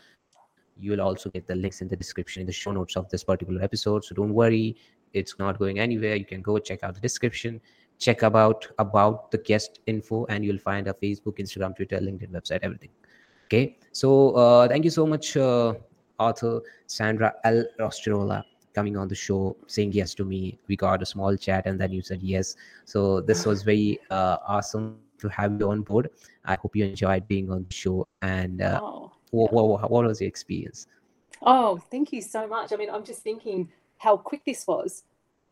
you 0.77 0.93
will 0.93 1.01
also 1.01 1.29
get 1.31 1.47
the 1.47 1.57
links 1.57 1.81
in 1.81 1.89
the 1.89 1.97
description 1.97 2.41
in 2.41 2.47
the 2.47 2.53
show 2.53 2.71
notes 2.71 2.97
of 2.97 3.09
this 3.09 3.25
particular 3.25 3.61
episode. 3.63 4.05
So 4.05 4.15
don't 4.15 4.33
worry, 4.33 4.77
it's 5.13 5.39
not 5.39 5.59
going 5.59 5.81
anywhere. 5.81 6.15
You 6.15 6.25
can 6.25 6.43
go 6.43 6.59
check 6.59 6.85
out 6.85 6.95
the 6.95 7.01
description, 7.01 7.61
check 7.99 8.23
about 8.23 8.69
about 8.79 9.33
the 9.33 9.39
guest 9.39 9.81
info, 9.87 10.27
and 10.27 10.45
you'll 10.45 10.59
find 10.59 10.87
a 10.87 10.93
Facebook, 10.93 11.39
Instagram, 11.39 11.75
Twitter, 11.75 11.99
LinkedIn 11.99 12.31
website, 12.31 12.61
everything. 12.63 12.91
Okay. 13.47 13.79
So 13.93 14.31
uh, 14.37 14.69
thank 14.69 14.85
you 14.85 14.91
so 14.91 15.07
much, 15.07 15.37
uh, 15.37 15.75
author 16.21 16.61
Sandra 16.87 17.35
L. 17.45 17.65
Rostirolla, 17.81 18.45
coming 18.79 18.97
on 18.97 19.09
the 19.09 19.21
show, 19.27 19.57
saying 19.67 19.93
yes 20.01 20.15
to 20.15 20.25
me. 20.33 20.41
We 20.69 20.75
got 20.77 21.03
a 21.03 21.07
small 21.15 21.37
chat, 21.37 21.67
and 21.67 21.81
then 21.81 21.91
you 21.97 22.03
said 22.11 22.21
yes. 22.23 22.55
So 22.93 23.21
this 23.21 23.41
was 23.51 23.59
very 23.73 23.99
uh, 24.11 24.37
awesome 24.47 24.87
to 25.23 25.29
have 25.39 25.51
you 25.61 25.71
on 25.75 25.81
board. 25.83 26.11
I 26.45 26.55
hope 26.61 26.77
you 26.77 26.85
enjoyed 26.85 27.27
being 27.27 27.51
on 27.51 27.67
the 27.69 27.75
show. 27.75 28.07
And 28.23 28.63
uh, 28.63 28.81
oh. 28.81 29.13
what, 29.31 29.53
what, 29.53 29.91
what 29.91 30.05
was 30.05 30.21
your 30.21 30.29
experience? 30.29 30.87
Oh, 31.43 31.81
thank 31.91 32.13
you 32.13 32.23
so 32.23 32.47
much. 32.47 32.73
I 32.73 32.77
mean, 32.77 32.91
I'm 32.95 33.05
just 33.05 33.23
thinking 33.23 33.69
how 33.99 34.17
quick 34.17 34.43
this 34.45 34.65
was. 34.67 35.03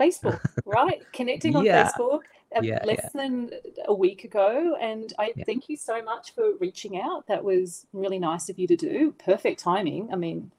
Facebook, 0.01 0.41
right? 0.79 1.01
Connecting 1.13 1.57
on 1.57 1.65
Yeah. 1.65 1.91
Facebook 1.91 2.21
uh, 2.57 2.61
Yeah, 2.63 2.81
less 2.85 3.01
yeah. 3.03 3.09
than 3.21 3.51
a 3.87 3.95
week 3.95 4.21
ago. 4.31 4.77
And 4.81 5.13
I 5.19 5.33
Yeah. 5.35 5.45
thank 5.49 5.69
you 5.71 5.77
so 5.77 5.97
much 6.11 6.33
for 6.35 6.53
reaching 6.61 7.01
out. 7.01 7.27
That 7.27 7.43
was 7.43 7.87
really 7.93 8.21
nice 8.31 8.49
of 8.51 8.59
you 8.61 8.67
to 8.69 8.77
do. 8.77 9.15
Perfect 9.19 9.59
timing. 9.59 10.13
I 10.13 10.17
mean, 10.17 10.53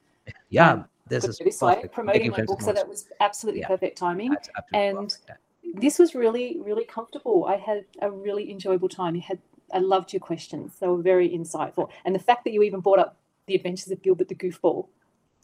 Yeah, 0.50 0.72
Um, 0.72 0.88
this 1.08 1.24
is 1.24 1.38
this 1.38 1.60
way, 1.60 1.74
perfect. 1.76 1.94
promoting 1.94 2.30
my 2.30 2.42
book. 2.42 2.60
So 2.62 2.72
that 2.72 2.88
was 2.88 3.08
absolutely 3.20 3.60
Yeah. 3.62 3.68
perfect 3.68 3.98
timing. 3.98 4.32
Absolutely 4.34 4.78
and- 4.88 5.08
perfect. 5.08 5.40
This 5.74 5.98
was 5.98 6.14
really, 6.14 6.58
really 6.60 6.84
comfortable. 6.84 7.44
I 7.44 7.56
had 7.56 7.84
a 8.00 8.10
really 8.10 8.50
enjoyable 8.50 8.88
time. 8.88 9.14
You 9.14 9.20
had, 9.20 9.38
I 9.72 9.78
loved 9.80 10.14
your 10.14 10.20
questions. 10.20 10.72
They 10.80 10.86
were 10.86 11.02
very 11.02 11.28
insightful. 11.28 11.90
And 12.06 12.14
the 12.14 12.18
fact 12.18 12.44
that 12.44 12.52
you 12.54 12.62
even 12.62 12.80
brought 12.80 12.98
up 12.98 13.18
the 13.46 13.54
adventures 13.54 13.90
of 13.90 14.00
Gilbert 14.00 14.28
the 14.28 14.34
Goofball, 14.34 14.86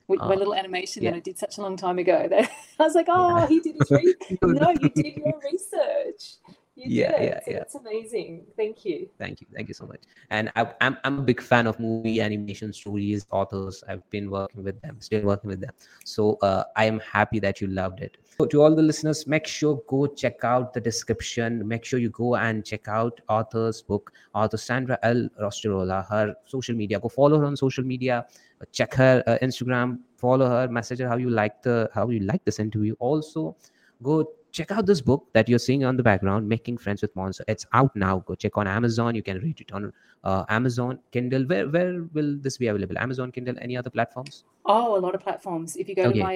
with 0.09 0.21
my 0.21 0.35
Oh, 0.35 0.37
little 0.39 0.55
animation 0.55 1.03
yeah. 1.03 1.11
that 1.11 1.17
I 1.17 1.21
did 1.21 1.39
such 1.39 1.59
a 1.59 1.63
long 1.63 1.77
time 1.77 1.99
ago. 1.99 2.27
That 2.31 2.51
I 2.79 2.83
was 2.83 2.95
like, 2.95 3.07
oh, 3.09 3.47
he 3.47 3.61
did 3.61 3.77
his 3.79 3.91
re- 3.91 4.15
no, 4.43 4.71
you 4.71 4.89
did 4.91 5.17
your 5.17 5.41
research. 5.51 6.35
You 6.77 6.87
Yeah, 6.89 7.13
did 7.13 7.21
it. 7.21 7.25
yeah, 7.29 7.41
so 7.45 7.51
yeah. 7.53 7.59
That's 7.59 7.75
amazing. 7.77 8.47
Thank 8.57 8.85
you. 8.85 9.09
Thank 9.19 9.41
you. 9.41 9.47
Thank 9.55 9.69
you 9.69 9.75
so 9.75 9.87
much. 9.87 10.01
And 10.31 10.51
I, 10.57 10.67
I'm, 10.81 10.97
I'm 11.05 11.21
a 11.21 11.23
big 11.23 11.41
fan 11.41 11.67
of 11.69 11.79
movie 11.79 12.21
animation 12.21 12.73
stories, 12.73 13.27
authors. 13.31 13.85
I've 13.89 14.09
been 14.11 14.29
working 14.31 14.65
with 14.65 14.81
them, 14.83 14.97
still 15.01 15.23
working 15.23 15.51
with 15.51 15.61
them. 15.61 15.71
So 16.05 16.37
uh, 16.43 16.65
I 16.77 16.87
am 16.87 16.99
happy 17.01 17.39
that 17.41 17.61
you 17.61 17.69
loved 17.69 18.01
it. 18.01 18.17
So 18.39 18.47
to 18.47 18.63
all 18.63 18.75
the 18.75 18.83
listeners, 18.83 19.27
make 19.29 19.47
sure 19.47 19.81
go 19.89 20.07
check 20.09 20.43
out 20.43 20.75
the 20.75 20.81
description. 20.81 21.67
Make 21.67 21.85
sure 21.85 22.01
you 22.01 22.11
go 22.11 22.35
and 22.35 22.65
check 22.65 22.89
out 22.89 23.21
author's 23.29 23.81
book, 23.81 24.13
author 24.35 24.57
Sandra 24.57 24.99
L. 25.05 25.29
Rostirolla, 25.41 26.09
her 26.09 26.35
social 26.45 26.75
media. 26.75 26.99
Go 26.99 27.09
follow 27.09 27.39
her 27.39 27.45
on 27.47 27.57
social 27.57 27.85
media. 27.85 28.27
Check 28.73 28.95
her 28.95 29.23
uh, 29.29 29.39
Instagram. 29.43 29.99
Follow 30.17 30.49
her. 30.49 30.67
Message 30.69 30.99
her 30.99 31.09
how 31.09 31.17
you 31.19 31.31
like 31.31 31.63
the 31.63 31.89
how 31.95 32.09
you 32.09 32.21
like 32.21 32.45
this 32.45 32.59
interview. 32.59 32.95
Also, 32.99 33.55
go 34.03 34.29
check 34.59 34.71
out 34.77 34.87
this 34.91 35.01
book 35.11 35.23
that 35.37 35.49
you're 35.53 35.63
seeing 35.67 35.85
on 35.91 35.97
the 36.01 36.03
background 36.09 36.49
making 36.55 36.77
friends 36.85 37.03
with 37.05 37.15
monster 37.21 37.45
it's 37.55 37.67
out 37.81 37.95
now 38.03 38.13
go 38.31 38.35
check 38.45 38.57
on 38.63 38.69
amazon 38.73 39.15
you 39.19 39.23
can 39.29 39.41
read 39.47 39.61
it 39.65 39.73
on 39.79 39.93
uh, 40.31 40.45
amazon 40.59 40.99
kindle 41.17 41.45
where 41.53 41.69
where 41.77 41.95
will 42.19 42.31
this 42.47 42.59
be 42.63 42.69
available 42.73 42.99
amazon 43.07 43.33
kindle 43.39 43.57
any 43.69 43.77
other 43.83 43.91
platforms 44.01 44.45
Oh, 44.67 44.97
a 44.99 45.01
lot 45.07 45.15
of 45.15 45.21
platforms. 45.21 45.77
If 45.77 45.91
you 45.91 45.95
go 45.95 46.05
Okay. 46.05 46.19
to 46.21 46.25
my 46.25 46.35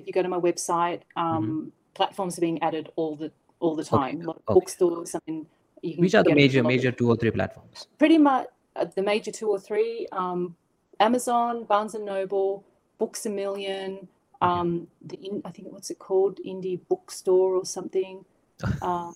if 0.00 0.06
you 0.08 0.12
go 0.16 0.22
to 0.26 0.28
my 0.34 0.38
website, 0.38 1.00
um, 1.22 1.72
platforms 1.94 2.38
are 2.38 2.40
being 2.46 2.60
added 2.62 2.90
all 2.94 3.16
the 3.22 3.32
all 3.58 3.74
the 3.74 3.82
time. 3.82 4.20
A 4.20 4.26
lot 4.28 4.36
of 4.36 4.42
Okay. 4.48 4.54
bookstores. 4.60 5.16
I 5.16 5.18
mean, 5.26 5.40
you 5.82 5.94
can 5.96 6.02
which 6.04 6.14
are 6.14 6.22
the 6.28 6.36
major 6.36 6.60
from 6.60 6.66
a 6.66 6.68
lot 6.68 6.74
of- 6.74 6.76
major 6.76 6.92
two 7.00 7.08
or 7.14 7.16
three 7.22 7.32
platforms 7.38 7.88
pretty 7.98 8.18
much 8.28 8.46
uh, 8.76 8.84
the 8.98 9.02
major 9.02 9.32
two 9.40 9.48
or 9.54 9.58
three 9.58 10.06
um, 10.12 10.54
amazon 11.00 11.64
barnes 11.72 11.96
and 11.96 12.04
noble 12.04 12.64
books 13.02 13.26
a 13.26 13.30
million 13.42 14.06
um, 14.44 14.86
the 15.10 15.16
in, 15.26 15.34
i 15.44 15.50
think 15.50 15.66
what's 15.72 15.90
it 15.94 15.98
called 15.98 16.38
indie 16.46 16.78
bookstore 16.88 17.50
or 17.60 17.64
something 17.64 18.24
um, 18.82 19.14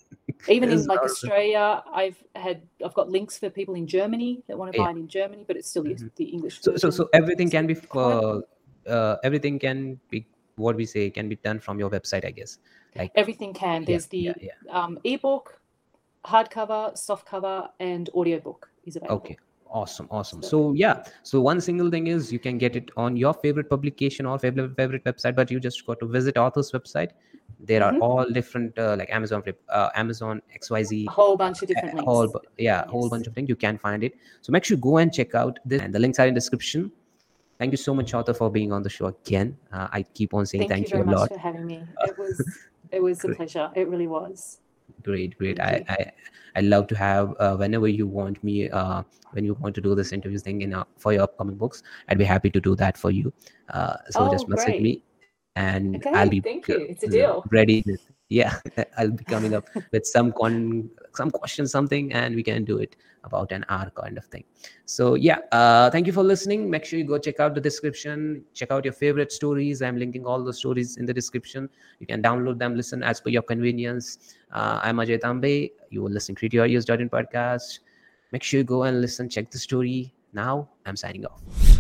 Even 0.49 0.68
in 0.74 0.85
like 0.87 1.01
Australia, 1.01 1.83
I've 2.03 2.18
had 2.35 2.59
I've 2.85 2.95
got 2.95 3.09
links 3.16 3.39
for 3.39 3.49
people 3.59 3.74
in 3.81 3.87
Germany 3.87 4.43
that 4.47 4.59
want 4.59 4.68
to 4.72 4.79
Yeah. 4.79 4.85
buy 4.85 4.91
it 4.91 4.97
in 5.05 5.09
Germany, 5.09 5.45
but 5.49 5.55
it's 5.59 5.70
still 5.72 5.85
the- 5.85 5.95
Mhm. 5.95 6.11
the 6.20 6.26
English. 6.37 6.55
so 6.66 6.70
so, 6.83 6.91
so 6.97 7.03
everything 7.20 7.49
can 7.57 7.64
be 7.70 7.76
uh, 7.95 8.41
uh, 8.97 9.14
everything 9.29 9.59
can 9.66 9.79
be 10.11 10.18
what 10.64 10.74
we 10.81 10.87
say 10.95 11.05
can 11.18 11.29
be 11.33 11.37
done 11.49 11.59
from 11.66 11.79
your 11.83 11.91
website 11.97 12.24
i 12.31 12.33
guess 12.39 12.53
like 13.01 13.11
everything 13.22 13.53
can. 13.62 13.79
yeah, 13.83 13.87
There's 13.89 14.07
the 14.14 14.22
yeah, 14.29 14.35
yeah. 14.49 14.79
um, 14.79 14.99
ebook, 15.12 15.47
hardcover, 16.33 16.83
softcover, 17.07 17.57
and 17.91 18.11
audiobook 18.14 18.70
is 18.85 18.97
available. 18.97 19.16
okay 19.22 19.37
awesome 19.71 20.07
awesome. 20.11 20.43
So- 20.43 20.73
yeah. 20.73 21.05
So 21.23 21.41
one 21.41 21.61
single 21.61 21.91
thing 21.91 22.07
is 22.09 22.33
you 22.33 22.39
can 22.39 22.59
get 22.59 22.77
it 22.77 22.91
on 22.97 23.16
your 23.16 23.35
favorite 23.35 23.69
publication 23.71 24.27
or 24.27 24.39
favorite 24.39 24.75
favorite 24.77 25.05
website 25.05 25.35
but 25.37 25.51
you 25.51 25.61
just 25.61 25.85
got 25.87 26.01
to 26.01 26.07
visit 26.07 26.37
author's 26.39 26.73
website. 26.73 27.11
There 27.61 27.83
are 27.85 27.93
Mhm. 27.93 28.03
all 28.03 28.25
different 28.39 28.79
uh, 28.79 28.95
like 28.99 29.11
amazon 29.11 29.43
uh, 29.69 29.89
amazon 29.95 30.41
xyz 30.61 31.07
A 31.07 31.11
whole 31.11 31.37
bunch 31.37 31.62
of 31.62 31.69
different 31.69 31.95
a 31.95 31.97
links. 31.97 32.11
whole 32.12 32.43
yeah 32.59 32.83
a 32.85 32.89
whole 32.89 33.09
bunch 33.11 33.27
of 33.27 33.35
things. 33.35 33.49
You 33.49 33.57
can 33.57 33.79
find 33.79 34.05
it. 34.05 34.14
So 34.43 34.53
make 34.53 34.64
sure 34.64 34.77
you 34.77 34.81
go 34.83 34.99
and 34.99 35.12
check 35.12 35.35
out 35.35 35.59
this 35.64 35.83
and 35.83 35.95
the 35.95 35.99
links 35.99 36.19
are 36.21 36.27
in 36.27 36.35
description. 36.35 36.91
Thank 37.59 37.73
you 37.73 37.77
so 37.77 37.93
much 37.93 38.14
author 38.14 38.33
for 38.35 38.51
being 38.51 38.71
on 38.73 38.85
the 38.85 38.91
show 38.91 39.07
again. 39.07 39.57
Uh, 39.73 39.89
i 39.93 40.03
keep 40.14 40.33
on 40.33 40.47
saying 40.47 40.69
Thank, 40.69 40.73
thank, 40.73 40.91
you 40.93 40.99
you, 40.99 41.03
a 41.03 41.07
much 41.07 41.16
lot. 41.16 41.29
for 41.31 41.39
having 41.39 41.66
me. 41.66 41.83
It 42.07 42.16
was 42.25 42.59
it 42.93 43.03
was 43.03 43.25
a 43.25 43.35
pleasure. 43.35 43.71
It 43.75 43.89
really 43.89 44.07
was. 44.07 44.59
Great 45.03 45.36
great 45.39 45.61
I, 45.61 45.82
I 45.89 46.12
i 46.57 46.61
love 46.61 46.86
to 46.89 46.97
have 46.97 47.34
uh, 47.39 47.57
whenever 47.57 47.89
you 47.89 48.07
want 48.07 48.43
me 48.43 48.68
uh 48.70 49.03
when 49.32 49.45
you 49.45 49.55
want 49.55 49.74
to 49.74 49.80
do 49.80 49.95
this 49.95 50.12
interview 50.12 50.39
thing 50.39 50.62
in 50.62 50.74
uh, 50.74 50.84
for 50.97 51.12
your 51.12 51.22
upcoming 51.22 51.57
books 51.57 51.82
i'd 52.09 52.18
be 52.18 52.24
happy 52.24 52.51
to 52.51 52.61
do 52.61 52.74
that 52.76 52.97
for 52.97 53.11
you 53.11 53.32
uh 53.70 53.97
so 54.11 54.24
Oh, 54.24 54.30
just 54.30 54.49
message 54.49 54.74
great. 54.74 54.82
me 54.82 55.03
and 55.57 55.97
Okay, 55.97 56.12
i'll 56.14 56.28
be 56.30 56.41
thank 56.41 56.68
you. 56.68 56.86
It's 56.89 57.05
a 57.05 57.09
deal. 57.09 57.45
ready 57.51 57.84
yeah 58.29 58.59
i'll 58.99 59.11
be 59.11 59.24
coming 59.24 59.55
up 59.55 59.68
with 59.93 60.07
some 60.07 60.33
con 60.33 60.89
some 61.14 61.31
questions 61.31 61.70
something 61.70 62.12
and 62.12 62.35
we 62.35 62.43
can 62.43 62.64
do 62.64 62.79
it 62.79 62.97
about 63.24 63.53
an 63.53 63.64
hour 63.68 63.91
kind 63.95 64.18
of 64.18 64.24
thing. 64.26 64.45
So 64.85 65.14
yeah 65.14 65.39
uh 65.53 65.91
thank 65.91 66.07
you 66.07 66.12
for 66.12 66.22
listening. 66.22 66.70
Make 66.70 66.85
sure 66.85 66.99
you 66.99 67.05
go 67.05 67.18
check 67.18 67.41
out 67.41 67.55
the 67.55 67.61
description. 67.61 68.45
Check 68.55 68.70
out 68.70 68.85
your 68.85 68.93
favorite 68.93 69.33
stories. 69.33 69.83
I'm 69.83 69.99
linking 69.99 70.26
all 70.26 70.45
the 70.45 70.53
stories 70.53 70.97
in 70.97 71.07
the 71.07 71.14
description. 71.14 71.68
You 72.01 72.07
can 72.07 72.22
download 72.22 72.59
them 72.59 72.76
listen 72.76 73.03
as 73.03 73.20
per 73.20 73.31
your 73.31 73.43
convenience. 73.43 74.37
Uh, 74.53 74.81
i'm 74.83 74.97
ajay 74.97 75.20
tambe. 75.20 75.72
You 75.91 76.03
will 76.03 76.11
listen 76.20 76.35
to 76.37 76.49
your 76.51 76.68
podcast. 77.18 77.81
Make 78.33 78.43
sure 78.43 78.59
you 78.59 78.64
go 78.64 78.83
and 78.85 79.01
listen 79.01 79.29
check 79.29 79.51
the 79.51 79.59
story. 79.59 80.14
Now 80.33 80.68
i'm 80.87 80.97
signing 80.97 81.24
off 81.26 81.78